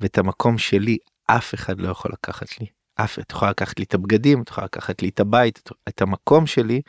ואת 0.00 0.18
המקום 0.18 0.58
שלי 0.58 0.98
אף 1.26 1.54
אחד 1.54 1.80
לא 1.80 1.88
יכול 1.88 2.10
לקחת 2.12 2.60
לי. 2.60 2.66
אף, 2.94 3.18
את 3.18 3.32
יכולה 3.32 3.50
לקחת 3.50 3.78
לי 3.78 3.84
את 3.84 3.94
הבגדים, 3.94 4.42
את 4.42 4.48
יכולה 4.48 4.64
לקחת 4.64 5.02
לי 5.02 5.08
את 5.08 5.20
הבית, 5.20 5.70
את 5.88 6.02
המקום 6.02 6.46
שלי, 6.46 6.80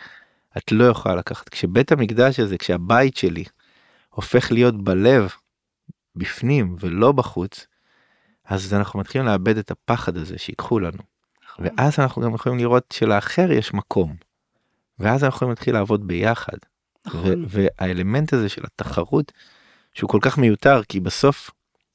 את 0.57 0.71
לא 0.71 0.83
יכולה 0.83 1.15
לקחת. 1.15 1.49
כשבית 1.49 1.91
המקדש 1.91 2.39
הזה, 2.39 2.57
כשהבית 2.57 3.17
שלי 3.17 3.43
הופך 4.09 4.51
להיות 4.51 4.83
בלב, 4.83 5.29
בפנים 6.15 6.75
ולא 6.79 7.11
בחוץ, 7.11 7.67
אז 8.45 8.73
אנחנו 8.73 8.99
מתחילים 8.99 9.27
לאבד 9.27 9.57
את 9.57 9.71
הפחד 9.71 10.17
הזה 10.17 10.37
שיקחו 10.37 10.79
לנו. 10.79 11.03
נכון. 11.45 11.65
ואז 11.65 11.99
אנחנו 11.99 12.21
גם 12.21 12.35
יכולים 12.35 12.57
לראות 12.57 12.93
שלאחר 12.93 13.51
יש 13.51 13.73
מקום. 13.73 14.15
ואז 14.99 15.23
אנחנו 15.23 15.35
יכולים 15.35 15.49
להתחיל 15.49 15.73
לעבוד 15.73 16.07
ביחד. 16.07 16.57
נכון. 17.05 17.45
והאלמנט 17.47 18.33
הזה 18.33 18.49
של 18.49 18.61
התחרות 18.65 19.31
שהוא 19.93 20.09
כל 20.09 20.19
כך 20.21 20.37
מיותר 20.37 20.81
כי 20.83 20.99
בסוף 20.99 21.51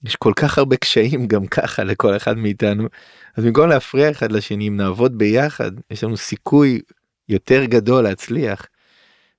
יש 0.07 0.17
כל 0.17 0.33
כך 0.37 0.59
הרבה 0.59 0.77
קשיים 0.77 1.27
גם 1.27 1.47
ככה 1.47 1.85
לכל 1.85 2.17
אחד 2.17 2.39
מאיתנו 2.39 2.89
אז 3.37 3.45
במקום 3.45 3.69
להפריע 3.69 4.11
אחד 4.11 4.33
לשני 4.33 4.69
אם 4.69 4.77
נעבוד 4.77 5.19
ביחד 5.19 5.71
יש 5.91 6.05
לנו 6.05 6.17
סיכוי 6.17 6.81
יותר 7.29 7.65
גדול 7.65 8.05
להצליח. 8.05 8.67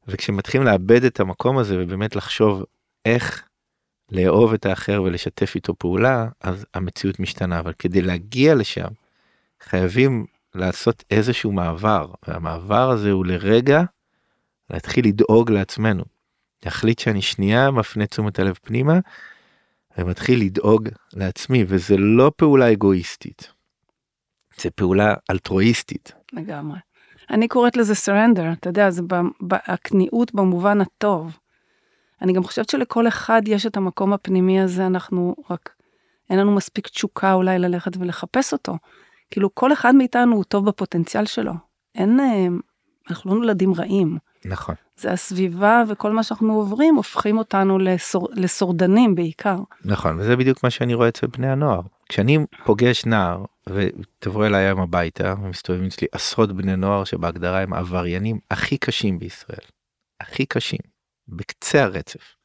וכשמתחילים 0.07 0.67
לאבד 0.67 1.03
את 1.03 1.19
המקום 1.19 1.57
הזה 1.57 1.75
ובאמת 1.79 2.15
לחשוב 2.15 2.63
איך 3.05 3.43
לאהוב 4.11 4.53
את 4.53 4.65
האחר 4.65 5.01
ולשתף 5.03 5.55
איתו 5.55 5.75
פעולה 5.75 6.27
אז 6.41 6.65
המציאות 6.73 7.19
משתנה 7.19 7.59
אבל 7.59 7.73
כדי 7.79 8.01
להגיע 8.01 8.55
לשם 8.55 8.87
חייבים 9.61 10.25
לעשות 10.55 11.03
איזשהו 11.11 11.51
מעבר 11.51 12.11
והמעבר 12.27 12.89
הזה 12.89 13.11
הוא 13.11 13.25
לרגע 13.25 13.83
להתחיל 14.69 15.07
לדאוג 15.07 15.51
לעצמנו. 15.51 16.03
להחליט 16.65 16.99
שאני 16.99 17.21
שנייה 17.21 17.71
מפנה 17.71 18.05
תשומת 18.05 18.39
הלב 18.39 18.57
פנימה 18.61 18.99
ומתחיל 19.97 20.41
לדאוג 20.41 20.89
לעצמי 21.13 21.63
וזה 21.67 21.97
לא 21.97 22.31
פעולה 22.35 22.71
אגואיסטית. 22.71 23.53
זה 24.61 24.69
פעולה 24.69 25.13
אלטרואיסטית. 25.31 26.11
לגמרי. 26.33 26.77
אני 27.29 27.47
קוראת 27.47 27.77
לזה 27.77 27.93
surrender, 27.93 28.53
אתה 28.53 28.69
יודע, 28.69 28.89
זה 28.89 29.01
הכניעות 29.51 30.33
במובן 30.33 30.81
הטוב. 30.81 31.37
אני 32.21 32.33
גם 32.33 32.43
חושבת 32.43 32.69
שלכל 32.69 33.07
אחד 33.07 33.41
יש 33.45 33.65
את 33.65 33.77
המקום 33.77 34.13
הפנימי 34.13 34.61
הזה, 34.61 34.85
אנחנו 34.85 35.35
רק, 35.49 35.75
אין 36.29 36.39
לנו 36.39 36.55
מספיק 36.55 36.87
תשוקה 36.87 37.33
אולי 37.33 37.59
ללכת 37.59 37.97
ולחפש 37.97 38.53
אותו. 38.53 38.77
כאילו 39.31 39.55
כל 39.55 39.73
אחד 39.73 39.95
מאיתנו 39.95 40.35
הוא 40.35 40.43
טוב 40.43 40.65
בפוטנציאל 40.65 41.25
שלו. 41.25 41.53
אין, 41.95 42.19
אה, 42.19 42.47
אנחנו 43.09 43.31
לא 43.31 43.37
נולדים 43.37 43.73
רעים. 43.73 44.17
נכון. 44.45 44.75
זה 44.97 45.11
הסביבה 45.11 45.83
וכל 45.87 46.11
מה 46.11 46.23
שאנחנו 46.23 46.53
עוברים 46.53 46.95
הופכים 46.95 47.37
אותנו 47.37 47.79
לסור, 47.79 48.29
לשורדנים 48.33 49.15
בעיקר. 49.15 49.57
נכון, 49.85 50.19
וזה 50.19 50.35
בדיוק 50.35 50.63
מה 50.63 50.69
שאני 50.69 50.93
רואה 50.93 51.07
אצל 51.07 51.27
בני 51.27 51.51
הנוער. 51.51 51.81
כשאני 52.09 52.37
פוגש 52.65 53.05
נער 53.05 53.45
ותבוא 53.69 54.45
אליי 54.45 54.65
היום 54.65 54.79
הביתה 54.79 55.33
ומסתובבים 55.43 55.85
אצלי 55.85 56.07
עשרות 56.11 56.51
בני 56.51 56.75
נוער 56.75 57.03
שבהגדרה 57.03 57.61
הם 57.61 57.73
עבריינים 57.73 58.39
הכי 58.51 58.77
קשים 58.77 59.19
בישראל. 59.19 59.65
הכי 60.21 60.45
קשים. 60.45 60.79
בקצה 61.27 61.83
הרצף. 61.83 62.35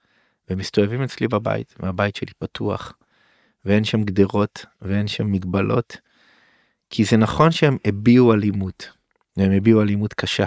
ומסתובבים 0.51 1.03
אצלי 1.03 1.28
בבית 1.28 1.74
והבית 1.80 2.16
שלי 2.16 2.32
פתוח 2.38 2.93
ואין 3.64 3.84
שם 3.84 4.03
גדרות 4.03 4.66
ואין 4.82 5.07
שם 5.07 5.32
מגבלות. 5.32 5.97
כי 6.90 7.05
זה 7.05 7.16
נכון 7.16 7.51
שהם 7.51 7.76
הביעו 7.84 8.34
אלימות 8.34 8.88
והם 9.36 9.53
הביעו 9.53 9.82
אלימות 9.82 10.14
קשה. 10.14 10.47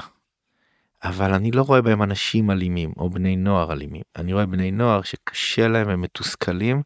אבל 1.05 1.33
אני 1.33 1.51
לא 1.51 1.61
רואה 1.61 1.81
בהם 1.81 2.03
אנשים 2.03 2.51
אלימים 2.51 2.93
או 2.97 3.09
בני 3.09 3.35
נוער 3.35 3.71
אלימים. 3.71 4.01
אני 4.15 4.33
רואה 4.33 4.45
בני 4.45 4.71
נוער 4.71 5.01
שקשה 5.01 5.67
להם 5.67 5.89
הם 5.89 6.01
מתוסכלים 6.01 6.81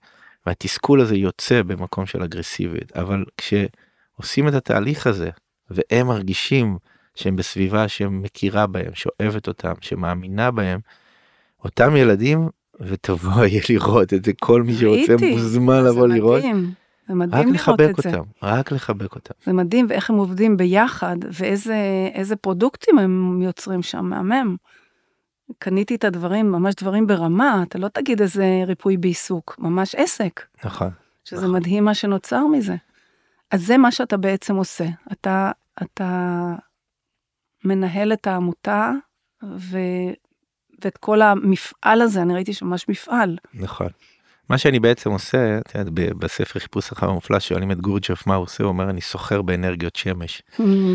והתסכול 0.45 1.01
הזה 1.01 1.15
יוצא 1.15 1.61
במקום 1.61 2.05
של 2.05 2.23
אגרסיביות. 2.23 2.91
אבל 2.91 3.25
כשעושים 3.37 4.47
את 4.47 4.53
התהליך 4.53 5.07
הזה 5.07 5.29
והם 5.69 6.07
מרגישים 6.07 6.77
שהם 7.15 7.35
בסביבה 7.35 7.87
שמכירה 7.87 8.67
בהם 8.67 8.91
שאוהבת 8.93 9.47
אותם 9.47 9.73
שמאמינה 9.81 10.51
בהם 10.51 10.79
אותם 11.63 11.95
ילדים 11.95 12.49
ותבוא 12.79 13.45
יהיה 13.45 13.61
לראות 13.69 14.13
את 14.13 14.25
זה 14.25 14.31
כל 14.39 14.63
מי 14.63 14.73
שרוצה 14.73 15.15
מוזמן 15.31 15.83
לבוא 15.83 16.07
לראות. 16.07 16.43
זה 17.09 17.15
מדהים 17.15 17.49
רק 17.49 17.55
לחבק 17.55 17.91
אותם, 17.97 18.23
רק 18.43 18.71
לחבק 18.71 19.15
אותם. 19.15 19.33
זה 19.45 19.53
מדהים 19.53 19.85
ואיך 19.89 20.09
הם 20.09 20.15
עובדים 20.15 20.57
ביחד 20.57 21.15
ואיזה 21.31 22.35
פרודוקטים 22.41 22.97
הם 22.97 23.41
יוצרים 23.41 23.81
שם, 23.83 24.05
מהמם. 24.05 24.55
קניתי 25.59 25.95
את 25.95 26.03
הדברים, 26.03 26.51
ממש 26.51 26.75
דברים 26.75 27.07
ברמה, 27.07 27.63
אתה 27.67 27.79
לא 27.79 27.87
תגיד 27.87 28.21
איזה 28.21 28.63
ריפוי 28.67 28.97
בעיסוק, 28.97 29.55
ממש 29.59 29.95
עסק. 29.95 30.41
נכון. 30.63 30.89
שזה 31.23 31.41
נכון. 31.41 31.55
מדהים 31.55 31.85
מה 31.85 31.93
שנוצר 31.93 32.47
מזה. 32.47 32.75
אז 33.51 33.65
זה 33.65 33.77
מה 33.77 33.91
שאתה 33.91 34.17
בעצם 34.17 34.55
עושה, 34.55 34.85
אתה, 35.11 35.51
אתה 35.81 36.53
מנהל 37.65 38.13
את 38.13 38.27
העמותה, 38.27 38.91
ו, 39.43 39.77
ואת 40.83 40.97
כל 40.97 41.21
המפעל 41.21 42.01
הזה, 42.01 42.21
אני 42.21 42.33
ראיתי 42.33 42.53
שממש 42.53 42.89
מפעל. 42.89 43.37
נכון. 43.53 43.87
מה 44.49 44.57
שאני 44.57 44.79
בעצם 44.79 45.11
עושה, 45.11 45.57
את 45.57 45.75
יודעת, 45.75 45.93
בספר 45.93 46.59
חיפוש 46.59 46.91
אחר 46.91 47.09
המופלא 47.09 47.39
שואלים 47.39 47.71
את 47.71 47.81
גורג'ף 47.81 48.27
מה 48.27 48.35
הוא 48.35 48.43
עושה, 48.43 48.63
הוא 48.63 48.69
אומר 48.69 48.89
אני 48.89 49.01
סוחר 49.01 49.41
באנרגיות 49.41 49.95
שמש. 49.95 50.41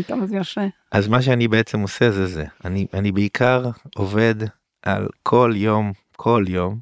כמה 0.07 0.25
זה 0.25 0.37
יפה. 0.37 0.61
אז 0.91 1.07
מה 1.07 1.21
שאני 1.21 1.47
בעצם 1.47 1.79
עושה 1.79 2.11
זה 2.11 2.27
זה, 2.27 2.45
אני, 2.65 2.87
אני 2.93 3.11
בעיקר 3.11 3.69
עובד 3.95 4.35
על 4.81 5.07
כל 5.23 5.53
יום, 5.55 5.91
כל 6.15 6.45
יום, 6.47 6.79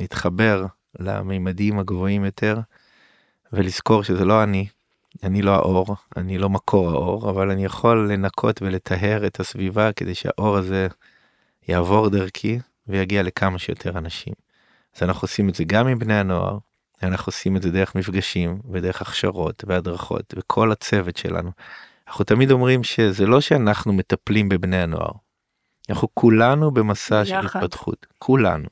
להתחבר 0.00 0.66
למימדים 0.98 1.78
הגבוהים 1.78 2.24
יותר, 2.24 2.60
ולזכור 3.52 4.04
שזה 4.04 4.24
לא 4.24 4.42
אני, 4.42 4.66
אני 5.22 5.42
לא 5.42 5.50
האור, 5.54 5.96
אני 6.16 6.38
לא 6.38 6.50
מקור 6.50 6.90
האור, 6.90 7.30
אבל 7.30 7.50
אני 7.50 7.64
יכול 7.64 8.12
לנקות 8.12 8.62
ולטהר 8.62 9.26
את 9.26 9.40
הסביבה 9.40 9.92
כדי 9.92 10.14
שהאור 10.14 10.56
הזה 10.56 10.86
יעבור 11.68 12.08
דרכי 12.08 12.58
ויגיע 12.88 13.22
לכמה 13.22 13.58
שיותר 13.58 13.98
אנשים. 13.98 14.43
אז 14.96 15.02
אנחנו 15.02 15.24
עושים 15.24 15.48
את 15.48 15.54
זה 15.54 15.64
גם 15.64 15.86
עם 15.86 15.98
בני 15.98 16.14
הנוער, 16.14 16.58
אנחנו 17.02 17.30
עושים 17.30 17.56
את 17.56 17.62
זה 17.62 17.70
דרך 17.70 17.94
מפגשים 17.94 18.60
ודרך 18.70 19.02
הכשרות 19.02 19.64
והדרכות 19.66 20.34
וכל 20.36 20.72
הצוות 20.72 21.16
שלנו. 21.16 21.50
אנחנו 22.08 22.24
תמיד 22.24 22.50
אומרים 22.50 22.84
שזה 22.84 23.26
לא 23.26 23.40
שאנחנו 23.40 23.92
מטפלים 23.92 24.48
בבני 24.48 24.82
הנוער, 24.82 25.12
אנחנו 25.90 26.08
כולנו 26.14 26.70
במסע 26.70 27.22
יחד. 27.26 27.48
של 27.48 27.58
התפתחות, 27.58 28.06
כולנו. 28.18 28.68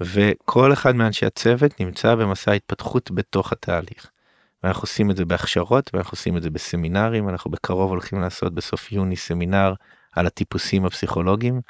וכל 0.00 0.72
אחד 0.72 0.94
מאנשי 0.96 1.26
הצוות 1.26 1.80
נמצא 1.80 2.14
במסע 2.14 2.52
התפתחות 2.52 3.10
בתוך 3.10 3.52
התהליך. 3.52 4.10
ואנחנו 4.62 4.82
עושים 4.82 5.10
את 5.10 5.16
זה 5.16 5.24
בהכשרות 5.24 5.90
ואנחנו 5.94 6.10
עושים 6.12 6.36
את 6.36 6.42
זה 6.42 6.50
בסמינרים 6.50 7.28
אנחנו 7.28 7.50
בקרוב 7.50 7.90
הולכים 7.90 8.20
לעשות 8.20 8.54
בסוף 8.54 8.92
יוני 8.92 9.16
סמינר 9.16 9.74
על 10.12 10.26
הטיפוסים 10.26 10.84
הפסיכולוגיים 10.84 11.60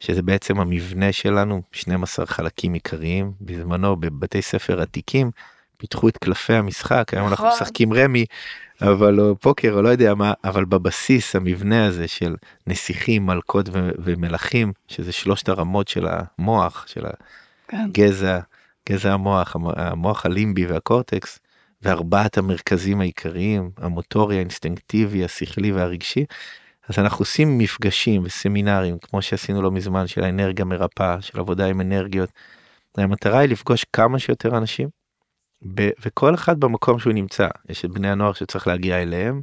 שזה 0.00 0.22
בעצם 0.22 0.60
המבנה 0.60 1.12
שלנו 1.12 1.62
12 1.72 2.26
חלקים 2.26 2.72
עיקריים 2.72 3.32
בזמנו 3.40 3.96
בבתי 3.96 4.42
ספר 4.42 4.80
עתיקים 4.80 5.30
פיתחו 5.76 6.08
את 6.08 6.18
קלפי 6.18 6.52
המשחק 6.52 7.14
היום 7.14 7.28
אנחנו 7.28 7.46
נכון. 7.46 7.56
משחקים 7.62 7.92
רמי 7.92 8.24
אבל 8.82 9.20
או 9.20 9.36
פוקר 9.36 9.72
או 9.72 9.82
לא 9.82 9.88
יודע 9.88 10.14
מה 10.14 10.32
אבל 10.44 10.64
בבסיס 10.64 11.36
המבנה 11.36 11.86
הזה 11.86 12.08
של 12.08 12.34
נסיכים 12.66 13.26
מלכות 13.26 13.68
ומלכים 13.98 14.72
שזה 14.88 15.12
שלושת 15.12 15.48
הרמות 15.48 15.88
של 15.88 16.06
המוח 16.10 16.84
של 16.86 17.04
כן. 17.68 17.76
הגזע 17.76 18.38
גזע 18.90 19.12
המוח 19.12 19.56
המוח 19.76 20.26
הלימבי 20.26 20.66
והקורטקס 20.66 21.38
וארבעת 21.82 22.38
המרכזים 22.38 23.00
העיקריים 23.00 23.70
המוטורי 23.76 24.36
האינסטינקטיבי 24.36 25.24
השכלי 25.24 25.72
והרגשי. 25.72 26.24
אז 26.88 26.98
אנחנו 26.98 27.22
עושים 27.22 27.58
מפגשים 27.58 28.22
וסמינרים 28.24 28.98
כמו 28.98 29.22
שעשינו 29.22 29.62
לא 29.62 29.70
מזמן 29.70 30.06
של 30.06 30.24
האנרגיה 30.24 30.64
מרפאה 30.64 31.22
של 31.22 31.40
עבודה 31.40 31.66
עם 31.66 31.80
אנרגיות. 31.80 32.30
המטרה 32.96 33.38
היא 33.38 33.48
לפגוש 33.48 33.84
כמה 33.92 34.18
שיותר 34.18 34.56
אנשים 34.56 34.88
ב- 35.74 35.90
וכל 36.02 36.34
אחד 36.34 36.60
במקום 36.60 36.98
שהוא 36.98 37.12
נמצא 37.12 37.48
יש 37.68 37.84
את 37.84 37.90
בני 37.90 38.10
הנוער 38.10 38.32
שצריך 38.32 38.66
להגיע 38.66 39.02
אליהם. 39.02 39.42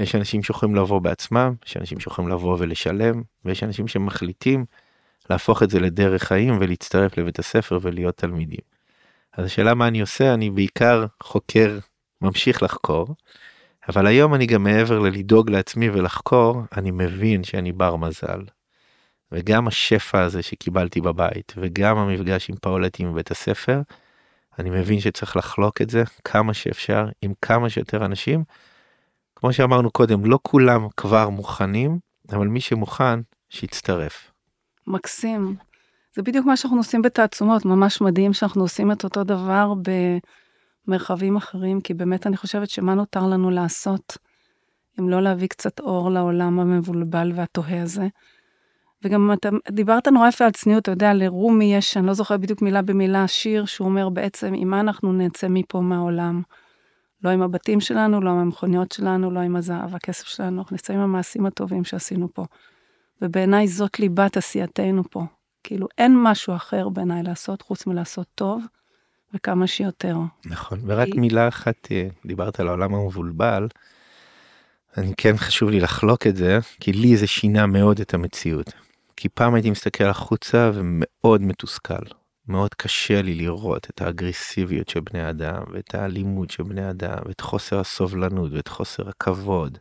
יש 0.00 0.14
אנשים 0.14 0.42
שיכולים 0.42 0.74
לבוא 0.74 0.98
בעצמם 0.98 1.54
יש 1.66 1.76
אנשים 1.76 2.00
שיכולים 2.00 2.30
לבוא 2.30 2.56
ולשלם 2.58 3.22
ויש 3.44 3.62
אנשים 3.62 3.88
שמחליטים 3.88 4.64
להפוך 5.30 5.62
את 5.62 5.70
זה 5.70 5.80
לדרך 5.80 6.22
חיים 6.22 6.58
ולהצטרף 6.60 7.18
לבית 7.18 7.38
הספר 7.38 7.78
ולהיות 7.82 8.16
תלמידים. 8.16 8.60
אז 9.32 9.44
השאלה 9.44 9.74
מה 9.74 9.88
אני 9.88 10.00
עושה 10.00 10.34
אני 10.34 10.50
בעיקר 10.50 11.06
חוקר 11.22 11.78
ממשיך 12.20 12.62
לחקור. 12.62 13.06
אבל 13.88 14.06
היום 14.06 14.34
אני 14.34 14.46
גם 14.46 14.64
מעבר 14.64 14.98
ללדאוג 14.98 15.50
לעצמי 15.50 15.90
ולחקור 15.90 16.62
אני 16.76 16.90
מבין 16.90 17.44
שאני 17.44 17.72
בר 17.72 17.96
מזל. 17.96 18.40
וגם 19.32 19.68
השפע 19.68 20.22
הזה 20.22 20.42
שקיבלתי 20.42 21.00
בבית 21.00 21.52
וגם 21.56 21.98
המפגש 21.98 22.50
עם 22.50 22.56
פאולטי 22.56 23.04
מבית 23.04 23.30
הספר 23.30 23.80
אני 24.58 24.70
מבין 24.70 25.00
שצריך 25.00 25.36
לחלוק 25.36 25.82
את 25.82 25.90
זה 25.90 26.02
כמה 26.24 26.54
שאפשר 26.54 27.08
עם 27.22 27.32
כמה 27.42 27.70
שיותר 27.70 28.04
אנשים. 28.04 28.44
כמו 29.36 29.52
שאמרנו 29.52 29.90
קודם 29.90 30.24
לא 30.24 30.38
כולם 30.42 30.86
כבר 30.96 31.28
מוכנים 31.28 31.98
אבל 32.32 32.46
מי 32.46 32.60
שמוכן 32.60 33.20
שיצטרף. 33.48 34.30
מקסים. 34.86 35.56
זה 36.14 36.22
בדיוק 36.22 36.46
מה 36.46 36.56
שאנחנו 36.56 36.78
עושים 36.78 37.02
בתעצומות, 37.02 37.64
ממש 37.64 38.00
מדהים 38.00 38.32
שאנחנו 38.32 38.62
עושים 38.62 38.92
את 38.92 39.04
אותו 39.04 39.24
דבר 39.24 39.74
במרחבים 40.86 41.36
אחרים, 41.36 41.80
כי 41.80 41.94
באמת 41.94 42.26
אני 42.26 42.36
חושבת 42.36 42.70
שמה 42.70 42.94
נותר 42.94 43.26
לנו 43.26 43.50
לעשות, 43.50 44.18
אם 45.00 45.08
לא 45.08 45.22
להביא 45.22 45.48
קצת 45.48 45.80
אור 45.80 46.10
לעולם 46.10 46.60
המבולבל 46.60 47.32
והתוהה 47.34 47.82
הזה. 47.82 48.08
וגם 49.04 49.32
אתה 49.32 49.48
דיברת 49.70 50.08
נורא 50.08 50.28
יפה 50.28 50.44
על 50.44 50.50
צניעות, 50.50 50.82
אתה 50.82 50.90
יודע, 50.90 51.14
לרומי 51.14 51.74
יש, 51.74 51.96
אני 51.96 52.06
לא 52.06 52.12
זוכרת 52.12 52.40
בדיוק 52.40 52.62
מילה 52.62 52.82
במילה, 52.82 53.28
שיר 53.28 53.64
שהוא 53.64 53.88
אומר 53.88 54.08
בעצם, 54.08 54.52
עם 54.56 54.68
מה 54.68 54.80
אנחנו 54.80 55.12
נצא 55.12 55.46
מפה 55.50 55.80
מהעולם? 55.80 56.42
לא 57.24 57.30
עם 57.30 57.42
הבתים 57.42 57.80
שלנו, 57.80 58.20
לא 58.20 58.30
עם 58.30 58.38
המכוניות 58.38 58.92
שלנו, 58.92 59.30
לא 59.30 59.40
עם 59.40 59.56
הזהב, 59.56 59.94
הכסף 59.94 60.26
שלנו, 60.26 60.58
אנחנו 60.60 60.74
נצא 60.74 60.92
עם 60.92 61.00
המעשים 61.00 61.46
הטובים 61.46 61.84
שעשינו 61.84 62.28
פה. 62.34 62.44
ובעיניי 63.22 63.68
זאת 63.68 64.00
ליבת 64.00 64.36
עשייתנו 64.36 65.02
פה. 65.10 65.24
כאילו 65.62 65.86
אין 65.98 66.22
משהו 66.22 66.54
אחר 66.54 66.88
בעיניי 66.88 67.22
לעשות 67.22 67.62
חוץ 67.62 67.86
מלעשות 67.86 68.26
טוב 68.34 68.64
וכמה 69.34 69.66
שיותר. 69.66 70.16
נכון 70.46 70.80
ורק 70.86 71.08
כי... 71.12 71.20
מילה 71.20 71.48
אחת 71.48 71.88
אה, 71.90 72.08
דיברת 72.26 72.60
על 72.60 72.68
העולם 72.68 72.94
המבולבל. 72.94 73.68
אני 74.96 75.12
כן 75.16 75.36
חשוב 75.36 75.70
לי 75.70 75.80
לחלוק 75.80 76.26
את 76.26 76.36
זה 76.36 76.58
כי 76.80 76.92
לי 76.92 77.16
זה 77.16 77.26
שינה 77.26 77.66
מאוד 77.66 78.00
את 78.00 78.14
המציאות. 78.14 78.72
כי 79.16 79.28
פעם 79.28 79.54
הייתי 79.54 79.70
מסתכל 79.70 80.04
החוצה 80.04 80.70
ומאוד 80.74 81.42
מתוסכל. 81.42 82.04
מאוד 82.48 82.74
קשה 82.74 83.22
לי 83.22 83.34
לראות 83.34 83.86
את 83.90 84.02
האגרסיביות 84.02 84.88
של 84.88 85.00
בני 85.00 85.30
אדם 85.30 85.62
ואת 85.72 85.94
האלימות 85.94 86.50
של 86.50 86.62
בני 86.62 86.90
אדם 86.90 87.18
ואת 87.26 87.40
חוסר 87.40 87.80
הסובלנות 87.80 88.52
ואת 88.52 88.68
חוסר 88.68 89.08
הכבוד 89.08 89.78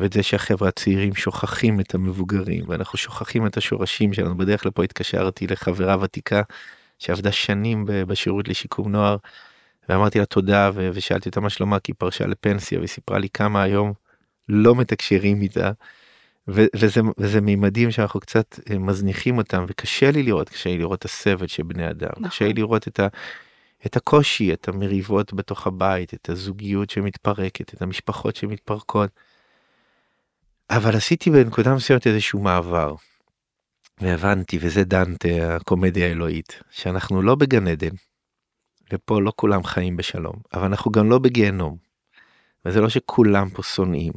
ואת 0.00 0.12
זה 0.12 0.22
שהחבר'ה 0.22 0.68
הצעירים 0.68 1.14
שוכחים 1.14 1.80
את 1.80 1.94
המבוגרים 1.94 2.64
ואנחנו 2.68 2.98
שוכחים 2.98 3.46
את 3.46 3.56
השורשים 3.56 4.12
שלנו 4.12 4.36
בדרך 4.36 4.66
לפה 4.66 4.84
התקשרתי 4.84 5.46
לחברה 5.46 5.96
ותיקה 6.00 6.42
שעבדה 6.98 7.32
שנים 7.32 7.84
בשירות 7.86 8.48
לשיקום 8.48 8.92
נוער 8.92 9.16
ואמרתי 9.88 10.18
לה 10.18 10.26
תודה 10.26 10.70
ושאלתי 10.74 11.28
אותה 11.28 11.40
מה 11.40 11.50
שלומה 11.50 11.78
כי 11.78 11.92
היא 11.92 11.96
פרשה 11.98 12.26
לפנסיה 12.26 12.78
וסיפרה 12.82 13.18
לי 13.18 13.28
כמה 13.28 13.62
היום 13.62 13.92
לא 14.48 14.74
מתקשרים 14.74 15.42
איתה. 15.42 15.70
וזה, 16.48 17.00
וזה 17.18 17.40
מימדים 17.40 17.90
שאנחנו 17.90 18.20
קצת 18.20 18.60
אה, 18.70 18.78
מזניחים 18.78 19.38
אותם 19.38 19.64
וקשה 19.68 20.10
לי 20.10 20.22
לראות 20.22 20.48
קשה 20.48 20.70
לי 20.70 20.78
לראות 20.78 20.98
את 20.98 21.04
הסבל 21.04 21.46
של 21.46 21.62
בני 21.62 21.90
אדם 21.90 22.08
נכון. 22.10 22.28
קשה 22.28 22.44
לי 22.44 22.52
לראות 22.52 22.88
את, 22.88 23.00
ה, 23.00 23.08
את 23.86 23.96
הקושי 23.96 24.52
את 24.52 24.68
המריבות 24.68 25.32
בתוך 25.32 25.66
הבית 25.66 26.14
את 26.14 26.28
הזוגיות 26.28 26.90
שמתפרקת 26.90 27.74
את 27.74 27.82
המשפחות 27.82 28.36
שמתפרקות. 28.36 29.10
אבל 30.70 30.96
עשיתי 30.96 31.30
בנקודה 31.30 31.74
מסוימת 31.74 32.06
איזשהו 32.06 32.40
מעבר. 32.40 32.94
והבנתי 34.00 34.58
וזה 34.60 34.84
דנטה 34.84 35.56
הקומדיה 35.56 36.06
האלוהית 36.08 36.62
שאנחנו 36.70 37.22
לא 37.22 37.34
בגן 37.34 37.68
עדן. 37.68 37.94
ופה 38.92 39.22
לא 39.22 39.32
כולם 39.36 39.64
חיים 39.64 39.96
בשלום 39.96 40.34
אבל 40.54 40.64
אנחנו 40.64 40.90
גם 40.92 41.10
לא 41.10 41.18
בגיהנום. 41.18 41.76
וזה 42.64 42.80
לא 42.80 42.88
שכולם 42.88 43.50
פה 43.50 43.62
שונאים. 43.62 44.12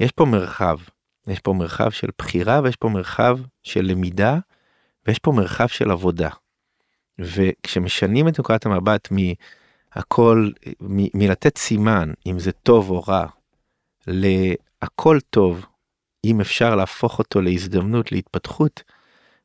יש 0.00 0.12
פה 0.12 0.24
מרחב 0.24 0.78
יש 1.26 1.40
פה 1.40 1.52
מרחב 1.52 1.90
של 1.90 2.08
בחירה 2.18 2.60
ויש 2.64 2.76
פה 2.76 2.88
מרחב 2.88 3.38
של 3.62 3.84
למידה 3.84 4.38
ויש 5.06 5.18
פה 5.18 5.32
מרחב 5.32 5.66
של 5.66 5.90
עבודה. 5.90 6.28
וכשמשנים 7.18 8.28
את 8.28 8.40
נקודת 8.40 8.66
המבט 8.66 9.08
מהכל 9.10 10.50
מלתת 11.14 11.58
סימן 11.58 12.12
אם 12.26 12.38
זה 12.38 12.52
טוב 12.52 12.90
או 12.90 13.02
רע 13.02 13.26
להכל 14.06 15.18
טוב 15.30 15.66
אם 16.24 16.40
אפשר 16.40 16.76
להפוך 16.76 17.18
אותו 17.18 17.40
להזדמנות 17.40 18.12
להתפתחות, 18.12 18.82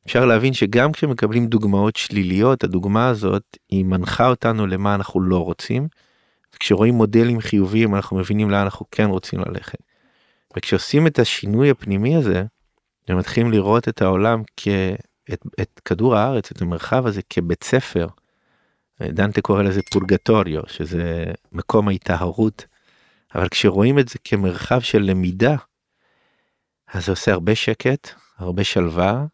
אפשר 0.06 0.24
להבין 0.24 0.52
שגם 0.52 0.92
כשמקבלים 0.92 1.46
דוגמאות 1.46 1.96
שליליות, 1.96 2.64
הדוגמה 2.64 3.08
הזאת 3.08 3.56
היא 3.68 3.84
מנחה 3.84 4.28
אותנו 4.28 4.66
למה 4.66 4.94
אנחנו 4.94 5.20
לא 5.20 5.38
רוצים. 5.38 5.88
וכשרואים 6.54 6.94
מודלים 6.94 7.40
חיוביים 7.40 7.94
אנחנו 7.94 8.16
מבינים 8.16 8.50
לאן 8.50 8.62
אנחנו 8.62 8.86
כן 8.90 9.04
רוצים 9.04 9.40
ללכת. 9.40 9.78
וכשעושים 10.56 11.06
את 11.06 11.18
השינוי 11.18 11.70
הפנימי 11.70 12.16
הזה, 12.16 12.44
ומתחילים 13.08 13.52
לראות 13.52 13.88
את 13.88 14.02
העולם 14.02 14.42
כאת 14.56 15.46
את 15.60 15.80
כדור 15.84 16.16
הארץ, 16.16 16.50
את 16.50 16.62
המרחב 16.62 17.06
הזה 17.06 17.20
כבית 17.30 17.64
ספר. 17.64 18.06
דנטה 19.02 19.40
קורא 19.40 19.62
לזה 19.62 19.80
פורגטוריו, 19.92 20.62
שזה 20.66 21.24
מקום 21.52 21.88
ההיטהרות. 21.88 22.66
אבל 23.34 23.48
כשרואים 23.48 23.98
את 23.98 24.08
זה 24.08 24.18
כמרחב 24.24 24.80
של 24.80 25.02
למידה, 25.02 25.56
אז 26.92 27.06
זה 27.06 27.12
עושה 27.12 27.32
הרבה 27.32 27.54
שקט, 27.54 28.08
הרבה 28.38 28.64
שלווה, 28.64 29.24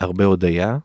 הרבה 0.00 0.24
הודיה, 0.24 0.78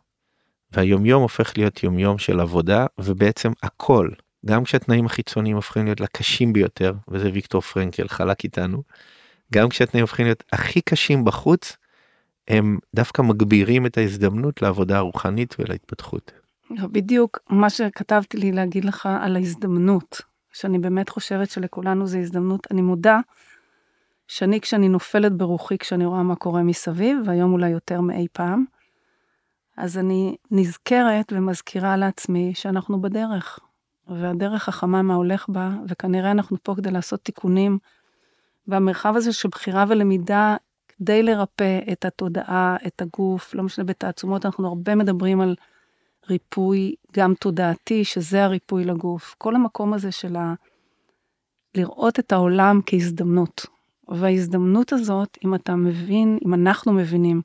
והיומיום 0.72 1.22
הופך 1.22 1.58
להיות 1.58 1.82
יומיום 1.82 2.18
של 2.18 2.40
עבודה, 2.40 2.86
ובעצם 2.98 3.52
הכל, 3.62 4.10
גם 4.46 4.64
כשהתנאים 4.64 5.06
החיצוניים 5.06 5.56
הופכים 5.56 5.84
להיות 5.84 6.00
לקשים 6.00 6.52
ביותר, 6.52 6.94
וזה 7.08 7.30
ויקטור 7.32 7.60
פרנקל 7.60 8.08
חלק 8.08 8.44
איתנו, 8.44 8.82
גם 9.52 9.68
כשהתנאים 9.68 10.02
הופכים 10.02 10.26
להיות 10.26 10.44
הכי 10.52 10.80
קשים 10.80 11.24
בחוץ, 11.24 11.76
הם 12.48 12.78
דווקא 12.94 13.22
מגבירים 13.22 13.86
את 13.86 13.98
ההזדמנות 13.98 14.62
לעבודה 14.62 14.96
הרוחנית 14.96 15.56
ולהתפתחות. 15.58 16.32
בדיוק 16.70 17.38
מה 17.50 17.70
שכתבתי 17.70 18.36
לי 18.36 18.52
להגיד 18.52 18.84
לך 18.84 19.08
על 19.20 19.36
ההזדמנות, 19.36 20.20
שאני 20.52 20.78
באמת 20.78 21.08
חושבת 21.08 21.50
שלכולנו 21.50 22.06
זה 22.06 22.18
הזדמנות. 22.18 22.66
אני 22.70 22.82
מודה 22.82 23.20
שאני 24.28 24.60
כשאני 24.60 24.88
נופלת 24.88 25.32
ברוחי 25.32 25.78
כשאני 25.78 26.06
רואה 26.06 26.22
מה 26.22 26.36
קורה 26.36 26.62
מסביב, 26.62 27.18
והיום 27.26 27.52
אולי 27.52 27.68
יותר 27.68 28.00
מאי 28.00 28.26
פעם, 28.32 28.64
אז 29.76 29.98
אני 29.98 30.36
נזכרת 30.50 31.32
ומזכירה 31.36 31.96
לעצמי 31.96 32.54
שאנחנו 32.54 33.00
בדרך, 33.00 33.58
והדרך 34.08 34.62
חכמה 34.62 35.02
מה 35.02 35.14
הולך 35.14 35.48
בה, 35.48 35.70
וכנראה 35.88 36.30
אנחנו 36.30 36.56
פה 36.62 36.74
כדי 36.76 36.90
לעשות 36.90 37.20
תיקונים. 37.20 37.78
והמרחב 38.68 39.16
הזה 39.16 39.32
של 39.32 39.48
בחירה 39.48 39.84
ולמידה, 39.88 40.56
כדי 40.88 41.22
לרפא 41.22 41.78
את 41.92 42.04
התודעה, 42.04 42.76
את 42.86 43.02
הגוף, 43.02 43.54
לא 43.54 43.62
משנה 43.62 43.84
בתעצומות, 43.84 44.46
אנחנו 44.46 44.68
הרבה 44.68 44.94
מדברים 44.94 45.40
על 45.40 45.54
ריפוי 46.30 46.94
גם 47.12 47.34
תודעתי, 47.34 48.04
שזה 48.04 48.44
הריפוי 48.44 48.84
לגוף. 48.84 49.34
כל 49.38 49.54
המקום 49.54 49.94
הזה 49.94 50.12
של 50.12 50.36
ה... 50.36 50.54
לראות 51.74 52.18
את 52.18 52.32
העולם 52.32 52.80
כהזדמנות. 52.86 53.66
וההזדמנות 54.08 54.92
הזאת, 54.92 55.38
אם 55.44 55.54
אתה 55.54 55.76
מבין, 55.76 56.38
אם 56.46 56.54
אנחנו 56.54 56.92
מבינים, 56.92 57.42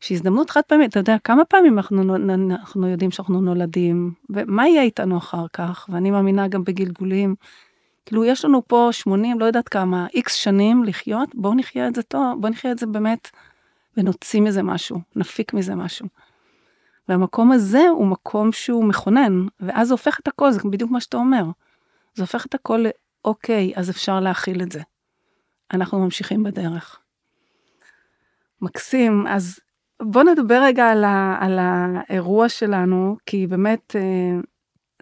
שהזדמנות 0.00 0.50
חד 0.50 0.60
פעמית, 0.66 0.90
אתה 0.90 0.98
יודע, 0.98 1.16
כמה 1.24 1.44
פעמים 1.44 1.78
אנחנו, 1.78 2.16
אנחנו 2.16 2.88
יודעים 2.88 3.10
שאנחנו 3.10 3.40
נולדים, 3.40 4.14
ומה 4.30 4.68
יהיה 4.68 4.82
איתנו 4.82 5.18
אחר 5.18 5.46
כך, 5.52 5.88
ואני 5.92 6.10
מאמינה 6.10 6.48
גם 6.48 6.64
בגלגולים. 6.64 7.34
כאילו, 8.06 8.24
יש 8.24 8.44
לנו 8.44 8.62
פה 8.68 8.88
80, 8.92 9.40
לא 9.40 9.44
יודעת 9.44 9.68
כמה, 9.68 10.06
איקס 10.14 10.34
שנים 10.34 10.84
לחיות, 10.84 11.34
בואו 11.34 11.54
נחיה 11.54 11.88
את 11.88 11.94
זה 11.94 12.02
טוב, 12.02 12.40
בואו 12.40 12.52
נחיה 12.52 12.72
את 12.72 12.78
זה 12.78 12.86
באמת, 12.86 13.30
ונוציא 13.96 14.40
מזה 14.40 14.62
משהו, 14.62 15.00
נפיק 15.16 15.52
מזה 15.54 15.74
משהו. 15.74 16.06
והמקום 17.08 17.52
הזה 17.52 17.88
הוא 17.88 18.06
מקום 18.06 18.52
שהוא 18.52 18.84
מכונן, 18.84 19.46
ואז 19.60 19.88
זה 19.88 19.94
הופך 19.94 20.20
את 20.20 20.28
הכל, 20.28 20.52
זה 20.52 20.60
בדיוק 20.70 20.90
מה 20.90 21.00
שאתה 21.00 21.16
אומר. 21.16 21.44
זה 22.14 22.22
הופך 22.22 22.46
את 22.46 22.54
הכל 22.54 22.84
לאוקיי, 23.24 23.72
אז 23.76 23.90
אפשר 23.90 24.20
להכיל 24.20 24.62
את 24.62 24.72
זה. 24.72 24.80
אנחנו 25.72 26.04
ממשיכים 26.04 26.42
בדרך. 26.42 26.98
מקסים, 28.62 29.26
אז 29.26 29.58
בוא 30.00 30.22
נדבר 30.22 30.62
רגע 30.64 30.90
על, 30.90 31.04
ה, 31.04 31.36
על 31.40 31.58
האירוע 31.60 32.48
שלנו, 32.48 33.16
כי 33.26 33.46
באמת 33.46 33.96
אה, 33.96 34.40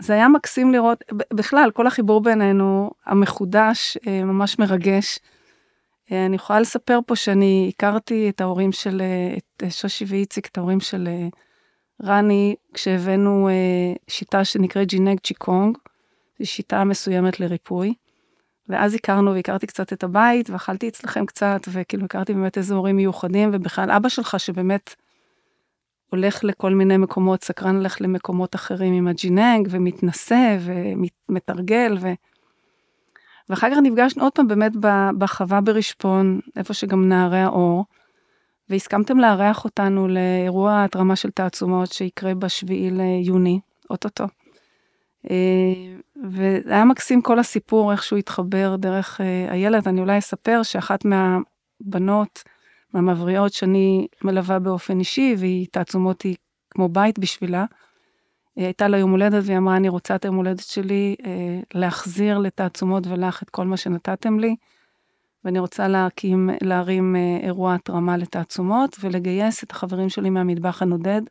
זה 0.00 0.12
היה 0.12 0.28
מקסים 0.28 0.72
לראות, 0.72 1.04
בכלל, 1.34 1.70
כל 1.74 1.86
החיבור 1.86 2.20
בינינו, 2.20 2.90
המחודש, 3.06 3.98
אה, 4.06 4.24
ממש 4.24 4.58
מרגש. 4.58 5.18
אה, 6.12 6.26
אני 6.26 6.36
יכולה 6.36 6.60
לספר 6.60 6.98
פה 7.06 7.16
שאני 7.16 7.70
הכרתי 7.74 8.28
את 8.28 8.40
ההורים 8.40 8.72
של, 8.72 9.02
את 9.36 9.62
שושי 9.70 10.04
ואיציק, 10.08 10.46
את 10.46 10.58
ההורים 10.58 10.80
של 10.80 11.08
רני, 12.04 12.54
כשהבאנו 12.74 13.48
שיטה 14.08 14.44
שנקראת 14.44 14.88
ג'יננג 14.88 15.20
צ'יקונג, 15.20 15.78
זו 16.38 16.46
שיטה 16.46 16.84
מסוימת 16.84 17.40
לריפוי. 17.40 17.94
ואז 18.68 18.94
הכרנו 18.94 19.34
והכרתי 19.34 19.66
קצת 19.66 19.92
את 19.92 20.04
הבית, 20.04 20.50
ואכלתי 20.50 20.88
אצלכם 20.88 21.26
קצת, 21.26 21.60
וכאילו 21.72 22.04
הכרתי 22.04 22.34
באמת 22.34 22.58
איזה 22.58 22.74
הורים 22.74 22.96
מיוחדים, 22.96 23.50
ובכלל 23.52 23.90
אבא 23.90 24.08
שלך 24.08 24.40
שבאמת 24.40 24.94
הולך 26.10 26.44
לכל 26.44 26.74
מיני 26.74 26.96
מקומות, 26.96 27.44
סקרן 27.44 27.76
הולך 27.76 28.00
למקומות 28.00 28.54
אחרים 28.54 28.94
עם 28.94 29.08
הג'יננג, 29.08 29.68
ומתנשא, 29.70 30.58
ומתרגל, 30.60 31.96
ו... 32.00 32.08
ואחר 33.48 33.70
כך 33.70 33.76
נפגשנו 33.82 34.22
עוד 34.22 34.32
פעם 34.32 34.48
באמת 34.48 34.72
בחווה 35.18 35.60
ברשפון, 35.60 36.40
איפה 36.56 36.74
שגם 36.74 37.08
נערי 37.08 37.38
האור, 37.38 37.84
והסכמתם 38.70 39.18
לארח 39.18 39.64
אותנו 39.64 40.08
לאירוע 40.08 40.84
התרמה 40.84 41.16
של 41.16 41.30
תעצומות 41.30 41.92
שיקרה 41.92 42.34
בשביעי 42.34 42.90
ליוני, 42.90 43.60
אוטוטו. 43.90 44.24
אה, 45.30 45.96
וזה 46.24 46.74
היה 46.74 46.84
מקסים 46.84 47.22
כל 47.22 47.38
הסיפור, 47.38 47.92
איך 47.92 48.02
שהוא 48.02 48.18
התחבר 48.18 48.76
דרך 48.76 49.20
uh, 49.20 49.52
הילד. 49.52 49.88
אני 49.88 50.00
אולי 50.00 50.18
אספר 50.18 50.62
שאחת 50.62 51.04
מהבנות, 51.04 52.42
מהמבריאות 52.94 53.52
שאני 53.52 54.06
מלווה 54.24 54.58
באופן 54.58 54.98
אישי, 54.98 55.34
והיא 55.38 55.66
תעצומות 55.70 56.22
היא 56.22 56.36
כמו 56.70 56.88
בית 56.88 57.18
בשבילה, 57.18 57.64
היא 58.56 58.64
הייתה 58.64 58.88
לה 58.88 58.98
יום 58.98 59.10
הולדת 59.10 59.42
והיא 59.44 59.58
אמרה, 59.58 59.76
אני 59.76 59.88
רוצה 59.88 60.14
את 60.14 60.24
היום 60.24 60.36
הולדת 60.36 60.60
שלי 60.60 61.16
להחזיר 61.74 62.38
לתעצומות 62.38 63.06
ולך 63.06 63.42
את 63.42 63.50
כל 63.50 63.64
מה 63.66 63.76
שנתתם 63.76 64.38
לי, 64.38 64.56
ואני 65.44 65.58
רוצה 65.58 65.88
להקים, 65.88 66.50
להרים 66.62 67.16
אירוע 67.42 67.74
התרמה 67.74 68.16
לתעצומות 68.16 68.96
ולגייס 69.00 69.64
את 69.64 69.70
החברים 69.70 70.08
שלי 70.08 70.30
מהמטבח 70.30 70.82
הנודד, 70.82 71.22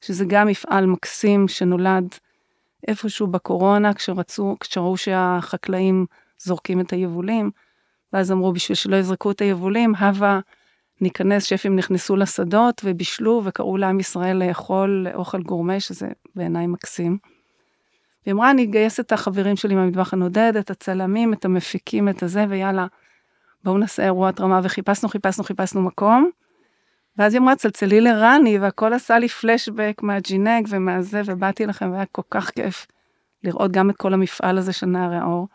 שזה 0.00 0.24
גם 0.28 0.46
מפעל 0.46 0.86
מקסים 0.86 1.48
שנולד 1.48 2.14
איפשהו 2.88 3.26
בקורונה, 3.26 3.94
כשרצו, 3.94 4.56
כשראו 4.60 4.96
שהחקלאים 4.96 6.06
זורקים 6.38 6.80
את 6.80 6.92
היבולים, 6.92 7.50
ואז 8.12 8.32
אמרו, 8.32 8.52
בשביל 8.52 8.76
שלא 8.76 8.96
יזרקו 8.96 9.30
את 9.30 9.40
היבולים, 9.40 9.94
הווה 9.94 10.40
ניכנס, 11.00 11.44
שפים 11.44 11.76
נכנסו 11.76 12.16
לשדות 12.16 12.82
ובישלו 12.84 13.42
וקראו 13.44 13.76
לעם 13.76 14.00
ישראל 14.00 14.36
לאכול 14.36 15.06
אוכל 15.14 15.42
גורמה, 15.42 15.80
שזה 15.80 16.08
בעיניי 16.34 16.66
מקסים. 16.66 17.18
והיא 18.26 18.34
אמרה, 18.34 18.50
אני 18.50 18.62
אגייס 18.62 19.00
את 19.00 19.12
החברים 19.12 19.56
שלי 19.56 19.74
מהמטבח 19.74 20.12
הנודד, 20.12 20.52
את 20.58 20.70
הצלמים, 20.70 21.32
את 21.32 21.44
המפיקים, 21.44 22.08
את 22.08 22.22
הזה, 22.22 22.44
ויאללה, 22.48 22.86
בואו 23.64 23.78
נעשה 23.78 24.04
אירוע 24.04 24.28
התרמה, 24.28 24.60
וחיפשנו, 24.62 25.08
חיפשנו, 25.08 25.44
חיפשנו 25.44 25.82
מקום. 25.82 26.30
ואז 27.18 27.34
היא 27.34 27.40
אמרה, 27.40 27.56
צלצלי 27.56 28.00
לרני, 28.00 28.58
והכל 28.58 28.92
עשה 28.92 29.18
לי 29.18 29.28
פלשבק 29.28 30.00
מהג'ינג 30.02 30.66
ומהזה, 30.70 31.22
ובאתי 31.24 31.66
לכם, 31.66 31.92
והיה 31.92 32.04
כל 32.12 32.22
כך 32.30 32.50
כיף 32.50 32.86
לראות 33.44 33.72
גם 33.72 33.90
את 33.90 33.96
כל 33.96 34.14
המפעל 34.14 34.58
הזה 34.58 34.72
של 34.72 34.86
נערי 34.86 35.16
האור. 35.16 35.48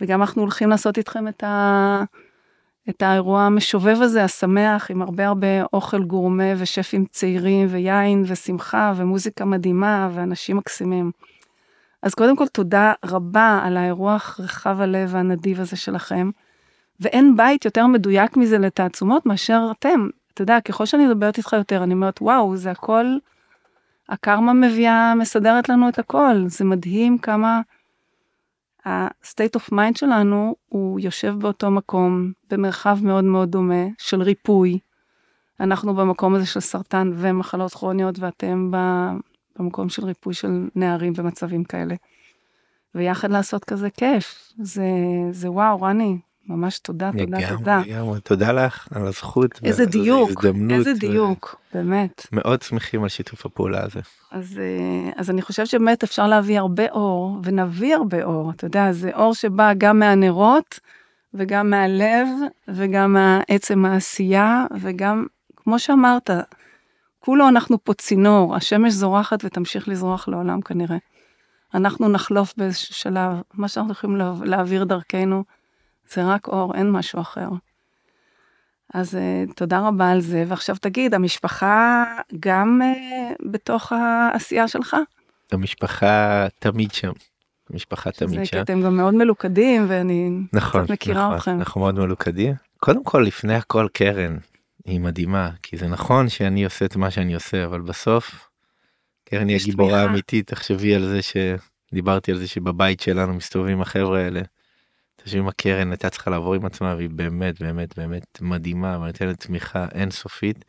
וגם 0.00 0.20
אנחנו 0.20 0.42
הולכים 0.42 0.70
לעשות 0.70 0.98
איתכם 0.98 1.28
את, 1.28 1.44
ה... 1.44 2.04
את 2.88 3.02
האירוע 3.02 3.42
המשובב 3.42 3.96
הזה, 4.00 4.24
השמח, 4.24 4.90
עם 4.90 5.02
הרבה 5.02 5.26
הרבה 5.26 5.62
אוכל 5.72 6.02
גורמה 6.02 6.52
ושפים 6.56 7.04
צעירים, 7.10 7.66
ויין 7.70 8.24
ושמחה 8.26 8.92
ומוזיקה 8.96 9.44
מדהימה 9.44 10.08
ואנשים 10.14 10.56
מקסימים. 10.56 11.10
אז 12.02 12.14
קודם 12.14 12.36
כל, 12.36 12.46
תודה 12.46 12.92
רבה 13.04 13.60
על 13.64 13.76
האירוח 13.76 14.40
רחב 14.40 14.80
הלב 14.80 15.08
והנדיב 15.12 15.60
הזה 15.60 15.76
שלכם. 15.76 16.30
ואין 17.00 17.36
בית 17.36 17.64
יותר 17.64 17.86
מדויק 17.86 18.36
מזה 18.36 18.58
לתעצומות 18.58 19.26
מאשר 19.26 19.72
אתם. 19.78 20.08
אתה 20.40 20.52
יודע, 20.52 20.60
ככל 20.60 20.86
שאני 20.86 21.06
מדברת 21.06 21.38
איתך 21.38 21.52
יותר, 21.52 21.82
אני 21.82 21.94
אומרת, 21.94 22.22
וואו, 22.22 22.56
זה 22.56 22.70
הכל, 22.70 23.06
הקרמה 24.08 24.52
מביאה, 24.52 25.14
מסדרת 25.14 25.68
לנו 25.68 25.88
את 25.88 25.98
הכל. 25.98 26.44
זה 26.46 26.64
מדהים 26.64 27.18
כמה 27.18 27.60
ה-state 28.86 29.58
of 29.58 29.72
mind 29.72 29.98
שלנו, 29.98 30.56
הוא 30.68 31.00
יושב 31.00 31.34
באותו 31.38 31.70
מקום, 31.70 32.32
במרחב 32.50 32.98
מאוד 33.02 33.24
מאוד 33.24 33.50
דומה, 33.50 33.84
של 33.98 34.22
ריפוי. 34.22 34.78
אנחנו 35.60 35.94
במקום 35.94 36.34
הזה 36.34 36.46
של 36.46 36.60
סרטן 36.60 37.12
ומחלות 37.14 37.74
כרוניות, 37.74 38.18
ואתם 38.18 38.70
במקום 39.58 39.88
של 39.88 40.04
ריפוי 40.04 40.34
של 40.34 40.68
נערים 40.74 41.12
במצבים 41.12 41.64
כאלה. 41.64 41.94
ויחד 42.94 43.30
לעשות 43.30 43.64
כזה 43.64 43.90
כיף. 43.90 44.52
זה, 44.58 44.84
זה 45.30 45.50
וואו, 45.50 45.82
רני, 45.82 46.18
ממש 46.50 46.78
תודה, 46.78 47.10
תודה, 47.12 47.22
לגמרי, 47.38 47.58
תודה. 47.58 47.82
לגמרי, 47.86 48.20
תודה 48.20 48.52
לך 48.52 48.88
על 48.94 49.06
הזכות. 49.06 49.60
איזה 49.64 49.86
דיוק, 49.86 50.44
איזה 50.70 50.92
דיוק, 50.92 51.56
ו... 51.74 51.78
באמת. 51.78 52.26
מאוד 52.32 52.62
שמחים 52.62 53.02
על 53.02 53.08
שיתוף 53.08 53.46
הפעולה 53.46 53.84
הזה. 53.84 54.00
אז, 54.30 54.58
אה, 54.58 55.10
אז 55.16 55.30
אני 55.30 55.42
חושבת 55.42 55.66
שבאמת 55.66 56.02
אפשר 56.02 56.26
להביא 56.26 56.58
הרבה 56.58 56.90
אור, 56.90 57.38
ונביא 57.44 57.94
הרבה 57.94 58.24
אור, 58.24 58.50
אתה 58.50 58.66
יודע, 58.66 58.92
זה 58.92 59.10
אור 59.14 59.34
שבא 59.34 59.72
גם 59.78 59.98
מהנרות, 59.98 60.80
וגם 61.34 61.70
מהלב, 61.70 62.28
וגם 62.68 63.12
מעצם 63.12 63.84
העשייה, 63.84 64.66
וגם, 64.80 65.26
כמו 65.56 65.78
שאמרת, 65.78 66.30
כולו 67.18 67.48
אנחנו 67.48 67.84
פה 67.84 67.94
צינור, 67.94 68.56
השמש 68.56 68.92
זורחת 68.92 69.44
ותמשיך 69.44 69.88
לזרוח 69.88 70.28
לעולם 70.28 70.60
כנראה. 70.60 70.96
אנחנו 71.74 72.08
נחלוף 72.08 72.54
באיזשהו 72.56 72.94
שלב, 72.94 73.32
מה 73.54 73.68
שאנחנו 73.68 73.92
יכולים 73.92 74.16
להעביר 74.44 74.84
דרכנו. 74.84 75.44
זה 76.12 76.24
רק 76.24 76.48
אור, 76.48 76.74
אין 76.74 76.90
משהו 76.90 77.20
אחר. 77.20 77.48
אז 78.94 79.14
uh, 79.14 79.52
תודה 79.54 79.80
רבה 79.88 80.10
על 80.10 80.20
זה, 80.20 80.44
ועכשיו 80.48 80.76
תגיד, 80.80 81.14
המשפחה 81.14 82.04
גם 82.40 82.80
uh, 82.82 83.50
בתוך 83.50 83.92
העשייה 83.92 84.68
שלך? 84.68 84.96
המשפחה 85.52 86.46
תמיד 86.58 86.92
שם. 86.92 87.12
המשפחה 87.70 88.10
תמיד 88.10 88.44
שם. 88.44 88.60
אתם 88.60 88.82
גם 88.82 88.96
מאוד 88.96 89.14
מלוכדים, 89.14 89.86
ואני 89.88 90.30
נכון, 90.52 90.84
קצת 90.84 90.90
מכירה 90.90 91.26
נכון, 91.26 91.36
אתכם. 91.36 91.58
אנחנו 91.58 91.80
מאוד 91.80 91.94
מלוכדים. 91.94 92.54
קודם 92.78 93.04
כל, 93.04 93.24
לפני 93.26 93.54
הכל 93.54 93.88
קרן, 93.92 94.36
היא 94.84 95.00
מדהימה, 95.00 95.50
כי 95.62 95.76
זה 95.76 95.88
נכון 95.88 96.28
שאני 96.28 96.64
עושה 96.64 96.84
את 96.84 96.96
מה 96.96 97.10
שאני 97.10 97.34
עושה, 97.34 97.64
אבל 97.64 97.80
בסוף, 97.80 98.48
קרן 99.24 99.48
היא 99.48 99.56
הגיבורה 99.60 100.02
האמיתית, 100.02 100.46
תחשבי 100.46 100.94
על 100.94 101.08
זה 101.08 101.20
שדיברתי 101.22 102.32
על 102.32 102.38
זה 102.38 102.48
שבבית 102.48 103.00
שלנו 103.00 103.34
מסתובבים 103.34 103.80
החבר'ה 103.80 104.20
האלה. 104.20 104.40
תשבי 105.24 105.38
עם 105.38 105.48
הקרן 105.48 105.90
הייתה 105.90 106.10
צריכה 106.10 106.30
לעבור 106.30 106.54
עם 106.54 106.64
עצמה 106.64 106.94
והיא 106.96 107.10
באמת 107.10 107.62
באמת 107.62 107.98
באמת 107.98 108.38
מדהימה 108.40 108.98
ונותנת 108.98 109.40
תמיכה 109.40 109.86
אינסופית. 109.94 110.64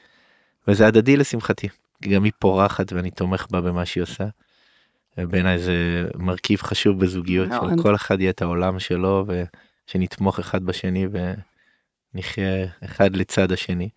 וזה 0.67 0.87
הדדי 0.87 1.17
לשמחתי 1.17 1.67
גם 2.09 2.23
היא 2.23 2.31
פורחת 2.39 2.93
ואני 2.93 3.11
תומך 3.11 3.47
בה 3.51 3.61
במה 3.61 3.85
שהיא 3.85 4.03
עושה. 4.03 4.27
בעיניי 5.17 5.59
זה 5.59 6.05
מרכיב 6.15 6.61
חשוב 6.61 6.99
בזוגיות 6.99 7.49
של 7.49 7.81
כל 7.83 7.95
אחד 7.95 8.21
יהיה 8.21 8.29
את 8.29 8.41
העולם 8.41 8.79
שלו 8.79 9.25
ושנתמוך 9.87 10.39
אחד 10.39 10.63
בשני 10.63 11.07
ונחיה 12.13 12.65
אחד 12.85 13.15
לצד 13.15 13.51
השני. 13.51 13.89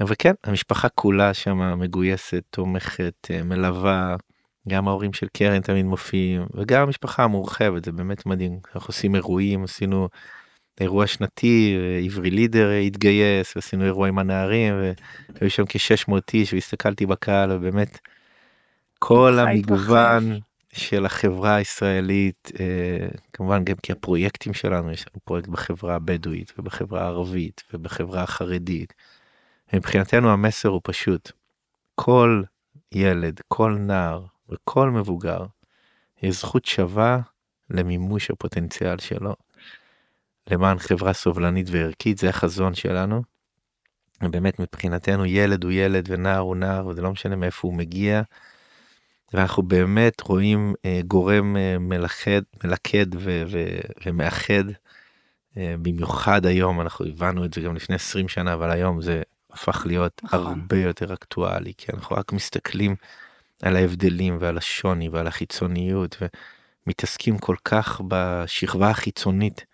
אבל 0.00 0.14
כן 0.18 0.32
המשפחה 0.44 0.88
כולה 0.88 1.34
שם 1.34 1.78
מגויסת 1.78 2.42
תומכת 2.50 3.30
מלווה 3.44 4.16
גם 4.68 4.88
ההורים 4.88 5.12
של 5.12 5.26
קרן 5.32 5.60
תמיד 5.60 5.84
מופיעים, 5.84 6.46
וגם 6.54 6.82
המשפחה 6.82 7.24
המורחבת, 7.24 7.84
זה 7.84 7.92
באמת 7.92 8.26
מדהים. 8.26 8.58
אנחנו 8.74 8.88
עושים 8.88 9.14
אירועים, 9.14 9.64
עשינו 9.64 10.08
אירוע 10.80 11.06
שנתי, 11.06 11.76
עברי 12.04 12.30
לידר 12.30 12.70
התגייס, 12.70 13.56
ועשינו 13.56 13.84
אירוע 13.84 14.08
עם 14.08 14.18
הנערים, 14.18 14.74
והיו 15.28 15.50
שם 15.50 15.64
כ-600 15.68 16.14
איש, 16.34 16.52
והסתכלתי 16.52 17.06
בקהל, 17.06 17.52
ובאמת, 17.52 17.98
כל 18.98 19.38
המגוון 19.38 20.38
של 20.72 21.06
החברה 21.06 21.54
הישראלית, 21.54 22.52
אה, 22.60 23.08
כמובן 23.32 23.64
גם 23.64 23.76
כי 23.82 23.92
הפרויקטים 23.92 24.54
שלנו, 24.54 24.90
יש 24.90 25.04
לנו 25.08 25.20
פרויקט 25.24 25.48
בחברה 25.48 25.94
הבדואית, 25.94 26.52
ובחברה 26.58 27.02
הערבית, 27.02 27.62
ובחברה 27.74 28.22
החרדית. 28.22 28.94
מבחינתנו 29.72 30.30
המסר 30.30 30.68
הוא 30.68 30.80
פשוט, 30.84 31.32
כל 31.94 32.42
ילד, 32.92 33.40
כל 33.48 33.76
נער 33.78 34.24
וכל 34.48 34.90
מבוגר, 34.90 35.44
יש 36.22 36.40
זכות 36.40 36.64
שווה 36.64 37.20
למימוש 37.70 38.30
הפוטנציאל 38.30 38.98
שלו. 38.98 39.34
למען 40.50 40.78
חברה 40.78 41.12
סובלנית 41.12 41.66
וערכית, 41.70 42.18
זה 42.18 42.28
החזון 42.28 42.74
שלנו. 42.74 43.22
ובאמת 44.22 44.60
מבחינתנו 44.60 45.26
ילד 45.26 45.64
הוא 45.64 45.72
ילד 45.72 46.04
ונער 46.08 46.38
הוא 46.38 46.56
נער, 46.56 46.86
וזה 46.86 47.02
לא 47.02 47.12
משנה 47.12 47.36
מאיפה 47.36 47.68
הוא 47.68 47.74
מגיע. 47.74 48.22
ואנחנו 49.34 49.62
באמת 49.62 50.20
רואים 50.20 50.74
אה, 50.84 51.00
גורם 51.06 51.56
אה, 51.56 51.78
מלכד, 51.78 52.42
מלכד 52.64 53.06
ו- 53.14 53.42
ו- 53.50 53.80
ומאחד. 54.06 54.64
אה, 55.56 55.74
במיוחד 55.82 56.46
היום, 56.46 56.80
אנחנו 56.80 57.06
הבנו 57.06 57.44
את 57.44 57.54
זה 57.54 57.60
גם 57.60 57.76
לפני 57.76 57.96
20 57.96 58.28
שנה, 58.28 58.54
אבל 58.54 58.70
היום 58.70 59.02
זה 59.02 59.22
הפך 59.50 59.82
להיות 59.86 60.20
נכון. 60.24 60.40
הרבה 60.40 60.76
יותר 60.76 61.14
אקטואלי, 61.14 61.72
כי 61.78 61.92
אנחנו 61.92 62.16
רק 62.16 62.32
מסתכלים 62.32 62.96
על 63.64 63.76
ההבדלים 63.76 64.36
ועל 64.40 64.58
השוני 64.58 65.08
ועל 65.08 65.26
החיצוניות, 65.26 66.16
ומתעסקים 66.86 67.38
כל 67.38 67.56
כך 67.64 68.00
בשכבה 68.08 68.90
החיצונית. 68.90 69.64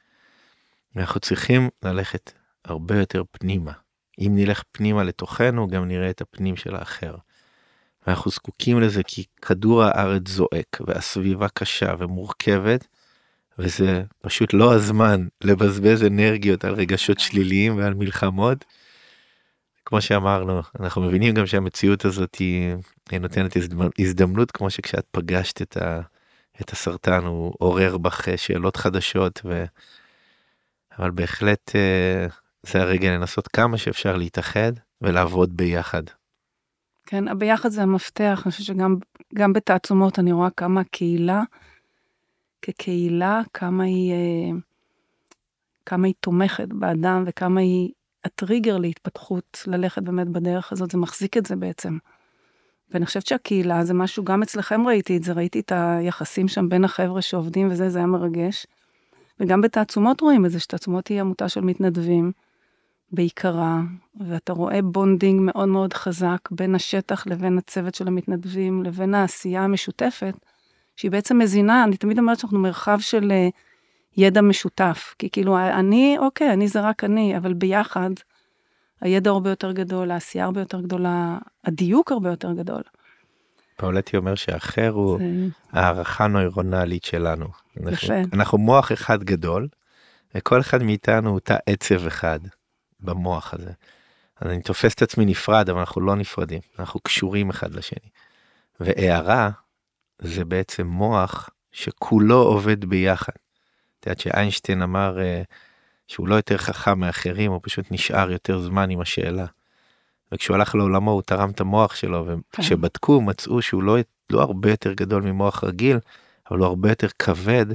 ואנחנו 0.94 1.20
צריכים 1.20 1.68
ללכת 1.82 2.32
הרבה 2.64 2.98
יותר 2.98 3.22
פנימה. 3.30 3.72
אם 4.18 4.32
נלך 4.34 4.62
פנימה 4.72 5.04
לתוכנו, 5.04 5.68
גם 5.68 5.88
נראה 5.88 6.10
את 6.10 6.20
הפנים 6.20 6.56
של 6.56 6.74
האחר. 6.74 7.16
ואנחנו 8.06 8.30
זקוקים 8.30 8.80
לזה 8.80 9.02
כי 9.02 9.24
כדור 9.42 9.82
הארץ 9.82 10.28
זועק, 10.28 10.80
והסביבה 10.86 11.48
קשה 11.48 11.94
ומורכבת, 11.98 12.86
וזה 13.58 14.02
פשוט 14.22 14.54
לא 14.54 14.74
הזמן 14.74 15.26
לבזבז 15.40 16.04
אנרגיות 16.04 16.64
על 16.64 16.74
רגשות 16.74 17.20
שליליים 17.20 17.78
ועל 17.78 17.94
מלחמות. 17.94 18.64
כמו 19.84 20.00
שאמרנו, 20.00 20.60
אנחנו 20.80 21.02
מבינים 21.02 21.34
גם 21.34 21.46
שהמציאות 21.46 22.04
הזאת 22.04 22.34
היא 22.34 22.74
נותנת 23.18 23.56
הזדמנות, 23.98 24.50
כמו 24.50 24.70
שכשאת 24.70 25.06
פגשת 25.10 25.62
את, 25.62 25.76
ה, 25.76 26.00
את 26.60 26.70
הסרטן, 26.70 27.24
הוא 27.24 27.54
עורר 27.58 27.98
בך 27.98 28.28
שאלות 28.36 28.76
חדשות, 28.76 29.40
ו... 29.44 29.64
אבל 30.98 31.10
בהחלט 31.10 31.72
אה, 31.76 32.26
זה 32.62 32.80
הרגע 32.80 33.10
לנסות 33.10 33.48
כמה 33.48 33.78
שאפשר 33.78 34.16
להתאחד 34.16 34.72
ולעבוד 35.00 35.56
ביחד. 35.56 36.02
כן, 37.06 37.28
הביחד 37.28 37.68
זה 37.68 37.82
המפתח, 37.82 38.42
אני 38.44 38.52
חושבת 38.52 38.66
שגם 39.34 39.52
בתעצומות 39.52 40.18
אני 40.18 40.32
רואה 40.32 40.50
כמה 40.50 40.80
הקהילה, 40.80 41.42
כקהילה, 42.62 43.40
כמה 43.54 43.84
היא, 43.84 44.12
אה, 44.12 44.58
כמה 45.86 46.06
היא 46.06 46.14
תומכת 46.20 46.68
באדם 46.68 47.24
וכמה 47.26 47.60
היא 47.60 47.90
הטריגר 48.24 48.78
להתפתחות, 48.78 49.64
ללכת 49.66 50.02
באמת 50.02 50.28
בדרך 50.28 50.72
הזאת, 50.72 50.90
זה 50.90 50.98
מחזיק 50.98 51.36
את 51.36 51.46
זה 51.46 51.56
בעצם. 51.56 51.98
ואני 52.94 53.06
חושבת 53.06 53.26
שהקהילה 53.26 53.84
זה 53.84 53.94
משהו, 53.94 54.24
גם 54.24 54.42
אצלכם 54.42 54.86
ראיתי 54.86 55.16
את 55.16 55.22
זה, 55.22 55.32
ראיתי 55.32 55.60
את 55.60 55.72
היחסים 55.74 56.48
שם 56.48 56.68
בין 56.68 56.84
החבר'ה 56.84 57.22
שעובדים 57.22 57.68
וזה, 57.70 57.90
זה 57.90 57.98
היה 57.98 58.06
מרגש. 58.06 58.66
וגם 59.40 59.60
בתעצומות 59.60 60.20
רואים 60.20 60.46
את 60.46 60.50
זה, 60.50 60.60
שתעצומות 60.60 61.08
היא 61.08 61.20
עמותה 61.20 61.48
של 61.48 61.60
מתנדבים, 61.60 62.32
בעיקרה, 63.12 63.80
ואתה 64.20 64.52
רואה 64.52 64.82
bonding 64.82 65.40
מאוד 65.40 65.68
מאוד 65.68 65.92
חזק 65.92 66.38
בין 66.50 66.74
השטח 66.74 67.26
לבין 67.26 67.58
הצוות 67.58 67.94
של 67.94 68.08
המתנדבים, 68.08 68.82
לבין 68.82 69.14
העשייה 69.14 69.64
המשותפת, 69.64 70.34
שהיא 70.96 71.10
בעצם 71.10 71.38
מזינה, 71.38 71.84
אני 71.84 71.96
תמיד 71.96 72.18
אומרת 72.18 72.38
שאנחנו 72.38 72.58
מרחב 72.58 72.98
של 73.00 73.32
אה, 73.32 73.48
ידע 74.16 74.40
משותף, 74.40 75.14
כי 75.18 75.30
כאילו 75.30 75.58
אני, 75.58 76.16
אוקיי, 76.18 76.52
אני 76.52 76.68
זה 76.68 76.80
רק 76.80 77.04
אני, 77.04 77.36
אבל 77.36 77.52
ביחד, 77.52 78.10
הידע 79.00 79.30
הרבה 79.30 79.50
יותר 79.50 79.72
גדול, 79.72 80.10
העשייה 80.10 80.44
הרבה 80.44 80.60
יותר 80.60 80.80
גדולה, 80.80 81.38
הדיוק 81.64 82.12
הרבה 82.12 82.30
יותר 82.30 82.52
גדול. 82.52 82.82
פאולטי 83.76 84.16
אומר 84.16 84.34
שאחר 84.34 84.88
הוא 84.88 85.18
זה... 85.18 85.24
הארכה 85.72 86.26
נוירונלית 86.26 87.04
שלנו. 87.04 87.46
יפה. 87.76 87.88
אנחנו, 87.90 88.14
אנחנו 88.32 88.58
מוח 88.58 88.92
אחד 88.92 89.24
גדול, 89.24 89.68
וכל 90.34 90.60
אחד 90.60 90.82
מאיתנו 90.82 91.30
הוא 91.30 91.40
תא 91.40 91.56
עצב 91.66 92.06
אחד. 92.06 92.40
במוח 93.02 93.54
הזה. 93.54 93.72
אז 94.40 94.50
אני 94.50 94.62
תופס 94.62 94.94
את 94.94 95.02
עצמי 95.02 95.24
נפרד, 95.24 95.70
אבל 95.70 95.78
אנחנו 95.78 96.00
לא 96.00 96.16
נפרדים, 96.16 96.60
אנחנו 96.78 97.00
קשורים 97.00 97.50
אחד 97.50 97.74
לשני. 97.74 98.08
והערה 98.80 99.50
זה 100.18 100.44
בעצם 100.44 100.86
מוח 100.86 101.50
שכולו 101.72 102.42
עובד 102.42 102.84
ביחד. 102.84 103.32
את 104.00 104.06
יודעת 104.06 104.20
שאיינשטיין 104.20 104.82
אמר 104.82 105.18
uh, 105.18 105.54
שהוא 106.10 106.28
לא 106.28 106.34
יותר 106.34 106.56
חכם 106.56 107.00
מאחרים, 107.00 107.52
הוא 107.52 107.60
פשוט 107.62 107.86
נשאר 107.90 108.30
יותר 108.30 108.60
זמן 108.60 108.90
עם 108.90 109.00
השאלה. 109.00 109.46
וכשהוא 110.32 110.54
הלך 110.56 110.74
לעולמו 110.74 111.10
הוא 111.10 111.22
תרם 111.22 111.50
את 111.50 111.60
המוח 111.60 111.94
שלו, 111.94 112.26
וכשבדקו 112.26 113.20
מצאו 113.20 113.62
שהוא 113.62 113.82
לא, 113.82 113.96
לא 114.30 114.42
הרבה 114.42 114.70
יותר 114.70 114.92
גדול 114.92 115.22
ממוח 115.22 115.64
רגיל, 115.64 115.98
אבל 116.50 116.58
הוא 116.58 116.66
הרבה 116.66 116.88
יותר 116.88 117.08
כבד, 117.18 117.66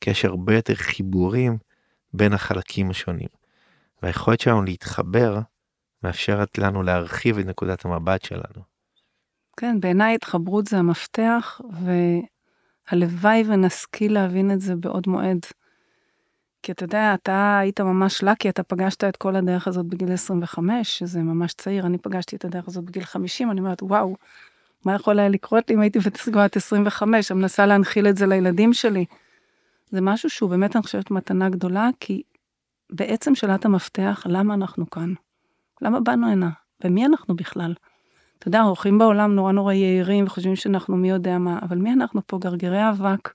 כי 0.00 0.10
יש 0.10 0.24
הרבה 0.24 0.54
יותר 0.54 0.74
חיבורים 0.74 1.58
בין 2.14 2.32
החלקים 2.32 2.90
השונים. 2.90 3.28
והיכולת 4.02 4.40
שלנו 4.40 4.62
להתחבר 4.62 5.38
מאפשרת 6.02 6.58
לנו 6.58 6.82
להרחיב 6.82 7.38
את 7.38 7.46
נקודת 7.46 7.84
המבט 7.84 8.22
שלנו. 8.24 8.62
כן, 9.56 9.80
בעיניי 9.80 10.14
התחברות 10.14 10.66
זה 10.66 10.78
המפתח, 10.78 11.60
והלוואי 12.90 13.44
ונשכיל 13.46 14.14
להבין 14.14 14.50
את 14.50 14.60
זה 14.60 14.76
בעוד 14.76 15.04
מועד. 15.06 15.40
כי 16.64 16.72
אתה 16.72 16.84
יודע, 16.84 17.14
אתה 17.14 17.58
היית 17.58 17.80
ממש 17.80 18.22
לקי, 18.22 18.48
אתה 18.48 18.62
פגשת 18.62 19.04
את 19.04 19.16
כל 19.16 19.36
הדרך 19.36 19.68
הזאת 19.68 19.86
בגיל 19.86 20.12
25, 20.12 20.98
שזה 20.98 21.22
ממש 21.22 21.52
צעיר, 21.52 21.86
אני 21.86 21.98
פגשתי 21.98 22.36
את 22.36 22.44
הדרך 22.44 22.68
הזאת 22.68 22.84
בגיל 22.84 23.04
50, 23.04 23.50
אני 23.50 23.60
אומרת, 23.60 23.82
וואו, 23.82 24.16
מה 24.84 24.94
יכול 24.94 25.18
היה 25.18 25.28
לקרות 25.28 25.70
לי 25.70 25.74
אם 25.76 25.80
הייתי 25.80 25.98
בת 25.98 26.56
25, 26.56 27.30
אני 27.30 27.40
מנסה 27.40 27.66
להנחיל 27.66 28.06
את 28.08 28.16
זה 28.16 28.26
לילדים 28.26 28.72
שלי. 28.72 29.04
זה 29.90 30.00
משהו 30.00 30.30
שהוא 30.30 30.50
באמת, 30.50 30.76
אני 30.76 30.82
חושבת, 30.82 31.10
מתנה 31.10 31.48
גדולה, 31.48 31.88
כי 32.00 32.22
בעצם 32.90 33.34
שאלת 33.34 33.64
המפתח, 33.64 34.22
למה 34.26 34.54
אנחנו 34.54 34.90
כאן? 34.90 35.14
למה 35.82 36.00
באנו 36.00 36.30
הנה? 36.30 36.50
ומי 36.84 37.06
אנחנו 37.06 37.36
בכלל? 37.36 37.74
אתה 38.38 38.48
יודע, 38.48 38.60
האורחים 38.60 38.98
בעולם 38.98 39.34
נורא 39.34 39.52
נורא 39.52 39.72
יהירים 39.72 40.24
וחושבים 40.24 40.56
שאנחנו 40.56 40.96
מי 40.96 41.10
יודע 41.10 41.38
מה, 41.38 41.58
אבל 41.62 41.78
מי 41.78 41.92
אנחנו 41.92 42.20
פה, 42.26 42.38
גרגרי 42.38 42.88
אבק? 42.90 43.30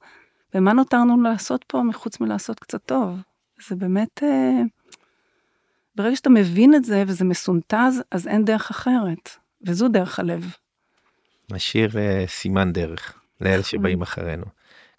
ומה 0.53 0.73
נותרנו 0.73 1.21
לעשות 1.21 1.65
פה 1.67 1.83
מחוץ 1.83 2.19
מלעשות 2.19 2.59
קצת 2.59 2.83
טוב? 2.85 3.19
זה 3.67 3.75
באמת... 3.75 4.23
אה... 4.23 4.61
ברגע 5.95 6.15
שאתה 6.15 6.29
מבין 6.29 6.75
את 6.75 6.83
זה 6.83 7.03
וזה 7.07 7.25
מסונטז, 7.25 8.01
אז 8.11 8.27
אין 8.27 8.45
דרך 8.45 8.69
אחרת, 8.69 9.29
וזו 9.67 9.87
דרך 9.87 10.19
הלב. 10.19 10.51
נשאיר 11.51 11.89
uh, 11.89 11.95
סימן 12.27 12.73
דרך 12.73 13.13
לאלה 13.41 13.63
שבאים 13.63 14.01
אחרינו. 14.01 14.45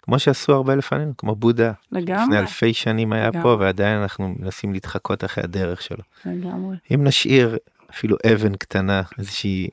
כמו 0.01 0.19
שעשו 0.19 0.53
הרבה 0.53 0.75
לפנינו, 0.75 1.17
כמו 1.17 1.35
בודה. 1.35 1.71
לגמרי. 1.91 2.23
לפני 2.23 2.39
אלפי 2.39 2.73
שנים 2.73 3.13
היה 3.13 3.27
לגמרי. 3.27 3.43
פה 3.43 3.57
ועדיין 3.59 4.01
אנחנו 4.01 4.35
מנסים 4.39 4.73
להתחקות 4.73 5.23
אחרי 5.23 5.43
הדרך 5.43 5.81
שלו. 5.81 6.03
לגמרי. 6.25 6.77
אם 6.93 7.03
נשאיר 7.03 7.57
אפילו 7.91 8.17
אבן 8.33 8.55
קטנה, 8.55 9.01
איזושהי 9.17 9.69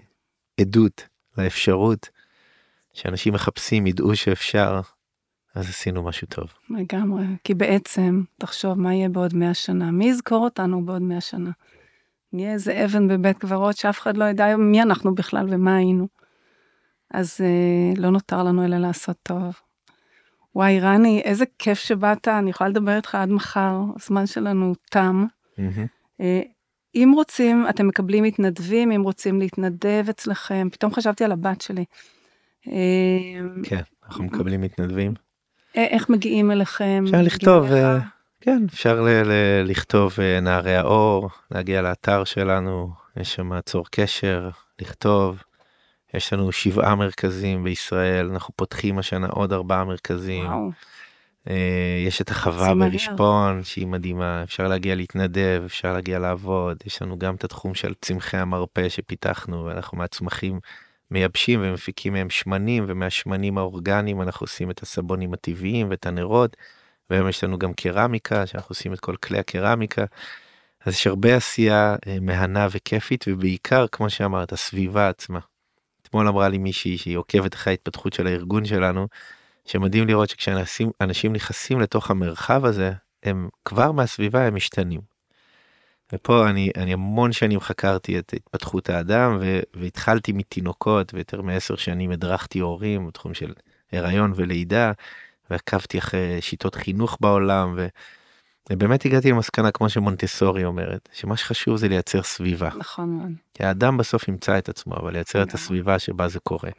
עדות 0.61 1.09
לאפשרות 1.39 2.09
שאנשים 2.93 3.35
מחפשים, 3.35 3.87
ידעו 3.87 4.16
שאפשר, 4.16 4.81
אז 5.55 5.68
עשינו 5.68 6.03
משהו 6.03 6.26
טוב. 6.26 6.46
לגמרי, 6.70 7.24
כי 7.44 7.55
בעצם, 7.55 8.22
תחשוב 8.38 8.80
מה 8.80 8.94
יהיה 8.94 9.09
בעוד 9.09 9.34
100 9.34 9.55
שנה, 9.55 9.90
מי 9.90 10.09
יזכור 10.09 10.44
אותנו 10.44 10.84
בעוד 10.84 11.03
100 11.03 11.20
שנה? 11.20 11.51
נהיה 12.32 12.53
איזה 12.53 12.84
אבן 12.84 13.09
בבית 13.09 13.38
קברות 13.38 13.76
שאף 13.76 14.01
אחד 14.01 14.16
לא 14.16 14.24
ידע 14.24 14.57
מי 14.57 14.82
אנחנו 14.82 15.14
בכלל 15.14 15.46
ומה 15.51 15.76
היינו. 15.76 16.09
אז 17.11 17.40
אה, 17.40 18.01
לא 18.01 18.11
נותר 18.11 18.42
לנו 18.42 18.64
אלא 18.64 18.76
לעשות 18.78 19.16
טוב. 19.22 19.61
וואי, 20.55 20.80
רני, 20.80 21.20
איזה 21.24 21.44
כיף 21.59 21.78
שבאת, 21.78 22.28
אני 22.28 22.51
יכולה 22.51 22.70
לדבר 22.70 22.96
איתך 22.96 23.14
עד 23.14 23.28
מחר, 23.28 23.80
הזמן 23.96 24.26
שלנו 24.26 24.74
תם. 24.90 25.26
Mm-hmm. 25.57 26.22
אם 26.94 27.12
רוצים, 27.14 27.66
אתם 27.70 27.88
מקבלים 27.88 28.24
מתנדבים, 28.24 28.92
אם 28.92 29.03
רוצים 29.03 29.38
להתנדב 29.38 30.05
אצלכם, 30.11 30.68
פתאום 30.72 30.94
חשבתי 30.94 31.24
על 31.24 31.32
הבת 31.32 31.61
שלי. 31.61 31.84
אה, 32.68 33.40
כן, 33.62 33.80
אנחנו 34.07 34.24
מקבלים 34.24 34.61
מתנדבים. 34.61 35.14
איך 35.75 36.09
מגיעים 36.11 36.51
אליכם? 36.51 37.05
אפשר 37.05 37.23
לכתוב, 37.23 37.66
כן, 38.41 38.62
אפשר 38.69 39.07
לכתוב 39.64 40.16
נערי 40.43 40.77
האור, 40.77 41.29
להגיע 41.51 41.83
לאתר 41.83 42.25
שלנו, 42.25 42.91
יש 43.16 43.35
שם 43.35 43.61
צור 43.61 43.87
קשר, 43.91 44.51
לכתוב. 44.81 45.43
יש 46.14 46.33
לנו 46.33 46.53
שבעה 46.53 46.95
מרכזים 46.95 47.64
בישראל, 47.64 48.31
אנחנו 48.31 48.55
פותחים 48.57 48.99
השנה 48.99 49.27
עוד 49.27 49.53
ארבעה 49.53 49.85
מרכזים. 49.85 50.47
וואו, 50.47 50.71
אה, 51.51 52.03
יש 52.07 52.21
את 52.21 52.31
החווה. 52.31 52.75
ברשפון 52.75 53.64
שהיא 53.64 53.87
מדהימה, 53.87 54.43
אפשר 54.43 54.69
להגיע 54.69 54.95
להתנדב, 54.95 55.62
אפשר 55.66 55.93
להגיע 55.93 56.19
לעבוד, 56.19 56.77
יש 56.87 57.03
לנו 57.03 57.19
גם 57.19 57.35
את 57.35 57.45
התחום 57.45 57.75
של 57.75 57.95
צמחי 58.01 58.37
המרפא 58.37 58.89
שפיתחנו, 58.89 59.64
ואנחנו 59.64 59.99
מהצמחים 59.99 60.61
מייבשים 61.11 61.61
ומפיקים 61.63 62.13
מהם 62.13 62.31
שמנים, 62.31 62.85
ומהשמנים 62.89 63.59
האורגניים 63.59 64.23
אנחנו 64.23 64.45
עושים 64.45 64.71
את 64.71 64.83
הסבונים 64.83 65.35
הטבעיים 65.35 65.91
ואת 65.91 66.07
הנרות, 66.07 66.57
והיום 67.11 67.29
יש 67.29 67.45
לנו 67.45 67.59
גם 67.59 67.73
קרמיקה, 67.73 68.47
שאנחנו 68.47 68.73
עושים 68.73 68.93
את 68.93 69.01
כל 69.01 69.17
כלי 69.17 69.39
הקרמיקה. 69.39 70.05
אז 70.85 70.93
יש 70.95 71.07
הרבה 71.07 71.37
עשייה 71.37 71.97
אה, 72.07 72.17
מהנה 72.21 72.69
וכיפית, 72.71 73.25
ובעיקר, 73.29 73.87
כמו 73.93 74.11
שאמרת, 74.11 74.53
הסביבה 74.53 75.09
עצמה. 75.09 75.39
אתמול 76.03 76.29
אמרה 76.29 76.49
לי 76.49 76.59
מישהי 76.59 76.99
שהיא 76.99 77.17
עוקבת 77.17 77.55
אחרי 77.55 77.73
ההתפתחות 77.73 78.13
של 78.13 78.27
הארגון 78.27 78.65
שלנו, 78.65 79.09
שמדהים 79.65 80.07
לראות 80.07 80.31
שכשאנשים 80.31 80.91
אנשים 81.01 81.33
נכנסים 81.33 81.81
לתוך 81.81 82.11
המרחב 82.11 82.65
הזה, 82.65 82.93
הם 83.23 83.49
כבר 83.65 83.93
מהסביבה 83.93 84.47
הם 84.47 84.55
משתנים. 84.55 85.18
ופה 86.13 86.51
אני, 86.51 86.71
אני 86.77 86.93
המון 86.93 87.33
שנים 87.33 87.61
חקרתי 87.61 88.19
את 88.19 88.35
התפתחות 88.37 88.91
האדם 88.91 89.39
ו, 89.41 89.61
והתחלתי 89.75 90.33
מתינוקות 90.33 91.15
ויותר 91.15 91.43
מעשר 91.43 91.77
שנים 91.77 92.11
הדרכתי 92.11 92.59
הורים 92.59 93.07
בתחום 93.07 93.35
של 93.35 93.53
הריון 93.93 94.33
ולידה 94.37 94.93
ועקבתי 95.51 95.99
אחרי 95.99 96.41
שיטות 96.41 96.75
חינוך 96.75 97.17
בעולם 97.21 97.75
ו, 97.77 97.87
ובאמת 98.71 99.05
הגעתי 99.05 99.31
למסקנה 99.31 99.71
כמו 99.71 99.89
שמונטסורי 99.89 100.65
אומרת 100.65 101.09
שמה 101.13 101.37
שחשוב 101.37 101.77
זה 101.77 101.89
לייצר 101.89 102.23
סביבה. 102.23 102.71
נכון 102.79 103.09
מאוד. 103.09 103.31
כי 103.55 103.65
האדם 103.65 103.97
בסוף 103.97 104.29
ימצא 104.29 104.59
את 104.59 104.69
עצמו 104.69 104.97
אבל 104.97 105.13
לייצר 105.13 105.43
את 105.43 105.49
לגמרי. 105.49 105.63
הסביבה 105.63 105.99
שבה 105.99 106.29
זה 106.29 106.41
קורה. 106.41 106.71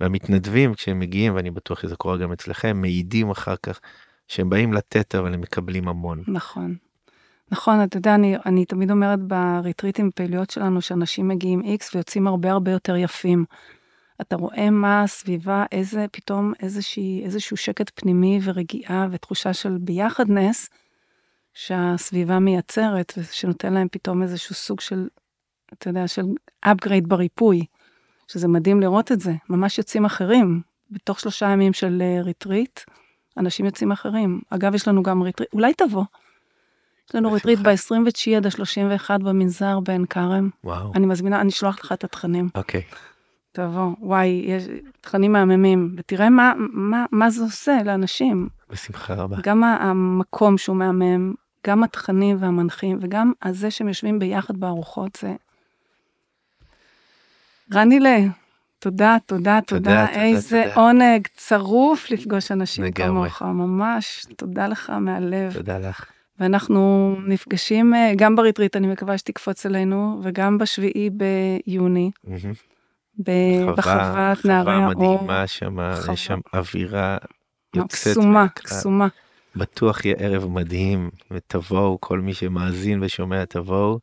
והמתנדבים 0.00 0.74
כשהם 0.74 0.98
מגיעים 0.98 1.34
ואני 1.34 1.50
בטוח 1.50 1.82
שזה 1.82 1.96
קורה 1.96 2.16
גם 2.16 2.32
אצלכם 2.32 2.80
מעידים 2.80 3.30
אחר 3.30 3.54
כך 3.62 3.80
שהם 4.28 4.50
באים 4.50 4.72
לתת 4.72 5.14
אבל 5.14 5.34
הם 5.34 5.40
מקבלים 5.40 5.88
המון. 5.88 6.22
נכון. 6.26 6.76
נכון, 7.52 7.82
אתה 7.84 7.96
יודע, 7.96 8.14
אני, 8.14 8.36
אני 8.46 8.64
תמיד 8.64 8.90
אומרת 8.90 9.18
בריטריטים 9.20 10.10
פעילויות 10.14 10.50
שלנו, 10.50 10.80
שאנשים 10.80 11.28
מגיעים 11.28 11.62
איקס 11.62 11.94
ויוצאים 11.94 12.26
הרבה 12.26 12.50
הרבה 12.50 12.70
יותר 12.70 12.96
יפים. 12.96 13.44
אתה 14.20 14.36
רואה 14.36 14.70
מה 14.70 15.02
הסביבה, 15.02 15.64
איזה 15.72 16.06
פתאום 16.12 16.52
איזושהי, 16.60 17.22
איזשהו 17.24 17.56
שקט 17.56 17.90
פנימי 17.94 18.40
ורגיעה 18.42 19.06
ותחושה 19.10 19.52
של 19.52 19.78
ביחדנס 19.80 20.70
שהסביבה 21.54 22.38
מייצרת, 22.38 23.12
ושנותן 23.16 23.72
להם 23.72 23.88
פתאום 23.90 24.22
איזשהו 24.22 24.54
סוג 24.54 24.80
של, 24.80 25.08
אתה 25.72 25.90
יודע, 25.90 26.08
של 26.08 26.22
upgrade 26.66 27.06
בריפוי, 27.06 27.64
שזה 28.28 28.48
מדהים 28.48 28.80
לראות 28.80 29.12
את 29.12 29.20
זה, 29.20 29.32
ממש 29.48 29.78
יוצאים 29.78 30.04
אחרים. 30.04 30.60
בתוך 30.90 31.20
שלושה 31.20 31.46
ימים 31.46 31.72
של 31.72 32.02
אה, 32.02 32.22
ריטריט, 32.22 32.80
אנשים 33.36 33.66
יוצאים 33.66 33.92
אחרים. 33.92 34.40
אגב, 34.50 34.74
יש 34.74 34.88
לנו 34.88 35.02
גם 35.02 35.22
ריטריט, 35.22 35.52
אולי 35.52 35.74
תבוא. 35.74 36.04
יש 37.12 37.16
לנו 37.16 37.32
ריטריט 37.32 37.58
בשמחה. 37.58 37.94
ב-29 38.00 38.36
עד 38.36 38.46
ה-31 38.46 39.18
במנזר 39.18 39.80
בעין 39.80 40.04
כרם. 40.06 40.50
וואו. 40.64 40.92
אני 40.94 41.06
מזמינה, 41.06 41.40
אני 41.40 41.48
אשלוח 41.48 41.78
לך 41.84 41.92
את 41.92 42.04
התכנים. 42.04 42.48
אוקיי. 42.54 42.82
תבוא, 43.52 43.92
וואי, 44.00 44.44
יש 44.46 44.64
תכנים 45.00 45.32
מהממים, 45.32 45.94
ותראה 45.96 46.30
מה, 46.30 46.52
מה, 46.56 47.04
מה 47.12 47.30
זה 47.30 47.42
עושה 47.42 47.78
לאנשים. 47.84 48.48
בשמחה 48.70 49.14
רבה. 49.14 49.36
גם 49.42 49.64
המקום 49.64 50.58
שהוא 50.58 50.76
מהמם, 50.76 51.34
גם 51.66 51.84
התכנים 51.84 52.36
והמנחים, 52.40 52.98
וגם 53.02 53.32
הזה 53.42 53.70
שהם 53.70 53.88
יושבים 53.88 54.18
ביחד 54.18 54.56
בארוחות, 54.56 55.18
זה... 55.22 55.34
רנילה, 57.74 58.18
תודה, 58.78 59.16
תודה, 59.26 59.58
תודה, 59.66 60.06
תודה, 60.06 60.22
איזה 60.22 60.62
תודה. 60.68 60.74
עונג 60.74 61.26
צרוף 61.36 62.10
לפגוש 62.10 62.52
אנשים. 62.52 62.92
כמוך, 62.92 63.42
ממש, 63.42 64.26
תודה 64.36 64.66
לך 64.66 64.90
מהלב. 64.90 65.52
תודה 65.52 65.78
לך. 65.78 66.06
ואנחנו 66.40 67.16
נפגשים 67.26 67.94
אה, 67.94 68.12
גם 68.16 68.36
בריטריט, 68.36 68.76
אני 68.76 68.86
מקווה 68.86 69.18
שתקפוץ 69.18 69.66
אלינו, 69.66 70.20
וגם 70.22 70.58
בשביעי 70.58 71.10
ביוני, 71.10 72.10
בחוות 73.18 74.44
נערי 74.44 74.64
חווה 74.64 74.86
האור. 74.86 75.14
מדהימה 75.14 75.46
שם, 75.46 75.76
חווה. 75.96 76.12
יש 76.12 76.24
שם 76.24 76.40
אווירה 76.54 77.18
יוצאת 77.76 77.92
קסומה. 77.92 78.46
קסומה. 78.48 79.08
בטוח 79.56 80.04
יהיה 80.04 80.16
ערב 80.18 80.46
מדהים, 80.46 81.10
ותבואו, 81.30 81.98
כל 82.00 82.20
מי 82.20 82.34
שמאזין 82.34 83.02
ושומע 83.02 83.44
תבואו. 83.44 83.98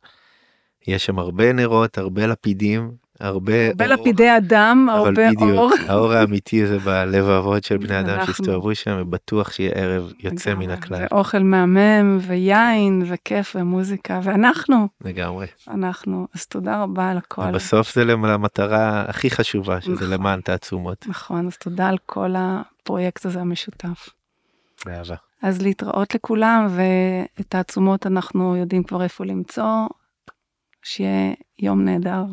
יש 0.86 1.06
שם 1.06 1.18
הרבה 1.18 1.52
נרות, 1.52 1.98
הרבה 1.98 2.26
לפידים, 2.26 2.90
הרבה 3.20 3.68
הרבה 3.68 3.84
אור, 3.84 3.94
לפידי 3.94 4.36
אדם, 4.36 4.88
הרבה 4.90 5.10
בדיוק, 5.10 5.42
אור. 5.42 5.70
האור 5.88 6.12
האמיתי 6.12 6.66
זה 6.66 6.78
בלבבות 6.78 7.64
של 7.64 7.76
בני 7.76 8.00
אדם. 8.00 8.26
שהסתובבו 8.26 8.74
שם, 8.74 8.98
ובטוח 9.00 9.52
שיהיה 9.52 9.72
ערב 9.74 10.12
יוצא 10.20 10.54
מן. 10.54 10.70
הכלל. 10.70 11.06
ואוכל 11.10 11.38
מהמם, 11.38 12.18
ויין, 12.26 13.02
וכיף, 13.06 13.56
ומוזיקה, 13.56 14.20
ואנחנו, 14.22 14.88
לגמרי. 15.04 15.46
אנחנו. 15.68 16.26
אז 16.34 16.46
תודה 16.46 16.82
רבה 16.82 17.10
על 17.10 17.18
הכל. 17.18 17.42
ובסוף 17.50 17.94
זה 17.94 18.04
למטרה 18.04 19.04
הכי 19.08 19.30
חשובה, 19.30 19.80
שזה 19.80 19.94
נכון. 19.94 20.10
למען 20.10 20.40
תעצומות. 20.40 21.06
נכון, 21.08 21.46
אז 21.46 21.56
תודה 21.56 21.88
על 21.88 21.98
כל 22.06 22.34
הפרויקט 22.36 23.26
הזה 23.26 23.40
המשותף. 23.40 24.08
באהבה. 24.86 25.14
אז 25.42 25.62
להתראות 25.62 26.14
לכולם, 26.14 26.66
ואת 26.70 27.54
תעצומות 27.54 28.06
אנחנו 28.06 28.56
יודעים 28.56 28.82
כבר 28.82 29.02
איפה 29.02 29.24
למצוא. 29.24 29.86
שיהיה 30.82 31.34
יום 31.58 31.84
נהדר. 31.84 32.24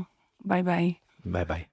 ביי 0.47 0.63
ביי. 0.63 0.93
ביי 1.25 1.45
ביי. 1.45 1.63